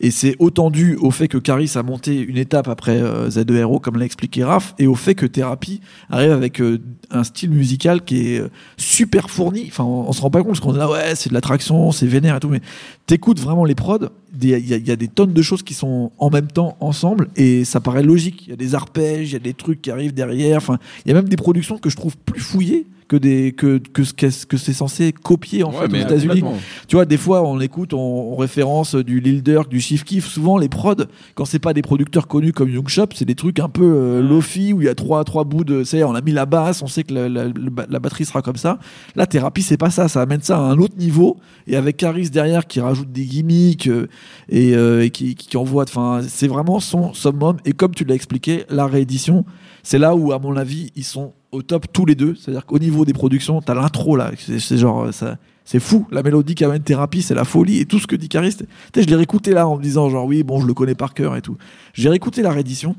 Et 0.03 0.11
c'est 0.11 0.35
autant 0.39 0.69
dû 0.69 0.97
au 0.97 1.11
fait 1.11 1.29
que 1.29 1.37
Caris 1.37 1.71
a 1.75 1.81
monté 1.81 2.19
une 2.19 2.35
étape 2.35 2.67
après 2.67 3.01
euh, 3.01 3.29
Z2RO, 3.29 3.79
comme 3.79 3.97
l'a 3.97 4.03
expliqué 4.03 4.43
Raph, 4.43 4.75
et 4.77 4.85
au 4.85 4.95
fait 4.95 5.15
que 5.15 5.25
Thérapie 5.25 5.79
arrive 6.09 6.31
avec 6.31 6.59
euh, 6.59 6.81
un 7.09 7.23
style 7.23 7.51
musical 7.51 8.03
qui 8.03 8.33
est 8.33 8.39
euh, 8.41 8.49
super 8.75 9.29
fourni. 9.29 9.63
Enfin, 9.67 9.85
on, 9.85 10.09
on 10.09 10.11
se 10.11 10.21
rend 10.21 10.29
pas 10.29 10.39
compte 10.39 10.49
parce 10.49 10.59
qu'on 10.59 10.75
est 10.75 10.77
là, 10.77 10.91
ouais, 10.91 11.15
c'est 11.15 11.29
de 11.29 11.33
l'attraction, 11.33 11.93
c'est 11.93 12.05
vénère 12.05 12.35
et 12.35 12.39
tout, 12.41 12.49
mais 12.49 12.59
t'écoutes 13.07 13.39
vraiment 13.39 13.63
les 13.63 13.75
prods, 13.75 14.09
il 14.41 14.49
y, 14.49 14.73
a- 14.73 14.77
y 14.77 14.97
des 14.97 15.07
tonnes 15.07 15.33
de 15.33 15.41
choses 15.41 15.63
qui 15.63 15.73
sont 15.73 16.11
en 16.17 16.29
même 16.29 16.47
temps 16.47 16.75
ensemble, 16.79 17.29
et 17.35 17.65
ça 17.65 17.79
paraît 17.79 18.03
logique. 18.03 18.43
Il 18.47 18.49
y 18.49 18.53
a 18.53 18.57
des 18.57 18.75
arpèges, 18.75 19.29
il 19.29 19.33
y 19.33 19.37
a 19.37 19.39
des 19.39 19.53
trucs 19.53 19.81
qui 19.81 19.91
arrivent 19.91 20.13
derrière. 20.13 20.57
Enfin, 20.57 20.79
il 21.05 21.09
y 21.09 21.11
a 21.11 21.15
même 21.15 21.29
des 21.29 21.37
productions 21.37 21.77
que 21.77 21.89
je 21.89 21.95
trouve 21.95 22.17
plus 22.17 22.41
fouillées 22.41 22.87
que 23.09 23.17
des 23.17 23.51
que 23.51 23.79
que 23.79 24.05
ce 24.05 24.13
qu'est- 24.13 24.45
que 24.45 24.55
c'est 24.55 24.71
censé 24.73 25.11
copier 25.11 25.63
en 25.63 25.71
Ouais, 25.71 25.87
fait 25.89 25.91
aux 25.91 26.01
États-Unis. 26.01 26.41
Tu 26.87 26.95
vois, 26.95 27.05
des 27.05 27.17
fois, 27.17 27.43
on 27.47 27.59
écoute, 27.59 27.93
on, 27.93 27.97
on 27.99 28.35
référence 28.37 28.95
du 28.95 29.19
Lil 29.19 29.43
Durk, 29.43 29.69
du 29.69 29.81
Chief 29.81 30.05
Keef. 30.05 30.25
Souvent, 30.25 30.57
les 30.57 30.69
prods, 30.69 30.95
quand 31.35 31.43
c'est 31.43 31.59
pas 31.59 31.73
des 31.73 31.81
producteurs 31.81 32.27
connus 32.27 32.53
comme 32.53 32.69
Young 32.69 32.87
Shop, 32.87 33.07
c'est 33.13 33.25
des 33.25 33.35
trucs 33.35 33.59
un 33.59 33.67
peu 33.67 33.83
euh, 33.83 34.21
lofi 34.21 34.71
où 34.71 34.81
il 34.81 34.85
y 34.85 34.89
a 34.89 34.95
trois, 34.95 35.23
trois 35.25 35.43
bouts 35.43 35.65
de. 35.65 35.83
C'est, 35.83 36.01
on 36.05 36.15
a 36.15 36.21
mis 36.21 36.31
la 36.31 36.45
basse, 36.45 36.81
on 36.81 36.87
sait 36.87 37.03
que 37.03 37.13
la 37.13 37.99
batterie 37.99 38.23
sera 38.25 38.41
comme 38.41 38.55
ça. 38.55 38.79
La 39.17 39.25
thérapie, 39.27 39.63
c'est 39.63 39.77
pas 39.77 39.89
ça. 39.91 40.07
Ça 40.07 40.21
amène 40.21 40.41
ça 40.41 40.57
à 40.57 40.61
un 40.61 40.77
autre 40.77 40.95
niveau. 40.97 41.37
Et 41.67 41.75
avec 41.75 41.97
Caris 41.97 42.29
derrière 42.29 42.65
qui 42.65 42.79
rajoute 42.79 43.11
des 43.11 43.25
gimmicks 43.25 43.87
euh, 43.87 44.07
et, 44.49 44.75
euh, 44.75 45.05
et 45.05 45.09
qui, 45.09 45.35
qui 45.35 45.57
envoie. 45.57 45.83
Enfin, 45.83 46.21
c'est 46.27 46.47
vraiment 46.47 46.79
son 46.79 47.13
summum. 47.13 47.57
Et 47.65 47.73
comme 47.73 47.93
tu 47.93 48.05
l'as 48.05 48.15
expliqué, 48.15 48.65
la 48.69 48.87
réédition, 48.87 49.45
c'est 49.83 49.99
là 49.99 50.15
où, 50.15 50.31
à 50.31 50.39
mon 50.39 50.55
avis, 50.55 50.91
ils 50.95 51.03
sont 51.03 51.33
au 51.51 51.61
top 51.61 51.87
tous 51.91 52.05
les 52.05 52.15
deux. 52.15 52.35
C'est-à-dire 52.35 52.65
qu'au 52.65 52.79
niveau 52.79 53.05
des 53.05 53.13
productions, 53.13 53.61
t'as 53.61 53.73
l'intro 53.73 54.15
là. 54.15 54.31
C'est, 54.37 54.77
genre. 54.77 55.13
Ça, 55.13 55.37
c'est 55.65 55.79
fou, 55.79 56.05
la 56.11 56.23
mélodie 56.23 56.55
qu'amène 56.55 56.83
Thérapie, 56.83 57.21
c'est 57.21 57.35
la 57.35 57.45
folie 57.45 57.79
et 57.79 57.85
tout 57.85 57.97
ce 57.97 58.05
que 58.05 58.17
dit 58.17 58.27
Caris. 58.27 58.55
Tu 58.57 58.65
sais, 58.93 59.03
je 59.03 59.07
l'ai 59.07 59.15
réécouté 59.15 59.51
là 59.51 59.65
en 59.65 59.77
me 59.77 59.81
disant 59.81 60.09
genre 60.09 60.25
oui, 60.25 60.43
bon, 60.43 60.59
je 60.59 60.67
le 60.67 60.73
connais 60.73 60.95
par 60.95 61.13
cœur 61.13 61.37
et 61.37 61.41
tout. 61.41 61.55
J'ai 61.93 62.09
réécouté 62.09 62.41
la 62.41 62.51
réédition 62.51 62.97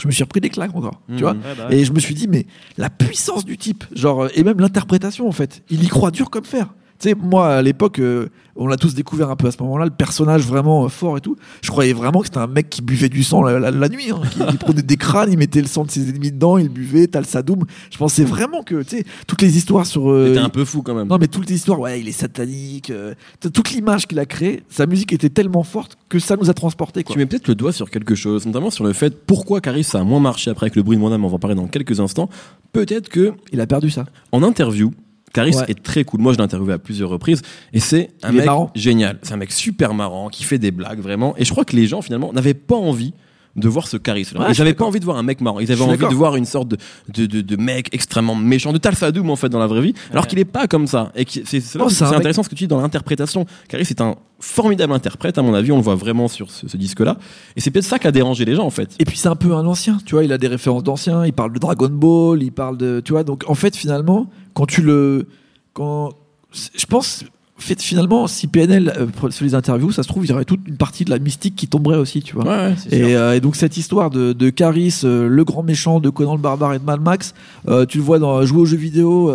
je 0.00 0.06
me 0.06 0.12
suis 0.12 0.24
repris 0.24 0.40
des 0.40 0.50
claques 0.50 0.74
encore. 0.74 1.00
Tu 1.08 1.22
vois 1.22 1.32
Ouais, 1.32 1.38
bah 1.56 1.68
ouais. 1.68 1.76
Et 1.76 1.84
je 1.84 1.92
me 1.92 2.00
suis 2.00 2.14
dit, 2.14 2.26
mais 2.28 2.46
la 2.76 2.90
puissance 2.90 3.44
du 3.44 3.56
type, 3.56 3.84
genre, 3.94 4.28
et 4.34 4.42
même 4.42 4.58
l'interprétation, 4.58 5.28
en 5.28 5.32
fait, 5.32 5.62
il 5.70 5.84
y 5.84 5.88
croit 5.88 6.10
dur 6.10 6.30
comme 6.30 6.44
fer. 6.44 6.74
Tu 7.00 7.08
sais, 7.10 7.14
moi, 7.16 7.56
à 7.56 7.62
l'époque, 7.62 7.98
euh, 7.98 8.28
on 8.56 8.68
l'a 8.68 8.76
tous 8.76 8.94
découvert 8.94 9.28
un 9.28 9.34
peu 9.36 9.48
à 9.48 9.50
ce 9.50 9.60
moment-là, 9.64 9.84
le 9.84 9.90
personnage 9.90 10.42
vraiment 10.46 10.84
euh, 10.84 10.88
fort 10.88 11.18
et 11.18 11.20
tout. 11.20 11.36
Je 11.60 11.70
croyais 11.70 11.92
vraiment 11.92 12.20
que 12.20 12.26
c'était 12.26 12.38
un 12.38 12.46
mec 12.46 12.70
qui 12.70 12.82
buvait 12.82 13.08
du 13.08 13.24
sang 13.24 13.42
la, 13.42 13.58
la- 13.58 13.70
la 13.72 13.88
nuit. 13.88 14.10
hein, 14.12 14.20
qui, 14.30 14.38
il 14.48 14.58
prenait 14.58 14.82
des 14.82 14.96
crânes, 14.96 15.30
il 15.32 15.36
mettait 15.36 15.60
le 15.60 15.66
sang 15.66 15.84
de 15.84 15.90
ses 15.90 16.08
ennemis 16.08 16.30
dedans, 16.30 16.56
il 16.56 16.68
buvait, 16.68 17.08
t'as 17.08 17.18
le 17.18 17.24
sadoum. 17.26 17.64
Je 17.90 17.98
pensais 17.98 18.22
vraiment 18.24 18.62
que, 18.62 18.82
tu 18.84 18.98
sais, 18.98 19.04
toutes 19.26 19.42
les 19.42 19.56
histoires 19.56 19.86
sur. 19.86 20.08
euh, 20.08 20.28
T'étais 20.28 20.38
un 20.38 20.48
peu 20.50 20.64
fou 20.64 20.82
quand 20.82 20.94
même. 20.94 21.08
non, 21.08 21.18
mais 21.18 21.26
toutes 21.26 21.48
les 21.50 21.56
histoires, 21.56 21.80
ouais, 21.80 22.00
il 22.00 22.08
est 22.08 22.12
satanique. 22.12 22.90
euh, 22.90 23.14
toute 23.40 23.72
l'image 23.72 24.06
qu'il 24.06 24.18
a 24.20 24.26
créée, 24.26 24.62
sa 24.68 24.86
musique 24.86 25.12
était 25.12 25.30
tellement 25.30 25.64
forte 25.64 25.98
que 26.08 26.20
ça 26.20 26.36
nous 26.36 26.48
a 26.48 26.54
transportés. 26.54 27.02
Quoi. 27.02 27.12
Tu 27.14 27.18
mets 27.18 27.26
peut-être 27.26 27.48
le 27.48 27.56
doigt 27.56 27.72
sur 27.72 27.90
quelque 27.90 28.14
chose, 28.14 28.46
notamment 28.46 28.70
sur 28.70 28.84
le 28.84 28.92
fait 28.92 29.26
pourquoi 29.26 29.60
Caris 29.60 29.82
ça 29.84 29.98
a 30.00 30.04
moins 30.04 30.20
marché 30.20 30.50
après 30.50 30.66
avec 30.66 30.76
le 30.76 30.82
bruit 30.84 30.96
de 30.96 31.02
mon 31.02 31.12
âme, 31.12 31.24
on 31.24 31.28
va 31.28 31.34
en 31.34 31.38
parler 31.40 31.56
dans 31.56 31.66
quelques 31.66 31.98
instants. 31.98 32.28
Peut-être 32.72 33.08
que 33.08 33.32
Il 33.52 33.60
a 33.60 33.66
perdu 33.66 33.90
ça. 33.90 34.04
en 34.32 34.42
interview, 34.44 34.92
Caris 35.34 35.54
Ouais. 35.56 35.64
est 35.68 35.82
très 35.82 36.04
cool. 36.04 36.20
Moi, 36.20 36.32
je 36.32 36.38
l'ai 36.38 36.44
interviewé 36.44 36.72
à 36.72 36.78
plusieurs 36.78 37.10
reprises 37.10 37.42
et 37.74 37.80
c'est 37.80 38.10
un 38.22 38.30
Il 38.30 38.36
mec 38.38 38.48
génial. 38.74 39.18
C'est 39.22 39.34
un 39.34 39.36
mec 39.36 39.52
super 39.52 39.92
marrant 39.92 40.28
qui 40.30 40.44
fait 40.44 40.58
des 40.58 40.70
blagues 40.70 41.00
vraiment. 41.00 41.34
Et 41.36 41.44
je 41.44 41.50
crois 41.50 41.64
que 41.66 41.76
les 41.76 41.86
gens 41.86 42.00
finalement 42.00 42.32
n'avaient 42.32 42.54
pas 42.54 42.76
envie 42.76 43.12
de 43.56 43.68
voir 43.68 43.86
ce 43.86 43.96
Caris. 43.96 44.26
Ouais, 44.34 44.46
Ils 44.52 44.58
n'avaient 44.58 44.74
pas 44.74 44.84
envie 44.84 44.98
de 45.00 45.04
voir 45.04 45.16
un 45.16 45.22
mec 45.22 45.40
marrant. 45.40 45.60
Ils 45.60 45.70
avaient 45.70 45.82
envie 45.82 45.96
de 45.98 46.14
voir 46.14 46.34
une 46.36 46.44
sorte 46.44 46.68
de, 46.68 46.76
de, 47.12 47.26
de, 47.26 47.40
de 47.40 47.56
mec 47.56 47.88
extrêmement 47.92 48.34
méchant, 48.34 48.72
de 48.72 48.78
Talsadoum 48.78 49.30
en 49.30 49.36
fait 49.36 49.48
dans 49.48 49.58
la 49.60 49.66
vraie 49.68 49.80
vie, 49.82 49.94
alors 50.10 50.24
Ouais. 50.24 50.30
qu'il 50.30 50.38
est 50.38 50.44
pas 50.44 50.66
comme 50.66 50.86
ça. 50.86 51.12
Et 51.14 51.24
c'est 51.28 51.74
mec- 51.76 52.02
intéressant 52.02 52.42
ce 52.42 52.48
que 52.48 52.54
tu 52.54 52.64
dis 52.64 52.68
dans 52.68 52.80
l'interprétation. 52.80 53.46
Caris 53.68 53.86
est 53.90 54.00
un 54.00 54.16
formidable 54.40 54.92
interprète 54.92 55.38
à 55.38 55.42
mon 55.42 55.54
avis. 55.54 55.70
On 55.72 55.76
le 55.76 55.82
voit 55.82 55.94
vraiment 55.94 56.26
sur 56.28 56.50
ce, 56.50 56.66
ce 56.68 56.76
disque-là. 56.76 57.16
Et 57.56 57.60
c'est 57.60 57.70
peut-être 57.70 57.84
ça 57.84 57.98
qui 57.98 58.06
a 58.06 58.12
dérangé 58.12 58.44
les 58.44 58.54
gens 58.56 58.64
en 58.66 58.70
fait. 58.70 58.94
Et 58.98 59.04
puis 59.04 59.16
c'est 59.18 59.28
un 59.28 59.36
peu 59.36 59.54
un 59.54 59.66
ancien, 59.66 59.98
tu 60.04 60.14
vois, 60.16 60.24
il 60.24 60.32
a 60.32 60.38
des 60.38 60.48
références 60.48 60.82
d'anciens, 60.82 61.24
il 61.24 61.32
parle 61.32 61.52
de 61.52 61.58
Dragon 61.58 61.88
Ball, 61.90 62.42
il 62.42 62.50
parle 62.52 62.76
de, 62.76 63.00
tu 63.04 63.12
vois, 63.12 63.22
donc 63.24 63.44
en 63.46 63.54
fait 63.54 63.76
finalement, 63.76 64.28
quand 64.52 64.66
tu 64.66 64.82
le, 64.82 65.28
quand, 65.72 66.10
je 66.52 66.86
pense, 66.86 67.24
en 67.24 67.26
fait 67.64 67.80
finalement, 67.80 68.26
si 68.26 68.46
PNL 68.46 68.92
euh, 68.96 69.30
sur 69.30 69.44
les 69.44 69.54
interviews, 69.54 69.90
ça 69.92 70.02
se 70.02 70.08
trouve, 70.08 70.24
il 70.24 70.30
y 70.30 70.32
aurait 70.32 70.44
toute 70.44 70.66
une 70.68 70.76
partie 70.76 71.04
de 71.04 71.10
la 71.10 71.18
mystique 71.18 71.56
qui 71.56 71.66
tomberait 71.66 71.96
aussi, 71.96 72.22
tu 72.22 72.34
vois. 72.34 72.44
Ouais, 72.44 72.68
ouais. 72.68 72.74
C'est 72.76 72.96
sûr. 72.96 73.08
Et, 73.08 73.16
euh, 73.16 73.34
et 73.34 73.40
donc 73.40 73.56
cette 73.56 73.76
histoire 73.76 74.10
de, 74.10 74.32
de 74.32 74.50
Caris, 74.50 75.00
euh, 75.04 75.28
le 75.28 75.44
grand 75.44 75.62
méchant 75.62 76.00
de 76.00 76.10
Conan 76.10 76.34
le 76.36 76.40
barbare 76.40 76.74
et 76.74 76.78
de 76.78 76.84
Mad 76.84 77.00
Max, 77.00 77.34
euh, 77.68 77.86
tu 77.86 77.98
le 77.98 78.04
vois 78.04 78.18
dans 78.18 78.44
jouer 78.44 78.60
aux 78.60 78.66
jeux 78.66 78.76
vidéo 78.76 79.32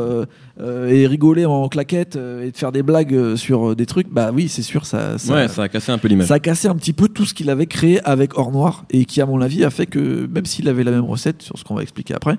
et 0.62 1.08
rigoler 1.08 1.46
en 1.46 1.70
claquette 1.70 2.16
et 2.18 2.52
de 2.52 2.58
faire 2.58 2.74
des 2.74 2.84
blagues 2.84 3.36
sur 3.36 3.76
des 3.76 3.86
trucs, 3.86 4.12
bah 4.12 4.32
oui, 4.34 4.50
c'est 4.50 4.62
sûr, 4.62 4.86
ça, 4.86 5.18
ça, 5.18 5.34
Ouais, 5.34 5.48
ça 5.48 5.64
a 5.64 5.70
cassé 5.70 5.92
un 5.92 5.98
peu 5.98 6.10
l'image. 6.10 6.28
ça 6.28 6.34
a 6.34 6.40
cassé 6.40 6.68
un 6.68 6.76
petit 6.76 6.92
peu 6.92 7.08
tout 7.08 7.26
ce 7.26 7.34
qu'il 7.34 7.50
avait 7.50 7.66
créé 7.66 8.02
avec 8.04 8.38
Or 8.38 8.52
Noir 8.52 8.84
et 8.90 9.06
qui, 9.06 9.22
à 9.22 9.26
mon 9.26 9.40
avis, 9.42 9.64
a 9.64 9.70
fait 9.70 9.86
que 9.86 10.28
même 10.34 10.46
s'il 10.46 10.68
avait 10.68 10.84
la 10.84 10.92
même 10.92 11.06
recette 11.06 11.42
sur 11.42 11.58
ce 11.58 11.64
qu'on 11.64 11.76
va 11.76 11.82
expliquer 11.82 12.14
après, 12.14 12.38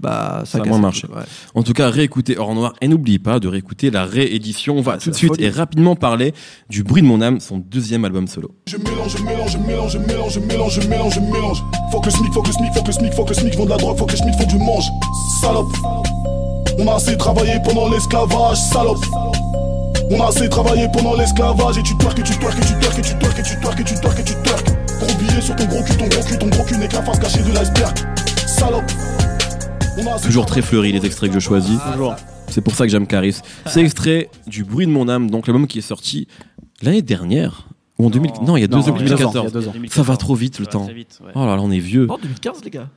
bah 0.00 0.42
Ça 0.46 0.58
a 0.58 0.60
cassé 0.60 0.70
moins 0.70 0.78
marché. 0.78 1.06
ouais. 1.08 1.22
En 1.54 1.62
tout 1.62 1.72
cas, 1.72 1.88
réécoutez 1.90 2.38
Hors 2.38 2.54
Noir 2.54 2.72
et 2.80 2.88
n'oubliez 2.88 3.18
pas 3.18 3.38
de 3.40 3.48
réécouter 3.48 3.90
la 3.90 4.04
réédition. 4.04 4.78
On 4.78 4.82
va 4.82 4.96
tout 4.98 5.10
de 5.10 5.14
suite 5.14 5.34
folie. 5.34 5.44
et 5.44 5.50
rapidement 5.50 5.96
parler 5.96 6.34
du 6.68 6.82
Bruit 6.82 7.02
de 7.02 7.06
mon 7.06 7.20
âme, 7.20 7.40
son 7.40 7.58
deuxième 7.58 8.04
album 8.04 8.26
solo. 8.26 8.50
Je 8.66 8.76
mélange, 8.76 9.16
je 9.16 9.22
mélange, 9.22 9.52
je 9.52 9.58
mélange, 9.58 9.92
je 9.92 9.98
mélange, 9.98 10.32
je 10.34 10.40
mélange, 10.40 10.74
je 10.80 10.88
mélange, 10.88 11.14
je 11.14 11.20
mélange. 11.20 11.62
Faut 11.92 12.00
que 12.00 12.10
SMIC, 12.10 12.32
faut 12.32 12.42
que 12.42 12.52
SMIC, 12.52 12.72
faut 12.74 12.82
que 12.82 12.92
SMIC, 12.92 13.12
faut 13.14 13.24
que 13.24 13.34
SMIC 13.34 13.54
vende 13.56 13.66
de 13.66 13.70
la 13.72 13.76
drogue, 13.76 13.98
faut 13.98 14.06
que 14.06 14.16
SMIC 14.16 14.34
font 14.34 14.46
du 14.46 14.56
mange. 14.58 14.84
Salope. 15.40 15.76
On 16.78 16.88
a 16.88 16.94
assez 16.94 17.16
travaillé 17.16 17.54
pendant 17.64 17.88
l'esclavage, 17.90 18.56
salope. 18.56 19.04
On 20.12 20.20
a 20.20 20.28
assez 20.28 20.48
travaillé 20.48 20.88
pendant 20.92 21.14
l'esclavage 21.14 21.78
et 21.78 21.82
tu 21.82 21.96
twerk, 21.98 22.18
et 22.18 22.22
tu 22.22 22.36
twerk, 22.38 22.58
et 22.58 22.62
tu 22.62 22.74
twerk, 22.80 22.98
et 22.98 23.02
tu 23.02 23.14
twerk, 23.18 23.38
et 23.38 23.42
tu 23.42 23.56
twerk, 23.60 23.80
et 23.80 23.84
tu 23.84 23.94
twerk, 23.94 24.18
et 24.18 24.24
tu 24.24 24.34
twerk. 24.42 24.66
Gros 25.00 25.18
billet 25.18 25.40
sur 25.40 25.54
ton 25.56 25.64
gros 25.66 25.82
cul, 25.82 25.96
ton 25.96 26.06
gros 26.08 26.22
cul, 26.22 26.38
ton 26.38 26.48
gros 26.48 26.64
cul 26.64 26.76
n'est 26.78 26.88
que 26.88 26.94
la 26.96 27.02
face 27.02 27.18
cachée 27.18 27.42
de 27.42 27.52
l'iceberg. 27.52 27.94
Salope. 28.46 28.90
Toujours 30.24 30.46
très 30.46 30.62
fleuri 30.62 30.92
les 30.92 31.04
extraits 31.04 31.30
que 31.30 31.38
je 31.38 31.44
choisis. 31.44 31.78
Toujours. 31.92 32.14
C'est 32.48 32.60
pour 32.60 32.74
ça 32.74 32.84
que 32.84 32.90
j'aime 32.90 33.06
Caris. 33.06 33.36
C'est 33.66 33.80
extrait 33.80 34.28
du 34.46 34.64
Bruit 34.64 34.86
de 34.86 34.90
mon 34.92 35.08
âme, 35.08 35.30
donc 35.30 35.46
l'album 35.46 35.66
qui 35.66 35.78
est 35.78 35.82
sorti 35.82 36.26
l'année 36.82 37.02
dernière. 37.02 37.68
Ou 37.98 38.06
en 38.06 38.10
2000... 38.10 38.30
Non, 38.46 38.56
il 38.56 38.60
y 38.60 38.64
a 38.64 38.66
deux 38.66 38.76
ans, 38.88 38.96
il 38.98 39.06
y 39.08 39.12
a 39.12 39.16
deux 39.16 39.24
ans, 39.26 39.32
2014. 39.32 39.34
il 39.34 39.44
y 39.44 39.46
a 39.46 39.50
deux 39.50 39.68
ans. 39.68 39.72
Ça 39.90 40.02
va 40.02 40.16
trop 40.16 40.34
vite, 40.34 40.58
le 40.58 40.66
temps. 40.66 40.84
très 40.84 40.94
vite, 40.94 41.18
ouais. 41.24 41.32
Oh 41.34 41.40
là 41.44 41.56
là, 41.56 41.62
on 41.62 41.70
est 41.70 41.78
vieux. 41.78 42.06
Non, 42.06 42.16
2015, 42.20 42.64
les 42.64 42.70
gars. 42.70 42.88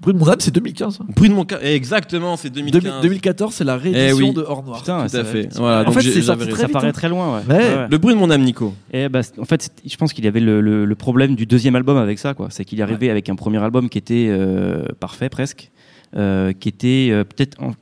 Bruit 0.00 0.14
de 0.14 0.18
mon 0.18 0.26
âme, 0.28 0.36
c'est 0.40 0.50
2015. 0.50 0.98
hein. 1.02 1.06
Bruit 1.14 1.28
de 1.28 1.34
mon 1.34 1.44
ca- 1.48 1.62
Exactement, 1.62 2.36
c'est 2.38 2.48
2015. 2.50 2.82
2000 2.82 3.00
2014 3.02 3.54
c'est 3.54 3.64
la 3.64 3.76
réédition 3.76 4.08
Eh 4.08 4.12
oui. 4.14 4.32
de 4.32 4.40
Or 4.40 4.64
Noir. 4.64 4.78
Putain, 4.80 5.02
Tout 5.02 5.08
ça 5.10 5.20
à 5.20 5.24
fait. 5.24 5.48
Voilà, 5.56 5.80
En 5.82 5.84
donc 5.84 5.94
fait, 6.00 6.10
très 6.10 6.22
Ça 6.22 6.68
paraît 6.68 6.88
hein. 6.88 6.92
très 6.92 7.08
loin, 7.10 7.36
ouais. 7.36 7.42
Ouais. 7.48 7.54
Ouais, 7.54 7.76
ouais. 7.76 7.86
Le 7.90 7.98
bruit 7.98 8.14
de 8.14 8.18
mon 8.18 8.28
âme, 8.30 8.42
Nico. 8.42 8.74
Et 8.92 9.08
bah, 9.08 9.20
en 9.38 9.44
fait, 9.44 9.70
je 9.86 9.96
pense 9.96 10.12
qu'il 10.14 10.24
y 10.24 10.28
avait 10.28 10.40
le, 10.40 10.60
le- 10.62 10.84
le 10.86 10.94
problème 10.94 11.36
du 11.36 11.44
deuxième 11.46 11.76
album 11.76 11.96
avec 11.98 12.18
ça, 12.18 12.32
quoi. 12.34 12.48
C'est 12.50 12.64
qu'il 12.64 12.80
est 12.80 12.82
arrivé 12.82 13.08
avec 13.10 13.28
un 13.28 13.36
premier 13.36 13.58
album 13.62 13.88
qui 13.90 13.98
était 13.98 14.26
euh, 14.30 14.84
parfait 14.98 15.28
presque, 15.28 15.70
qui 16.14 16.68
était 16.68 17.08
euh, 17.10 17.24
peut-être 17.24 17.62
en- 17.62 17.72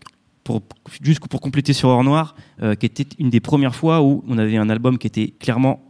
pour 0.44 0.62
juste 1.02 1.20
pour 1.28 1.40
compléter 1.40 1.72
sur 1.72 1.88
Or 1.88 2.02
Noir, 2.02 2.34
euh, 2.62 2.74
qui 2.74 2.86
était 2.86 3.06
une 3.18 3.30
des 3.30 3.40
premières 3.40 3.74
fois 3.76 4.02
où 4.02 4.24
on 4.28 4.38
avait 4.38 4.56
un 4.56 4.68
album 4.70 4.98
qui 4.98 5.06
était 5.06 5.32
clairement 5.38 5.80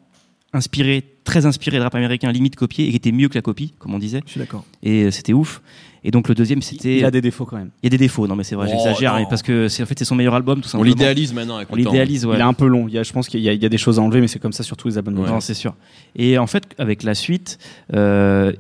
inspiré, 0.53 1.03
très 1.25 1.47
inspiré 1.47 1.79
de 1.79 1.83
rap 1.83 1.95
américain, 1.95 2.31
limite 2.31 2.57
copié, 2.57 2.87
et 2.87 2.91
qui 2.91 2.97
était 2.97 3.13
mieux 3.13 3.29
que 3.29 3.35
la 3.37 3.41
copie, 3.43 3.73
comme 3.79 3.95
on 3.95 3.99
disait. 3.99 4.21
Je 4.27 4.33
suis 4.33 4.41
d'accord. 4.41 4.65
Et 4.83 5.05
euh, 5.05 5.11
c'était 5.11 5.33
ouf. 5.33 5.63
Et 6.05 6.11
donc 6.11 6.29
le 6.29 6.35
deuxième, 6.35 6.61
c'était. 6.61 6.99
Il 6.99 7.05
a 7.07 7.11
des 7.11 7.21
défauts 7.23 7.47
quand 7.47 7.57
même. 7.57 7.71
Il 7.83 7.87
y 7.87 7.89
a 7.89 7.91
des 7.91 7.97
défauts, 7.97 8.27
non 8.27 8.37
mais 8.37 8.45
c'est 8.45 8.57
vrai, 8.57 8.67
Oh, 8.69 8.73
j'exagère, 8.77 9.15
mais 9.15 9.25
parce 9.31 9.41
que 9.43 9.69
c'est 9.69 9.83
en 9.83 9.87
fait 9.87 9.99
c'est 9.99 10.05
son 10.05 10.17
meilleur 10.17 10.35
album, 10.35 10.61
tout 10.61 10.67
On 10.67 10.69
simplement. 10.69 10.85
l'idéalise 10.95 11.33
maintenant 11.33 11.57
avec 11.57 11.69
On 11.71 11.77
l'idéalise, 11.77 12.27
ouais. 12.27 12.37
Il 12.37 12.41
est 12.41 12.43
un 12.43 12.53
peu 12.53 12.67
long. 12.67 12.89
Il 12.89 12.93
y 12.95 12.99
a, 12.99 13.03
je 13.05 13.13
pense 13.13 13.29
qu'il 13.29 13.41
y, 13.41 13.49
a- 13.49 13.53
il 13.55 13.63
y 13.63 13.65
a 13.65 13.69
des 13.71 13.79
choses 13.79 13.99
à 13.99 14.03
enlever, 14.03 14.21
mais 14.21 14.29
c'est 14.29 14.41
comme 14.41 14.53
ça 14.53 14.65
sur 14.65 14.77
tous 14.77 14.89
les 14.89 14.99
albums. 14.99 15.17
Ouais. 15.19 15.29
Non, 15.29 15.41
c'est 15.41 15.55
sûr. 15.55 15.75
Et 16.17 16.37
en 16.39 16.47
fait, 16.49 16.65
avec 16.77 17.05
la 17.05 17.15
suite, 17.15 17.59
euh, 17.95 18.53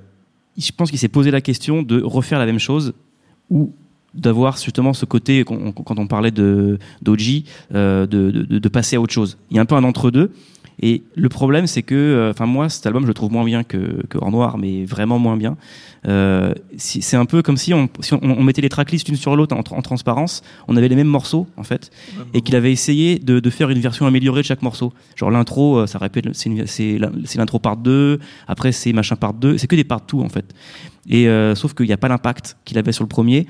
je 0.56 0.70
pense 0.72 0.88
qu'il 0.90 0.98
s'est 1.00 1.08
posé 1.08 1.30
la 1.30 1.40
question 1.42 1.82
de 1.82 2.00
refaire 2.00 2.38
la 2.38 2.46
même 2.46 2.60
chose 2.60 2.94
ou 3.52 3.72
d'avoir 4.14 4.56
justement 4.58 4.92
ce 4.92 5.06
côté, 5.06 5.42
quand 5.44 5.98
on 5.98 6.06
parlait 6.06 6.30
de 6.32 6.78
d'OG, 7.00 7.44
euh, 7.74 8.06
de, 8.06 8.30
de, 8.30 8.58
de 8.58 8.68
passer 8.68 8.96
à 8.96 9.00
autre 9.00 9.12
chose. 9.14 9.38
Il 9.50 9.56
y 9.56 9.58
a 9.58 9.62
un 9.62 9.66
peu 9.66 9.74
un 9.74 9.84
entre-deux. 9.84 10.32
Et 10.80 11.02
le 11.14 11.28
problème, 11.28 11.66
c'est 11.66 11.82
que, 11.82 11.94
euh, 11.94 12.30
enfin 12.30 12.46
moi, 12.46 12.68
cet 12.68 12.86
album, 12.86 13.02
je 13.02 13.08
le 13.08 13.14
trouve 13.14 13.30
moins 13.30 13.44
bien 13.44 13.62
que, 13.62 14.04
que 14.08 14.18
Hors 14.18 14.30
Noir, 14.30 14.58
mais 14.58 14.84
vraiment 14.84 15.18
moins 15.18 15.36
bien. 15.36 15.56
Euh, 16.08 16.52
c'est 16.76 17.16
un 17.16 17.26
peu 17.26 17.42
comme 17.42 17.56
si 17.56 17.72
on, 17.72 17.88
si 18.00 18.14
on, 18.14 18.20
on 18.22 18.42
mettait 18.42 18.62
les 18.62 18.68
tracklists 18.70 19.06
l'une 19.08 19.16
sur 19.16 19.36
l'autre 19.36 19.54
en, 19.54 19.60
tra- 19.60 19.74
en 19.76 19.82
transparence, 19.82 20.42
on 20.68 20.76
avait 20.76 20.88
les 20.88 20.96
mêmes 20.96 21.06
morceaux 21.06 21.46
en 21.56 21.62
fait, 21.62 21.90
et 22.34 22.40
qu'il 22.40 22.56
avait 22.56 22.72
essayé 22.72 23.18
de, 23.20 23.38
de 23.38 23.50
faire 23.50 23.70
une 23.70 23.78
version 23.78 24.06
améliorée 24.06 24.40
de 24.40 24.46
chaque 24.46 24.62
morceau. 24.62 24.92
Genre 25.14 25.30
l'intro, 25.30 25.86
ça 25.86 25.98
répète, 25.98 26.24
c'est 26.32 26.48
une- 26.50 26.64
l'intro 27.36 27.58
part 27.60 27.76
2, 27.76 28.18
après 28.48 28.72
c'est 28.72 28.92
machin 28.92 29.14
part 29.14 29.34
2, 29.34 29.58
c'est 29.58 29.68
que 29.68 29.76
des 29.76 29.84
part 29.84 30.00
2 30.10 30.18
en 30.18 30.28
fait. 30.30 30.52
Et 31.08 31.26
euh, 31.26 31.56
sauf 31.56 31.74
qu'il 31.74 31.86
n'y 31.86 31.92
a 31.92 31.96
pas 31.96 32.08
l'impact 32.08 32.56
qu'il 32.64 32.78
avait 32.78 32.92
sur 32.92 33.02
le 33.02 33.08
premier, 33.08 33.46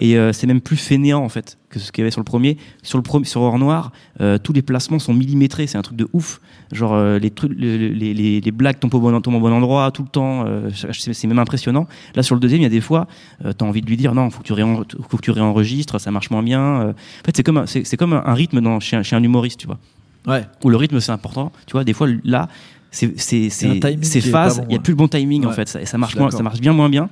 et 0.00 0.18
euh, 0.18 0.32
c'est 0.32 0.48
même 0.48 0.60
plus 0.60 0.76
fainéant 0.76 1.22
en 1.22 1.28
fait 1.28 1.56
que 1.70 1.78
ce 1.78 1.92
qu'il 1.92 2.02
y 2.02 2.04
avait 2.04 2.10
sur 2.10 2.20
le 2.20 2.24
premier. 2.24 2.56
Sur 2.82 2.98
le 2.98 3.24
sur 3.24 3.42
Or 3.42 3.58
Noir, 3.58 3.92
euh, 4.20 4.38
tous 4.38 4.52
les 4.52 4.62
placements 4.62 4.98
sont 4.98 5.14
millimétrés, 5.14 5.68
c'est 5.68 5.78
un 5.78 5.82
truc 5.82 5.96
de 5.96 6.08
ouf. 6.12 6.40
Genre 6.72 6.98
les 7.18 7.30
trucs, 7.30 7.56
les, 7.56 7.94
les, 8.40 8.50
blagues 8.50 8.80
tombent 8.80 8.94
au 8.94 9.00
bon, 9.00 9.20
tombent 9.20 9.36
au 9.36 9.40
bon 9.40 9.52
endroit 9.52 9.92
tout 9.92 10.02
le 10.02 10.08
temps. 10.08 10.44
c'est 10.92 11.26
même 11.28 11.38
impressionnant. 11.38 11.86
Là 12.16 12.24
sur 12.24 12.34
le 12.34 12.40
deuxième, 12.40 12.60
il 12.60 12.64
y 12.64 12.66
a 12.66 12.70
des 12.70 12.80
fois, 12.80 13.06
euh, 13.44 13.52
t'as 13.52 13.64
envie 13.64 13.82
de 13.82 13.86
lui 13.86 13.96
dire 13.96 14.12
non, 14.12 14.28
faut 14.30 14.42
que 14.42 14.48
tu 14.48 14.96
faut 15.08 15.16
que 15.16 15.22
tu 15.22 15.30
réenregistres, 15.30 16.00
ça 16.00 16.10
marche 16.10 16.30
moins 16.30 16.42
bien. 16.42 16.88
En 16.88 16.94
fait, 17.24 17.36
c'est 17.36 17.44
comme 17.44 17.66
c'est 17.66 17.96
comme 17.96 18.14
un 18.14 18.34
rythme 18.34 18.60
dans 18.60 18.80
chez 18.80 18.96
un, 18.96 19.04
chez 19.04 19.14
un 19.14 19.22
humoriste, 19.22 19.60
tu 19.60 19.68
vois. 19.68 19.78
Ouais. 20.26 20.44
Où 20.64 20.70
le 20.70 20.76
rythme 20.76 20.98
c'est 20.98 21.12
important. 21.12 21.52
Tu 21.66 21.72
vois, 21.72 21.84
des 21.84 21.92
fois 21.92 22.08
là. 22.24 22.48
C'est 22.90 23.18
c'est 23.18 23.50
C'est 23.50 23.66
il 23.68 24.72
y 24.72 24.76
a 24.76 24.78
plus 24.80 24.92
le 24.92 24.96
bon 24.96 25.08
timing 25.08 25.44
en 25.44 25.52
fait, 25.52 25.68
ça, 25.68 25.80
et 25.80 25.86
ça 25.86 25.98
marche 25.98 26.16
moins, 26.16 26.30
ça 26.30 26.42
marche 26.42 26.60
bien 26.60 26.72
moins 26.72 26.88
bien. 26.88 27.08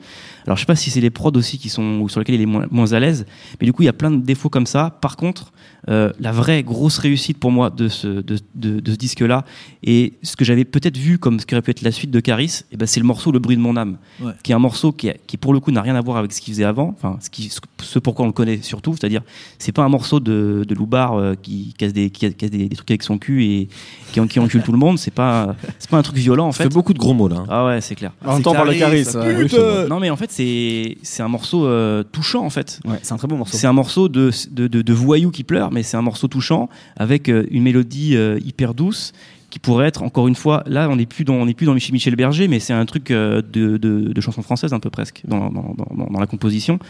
Alors 0.47 0.57
je 0.57 0.63
sais 0.63 0.67
pas 0.67 0.77
si 0.77 0.91
c'est 0.91 1.01
les 1.01 1.11
prods 1.11 1.33
aussi 1.37 1.59
qui 1.59 1.69
sont 1.69 2.01
ou 2.01 2.09
sur 2.09 2.21
lesquels 2.21 2.35
il 2.37 2.41
est 2.43 2.47
moins, 2.47 2.67
moins 2.71 2.93
à 2.93 3.01
l'aise, 3.01 3.25
mais 3.61 3.65
du 3.67 3.73
coup 3.73 3.83
il 3.83 3.87
y 3.87 3.89
a 3.89 3.93
plein 3.95 4.11
de 4.11 4.19
défauts 4.23 4.49
comme 4.51 4.67
ça. 4.67 4.91
Par 5.01 5.17
contre, 5.17 5.53
euh, 5.89 6.11
la 6.21 6.33
vraie 6.33 6.63
grosse 6.63 6.99
réussite 6.99 7.39
pour 7.39 7.51
moi 7.51 7.71
de 7.71 7.89
ce 7.89 8.07
de, 8.09 8.39
de, 8.55 8.81
de 8.81 8.93
ce 8.93 8.97
disque-là 8.97 9.45
et 9.83 10.15
ce 10.23 10.37
que 10.37 10.45
j'avais 10.45 10.65
peut-être 10.65 10.97
vu 10.97 11.19
comme 11.19 11.39
ce 11.41 11.47
qui 11.47 11.55
aurait 11.55 11.63
pu 11.63 11.71
être 11.71 11.83
la 11.83 11.93
suite 11.93 12.11
de 12.11 12.21
Caris, 12.21 12.61
eh 12.73 12.77
ben 12.77 12.87
c'est 12.87 13.01
le 13.01 13.07
morceau 13.07 13.33
Le 13.33 13.39
bruit 13.39 13.57
de 13.57 13.61
mon 13.61 13.77
âme, 13.77 13.97
Ouais. 14.21 14.33
qui 14.43 14.53
est 14.53 14.55
un 14.55 14.59
morceau 14.59 14.93
qui, 14.93 15.11
a- 15.11 15.15
qui 15.27 15.37
pour 15.37 15.53
le 15.53 15.61
coup 15.61 15.71
n'a 15.73 15.83
rien 15.83 15.95
à 15.97 16.01
voir 16.01 16.17
avec 16.19 16.33
ce 16.33 16.41
qu'il 16.41 16.53
faisait 16.55 16.65
avant, 16.65 16.95
enfin 16.97 17.19
ce 17.21 17.31
qui 17.31 17.51
ce 17.83 17.99
pourquoi 17.99 18.25
on 18.25 18.29
le 18.29 18.33
connaît 18.33 18.61
surtout, 18.63 18.93
c'est-à-dire 18.99 19.23
c'est 19.59 19.73
pas 19.73 19.83
un 19.85 19.89
morceau 19.89 20.21
de, 20.21 20.65
de 20.67 20.75
Loubar 20.75 21.15
euh, 21.15 21.35
qui 21.41 21.75
casse 21.79 21.93
des 21.93 22.11
qui 22.11 22.33
casse 22.35 22.51
des, 22.51 22.69
des 22.69 22.77
trucs 22.77 22.91
avec 22.91 23.03
son 23.03 23.19
cul 23.19 23.45
et 23.45 23.69
qui, 24.13 24.21
en- 24.21 24.27
qui 24.27 24.41
encule 24.41 24.63
tout 24.63 24.73
le 24.73 24.79
monde, 24.79 24.99
c'est 24.99 25.11
pas 25.11 25.55
c'est 25.79 25.91
pas 25.91 25.99
un 25.99 26.03
truc 26.03 26.17
violent 26.17 26.47
en 26.49 26.53
fait. 26.53 26.65
fait 26.65 26.69
beaucoup 26.69 26.93
de 26.95 26.99
gros 26.99 27.15
mots 27.15 27.29
là. 27.29 27.37
hein. 27.41 27.47
Ah 27.49 27.67
ouais, 27.67 27.81
c'est 27.81 27.95
clair. 27.95 28.13
En 28.25 28.35
même 28.35 28.43
temps, 28.43 28.53
par 28.53 28.65
le 28.65 28.75
Caris, 28.75 29.05
te- 29.05 29.89
Non 29.89 30.01
mais 30.01 30.11
en 30.11 30.17
fait 30.17 30.31
c'est 30.37 30.97
c'est 31.03 31.23
un 31.23 31.29
morceau 31.29 31.67
euh, 31.67 32.03
touchant 32.03 32.45
en 32.45 32.51
fait. 32.51 32.81
Ouais, 32.85 32.99
c'est 33.03 33.13
un 33.13 33.17
très 33.17 33.29
bon 33.29 33.37
morceau. 33.39 33.57
C'est 33.57 33.67
un 33.67 33.73
morceau 33.73 34.09
de, 34.09 34.31
de, 34.51 34.67
de, 34.69 34.83
de 34.83 34.93
voyous 34.93 35.31
qui 35.31 35.45
pleurent, 35.45 35.71
mais 35.73 35.83
c'est 35.83 35.97
un 35.97 36.03
morceau 36.03 36.29
touchant 36.29 36.69
avec 36.97 37.29
euh, 37.29 37.47
une 37.51 37.63
mélodie 37.63 38.17
euh, 38.17 38.39
hyper 38.45 38.75
douce 38.75 39.13
qui 39.51 39.59
pourrait 39.61 39.87
être 39.87 40.03
encore 40.03 40.27
une 40.27 40.35
fois 40.35 40.65
là 40.67 40.89
on 40.91 40.97
n'est 40.97 41.07
plus 41.07 41.25
dans 41.25 41.35
on 41.35 41.47
n'est 41.47 41.55
plus 41.55 41.67
dans 41.67 41.75
Michel, 41.75 41.93
Michel 41.93 42.17
Berger 42.17 42.49
mais 42.49 42.59
c'est 42.59 42.73
un 42.73 42.85
truc 42.87 43.11
de, 43.11 43.41
de, 43.77 44.21
chanson 44.21 44.43
française 44.43 44.73
un 44.73 44.81
peu 44.81 44.91
presque 44.91 45.23
dans, 45.29 45.49
dans, 45.51 45.75
dans, 45.77 46.07
dans 46.11 46.19
la 46.19 46.27
composition 46.27 46.81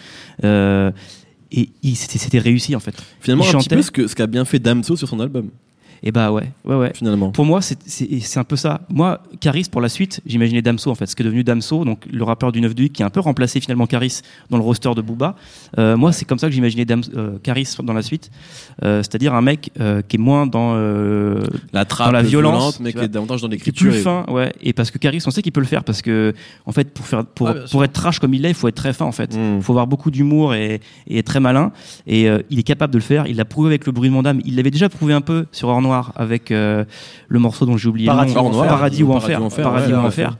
et 0.42 1.94
c'était 1.94 2.38
réussi 2.38 2.74
en 2.74 2.80
fait 2.80 2.94
Finalement, 3.20 3.44
Il 3.44 3.48
un 3.48 3.59
petit 3.59 3.64
chantait. 3.64 3.76
peu 3.76 3.83
ce 3.83 3.90
que 3.90 4.07
ce 4.07 4.14
qu'a 4.14 4.26
bien 4.26 4.44
fait 4.44 4.59
Damso 4.59 4.96
sur 4.96 5.09
son 5.09 5.20
album. 5.20 5.50
Et 6.07 6.12
bah 6.12 6.31
ouais, 6.31 6.51
ouais, 6.67 6.77
ouais. 6.77 6.93
finalement. 6.95 7.31
Pour 7.31 7.47
moi, 7.47 7.62
c'est- 7.62 7.79
c'est 7.87 8.21
c'est 8.21 8.38
un 8.38 8.45
peu 8.45 8.57
ça. 8.57 8.83
Moi, 8.90 9.21
Caris, 9.40 9.67
pour 9.73 9.81
la 9.81 9.88
suite, 9.88 10.21
j'imaginais 10.27 10.61
Damso, 10.61 10.90
en 10.90 10.95
fait, 10.95 11.07
ce 11.07 11.17
qui 11.17 11.23
est 11.23 11.25
devenu 11.25 11.43
Damso, 11.45 11.85
donc 11.87 12.05
le 12.12 12.23
rappeur 12.25 12.53
du 12.53 12.61
9 12.61 12.75
de 12.75 12.85
qui 12.88 13.03
a 13.03 13.07
un 13.07 13.11
peu 13.11 13.21
remplacé 13.21 13.59
finalement 13.59 13.87
Caris 13.87 14.21
dans 14.51 14.59
le 14.59 14.62
roster 14.62 14.90
de 14.95 15.01
Booba. 15.01 15.35
Euh, 15.79 15.97
moi, 15.97 16.12
c'est 16.12 16.27
comme 16.27 16.38
ça 16.38 16.49
que 16.49 16.53
j'imaginais 16.53 16.85
euh, 17.17 17.38
Caris 17.43 17.75
dans 17.83 17.95
la 17.95 18.03
suite. 18.03 18.31
Euh, 18.85 19.03
C'est-à-dire 19.03 19.33
un 19.33 19.40
mec 19.40 19.71
euh, 19.81 20.03
qui 20.03 20.17
est 20.17 20.19
moins 20.19 20.47
dans, 20.47 20.75
euh, 20.75 21.40
La 21.73 21.87
trappe, 21.87 22.09
dans 22.09 22.12
la 22.12 22.23
violence, 22.23 22.53
violente, 22.59 22.81
mais 22.81 22.93
qui 22.93 22.99
est 22.99 23.09
davantage 23.09 23.40
dans 23.40 23.49
l'écriture. 23.49 23.88
plus 23.90 23.99
et- 23.99 24.03
fin, 24.03 24.27
ouais. 24.29 24.53
Et 24.61 24.75
parce 24.75 24.90
que 24.90 24.99
Caris, 24.99 25.23
on 25.27 25.31
sait 25.31 25.40
qu'il 25.40 25.53
peut 25.53 25.61
le 25.61 25.67
faire, 25.67 25.85
parce 25.85 26.03
que, 26.03 26.35
en 26.67 26.73
fait, 26.73 26.93
pour, 26.93 27.07
faire, 27.07 27.25
pour, 27.25 27.51
pour 27.71 27.83
être 27.83 27.93
trash 27.95 28.19
comme 28.19 28.35
il 28.35 28.45
est, 28.45 28.51
il 28.51 28.55
faut 28.55 28.69
être 28.69 28.75
très 28.75 28.93
fin, 28.93 29.07
en 29.07 29.12
fait. 29.12 29.35
Il 29.57 29.62
faut 29.62 29.73
avoir 29.73 29.87
beaucoup 29.87 30.11
d'humour 30.11 30.53
et, 30.55 30.83
et 31.07 31.19
être 31.19 31.27
très 31.27 31.40
malin. 31.40 31.73
Et 32.07 32.29
euh, 32.29 32.40
il 32.51 32.59
est 32.59 32.62
capable 32.62 32.93
de 32.93 32.99
le 32.99 33.03
faire. 33.05 33.27
Il 33.27 33.37
l'a 33.37 33.47
prouvé 33.47 33.69
avec 33.69 33.87
le 33.87 33.93
bruit 33.93 34.11
de 34.11 34.14
mon 34.14 34.27
âme. 34.27 34.40
Il 34.45 34.57
l'avait 34.57 34.71
déjà 34.71 34.90
prouvé 34.90 35.14
un 35.14 35.23
peu 35.23 35.47
sur 35.51 35.69
Or 35.69 35.81
Noir 35.81 35.93
avec 36.16 36.50
euh, 36.50 36.85
le 37.28 37.38
morceau 37.38 37.66
dont 37.66 37.76
j'ai 37.76 37.88
oublié 37.88 38.07
Paradis 38.07 38.35
le 38.35 38.40
nom. 38.40 38.46
ou 38.46 38.54
Enfer. 38.54 38.68
Paradis 38.68 39.02
ou 39.02 39.07
Paradis 39.09 39.24
Enfer. 39.26 39.40
ou 39.42 39.44
Enfer, 39.44 39.64
Paradis 39.64 39.87
ouais, 39.92 39.94
ou 39.98 40.00
ouais, 40.00 40.07
Enfer. 40.07 40.37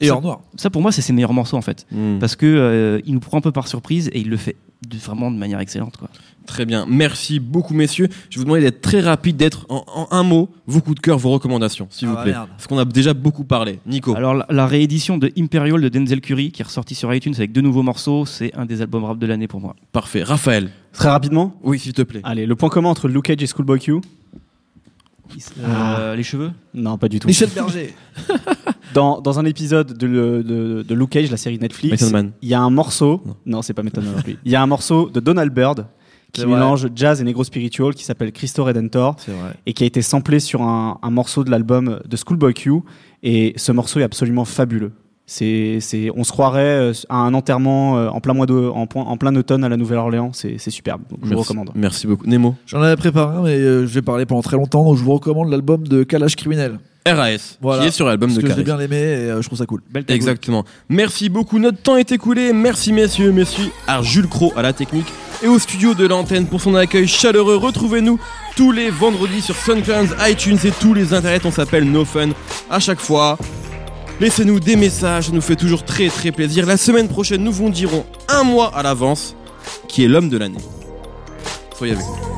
Et 0.00 0.06
Ça- 0.08 0.14
hors 0.14 0.22
noir. 0.22 0.40
Ça, 0.56 0.68
pour 0.68 0.82
moi, 0.82 0.92
c'est 0.92 1.00
ses 1.02 1.12
meilleurs 1.12 1.32
morceaux, 1.32 1.56
en 1.56 1.62
fait. 1.62 1.86
Mm. 1.92 2.18
Parce 2.18 2.36
que 2.36 2.44
euh, 2.46 3.00
il 3.06 3.14
nous 3.14 3.20
prend 3.20 3.38
un 3.38 3.40
peu 3.40 3.52
par 3.52 3.66
surprise 3.68 4.10
et 4.12 4.20
il 4.20 4.28
le 4.28 4.36
fait 4.36 4.56
de- 4.86 4.96
vraiment 4.98 5.30
de 5.30 5.36
manière 5.38 5.60
excellente, 5.60 5.96
quoi. 5.96 6.08
Très 6.44 6.64
bien. 6.66 6.84
Merci 6.88 7.40
beaucoup, 7.40 7.72
messieurs. 7.74 8.08
Je 8.30 8.36
vais 8.36 8.40
vous 8.40 8.44
demander 8.44 8.60
d'être 8.60 8.80
très 8.80 9.00
rapide, 9.00 9.36
d'être 9.36 9.64
en, 9.68 9.84
en 9.94 10.06
un 10.12 10.22
mot, 10.22 10.48
vos 10.66 10.80
coups 10.80 10.96
de 10.96 11.00
cœur, 11.00 11.18
vos 11.18 11.30
recommandations, 11.30 11.88
s'il 11.90 12.06
Ah 12.06 12.10
vous 12.10 12.16
bah 12.18 12.22
plaît. 12.24 12.32
merde. 12.32 12.48
Parce 12.50 12.66
qu'on 12.68 12.78
a 12.78 12.84
déjà 12.84 13.14
beaucoup 13.14 13.42
parlé. 13.44 13.80
Nico. 13.86 14.14
Alors, 14.14 14.34
la, 14.34 14.46
la 14.50 14.66
réédition 14.66 15.18
de 15.18 15.32
Imperial 15.38 15.80
de 15.80 15.88
Denzel 15.88 16.20
Curry, 16.20 16.52
qui 16.52 16.62
est 16.62 16.64
ressortie 16.64 16.94
sur 16.94 17.12
iTunes 17.14 17.34
avec 17.36 17.50
deux 17.52 17.62
nouveaux 17.62 17.82
morceaux, 17.82 18.26
c'est 18.26 18.54
un 18.54 18.64
des 18.66 18.80
albums 18.82 19.04
rap 19.04 19.18
de 19.18 19.26
l'année 19.26 19.48
pour 19.48 19.60
moi. 19.60 19.74
Parfait. 19.92 20.22
Raphaël. 20.22 20.70
Très 20.92 21.08
rapidement. 21.08 21.54
Oui, 21.64 21.78
s'il 21.80 21.94
te 21.94 22.02
plaît. 22.02 22.20
Allez, 22.22 22.44
le 22.46 22.54
point 22.54 22.68
commun 22.68 22.90
entre 22.90 23.08
Luke 23.08 23.24
Cage 23.24 23.42
et 23.42 23.46
Schoolboy 23.46 23.80
Q 23.80 23.94
Euh, 25.62 26.14
Les 26.16 26.22
cheveux 26.22 26.50
Non, 26.74 26.98
pas 26.98 27.08
du 27.08 27.18
tout. 27.20 27.26
Michel 27.28 27.50
Berger. 27.54 27.94
Dans, 28.94 29.20
dans 29.20 29.38
un 29.38 29.44
épisode 29.44 29.92
de, 29.98 30.06
le- 30.06 30.42
de, 30.42 30.82
de 30.82 30.94
Luke 30.94 31.10
Cage, 31.10 31.30
la 31.30 31.36
série 31.36 31.58
Netflix, 31.58 32.02
il 32.40 32.48
y 32.48 32.54
a 32.54 32.60
un 32.60 32.70
morceau. 32.70 33.20
Non. 33.26 33.36
Non, 33.44 33.62
c'est 33.62 33.74
pas 33.74 33.82
Method 33.82 34.04
Man. 34.04 34.22
Il 34.44 34.50
y 34.50 34.54
a 34.56 34.62
un 34.62 34.66
morceau 34.66 35.10
de 35.10 35.20
Donald 35.20 35.52
Byrd 35.52 35.86
qui 36.32 36.40
vrai. 36.42 36.50
mélange 36.54 36.88
jazz 36.94 37.20
et 37.20 37.24
negro 37.24 37.44
spiritual 37.44 37.94
qui 37.94 38.04
s'appelle 38.04 38.32
Cristo 38.32 38.64
Redentor 38.64 39.16
et 39.66 39.72
qui 39.74 39.84
a 39.84 39.86
été 39.86 40.00
samplé 40.00 40.40
sur 40.40 40.62
un, 40.62 40.98
un 41.02 41.10
morceau 41.10 41.44
de 41.44 41.50
l'album 41.50 42.00
de 42.08 42.16
Schoolboy 42.16 42.54
Q. 42.54 42.72
Et 43.22 43.52
ce 43.56 43.70
morceau 43.72 44.00
est 44.00 44.04
absolument 44.04 44.44
fabuleux. 44.46 44.92
C'est, 45.28 45.78
c'est, 45.80 46.08
on 46.14 46.22
se 46.22 46.30
croirait 46.30 46.60
euh, 46.62 46.92
à 47.08 47.16
un 47.16 47.34
enterrement 47.34 47.98
euh, 47.98 48.08
en 48.08 48.20
plein 48.20 48.32
mois 48.32 48.46
de, 48.46 48.54
en, 48.54 48.86
point- 48.86 49.02
en 49.04 49.16
plein 49.16 49.34
automne 49.34 49.64
à 49.64 49.68
la 49.68 49.76
Nouvelle-Orléans. 49.76 50.30
C'est, 50.32 50.54
c'est 50.58 50.70
superbe. 50.70 51.02
Donc 51.10 51.18
je 51.24 51.28
vous 51.30 51.34
Merci. 51.34 51.48
recommande. 51.48 51.70
Merci 51.74 52.06
beaucoup. 52.06 52.26
Nemo. 52.28 52.54
J'en 52.66 52.80
avais 52.80 52.94
préparé 52.96 53.36
un, 53.36 53.42
mais 53.42 53.56
euh, 53.56 53.80
je 53.88 53.92
vais 53.94 54.02
parler 54.02 54.24
pendant 54.24 54.42
très 54.42 54.56
longtemps, 54.56 54.84
donc 54.84 54.96
je 54.96 55.02
vous 55.02 55.12
recommande 55.14 55.50
l'album 55.50 55.86
de 55.88 56.04
Kalash 56.04 56.36
Criminel. 56.36 56.78
RAS. 57.08 57.58
Voilà. 57.60 57.82
Qui 57.82 57.88
est 57.88 57.92
sur 57.92 58.06
l'album 58.06 58.30
de 58.32 58.36
que 58.36 58.42
l'ai 58.42 58.48
Caris. 58.48 58.64
bien 58.64 58.78
aimé 58.80 58.96
et 58.96 59.00
euh, 59.30 59.42
je 59.42 59.46
trouve 59.48 59.58
ça 59.58 59.66
cool. 59.66 59.80
Belle. 59.90 60.04
Exactement. 60.08 60.64
Merci 60.88 61.28
beaucoup. 61.28 61.58
Notre 61.58 61.78
temps 61.78 61.96
est 61.96 62.10
écoulé. 62.12 62.52
Merci 62.52 62.92
messieurs, 62.92 63.30
messieurs. 63.32 63.70
À 63.88 64.02
Jules 64.02 64.28
Cro 64.28 64.52
à 64.56 64.62
la 64.62 64.72
technique 64.72 65.06
et 65.42 65.48
au 65.48 65.58
studio 65.58 65.94
de 65.94 66.06
l'antenne 66.06 66.46
pour 66.46 66.60
son 66.60 66.74
accueil 66.76 67.06
chaleureux. 67.08 67.56
Retrouvez-nous 67.56 68.18
tous 68.56 68.72
les 68.72 68.90
vendredis 68.90 69.40
sur 69.40 69.54
SoundCloud, 69.56 70.16
iTunes 70.28 70.58
et 70.64 70.70
tous 70.80 70.94
les 70.94 71.12
internets. 71.14 71.44
On 71.46 71.50
s'appelle 71.52 71.84
No 71.90 72.04
Fun. 72.04 72.30
À 72.70 72.78
chaque 72.80 73.00
fois. 73.00 73.38
Laissez-nous 74.18 74.60
des 74.60 74.76
messages, 74.76 75.26
ça 75.26 75.32
nous 75.32 75.42
fait 75.42 75.56
toujours 75.56 75.84
très 75.84 76.08
très 76.08 76.32
plaisir. 76.32 76.64
La 76.64 76.78
semaine 76.78 77.06
prochaine, 77.06 77.44
nous 77.44 77.52
vous 77.52 77.68
dirons 77.68 78.06
un 78.28 78.44
mois 78.44 78.74
à 78.74 78.82
l'avance 78.82 79.36
qui 79.88 80.04
est 80.04 80.08
l'homme 80.08 80.30
de 80.30 80.38
l'année. 80.38 80.60
Soyez 81.76 81.92
avec 81.92 82.06
nous. 82.06 82.36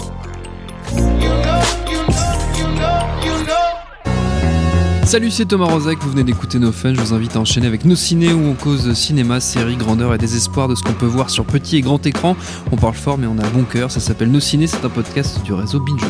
Salut, 5.05 5.31
c'est 5.31 5.47
Thomas 5.47 5.67
Rozek, 5.67 6.01
vous 6.03 6.11
venez 6.11 6.25
d'écouter 6.25 6.59
nos 6.59 6.73
fun, 6.73 6.93
je 6.93 7.01
vous 7.01 7.15
invite 7.15 7.35
à 7.37 7.41
enchaîner 7.41 7.67
avec 7.67 7.87
nos 7.87 7.97
ciné 7.97 8.31
où 8.33 8.45
on 8.45 8.53
cause 8.53 8.93
cinéma, 8.93 9.41
séries, 9.41 9.77
grandeur 9.77 10.13
et 10.13 10.19
désespoir 10.19 10.69
de 10.69 10.75
ce 10.75 10.83
qu'on 10.83 10.93
peut 10.93 11.07
voir 11.07 11.31
sur 11.31 11.47
petit 11.47 11.77
et 11.77 11.81
grand 11.81 12.05
écran. 12.05 12.37
On 12.73 12.77
parle 12.77 12.95
fort 12.95 13.17
mais 13.17 13.27
on 13.27 13.39
a 13.39 13.49
bon 13.49 13.63
cœur, 13.63 13.91
ça 13.91 14.01
s'appelle 14.01 14.31
Nos 14.31 14.41
ciné, 14.41 14.67
c'est 14.67 14.85
un 14.85 14.91
podcast 14.91 15.43
du 15.45 15.55
réseau 15.55 15.81
Binge. 15.81 16.05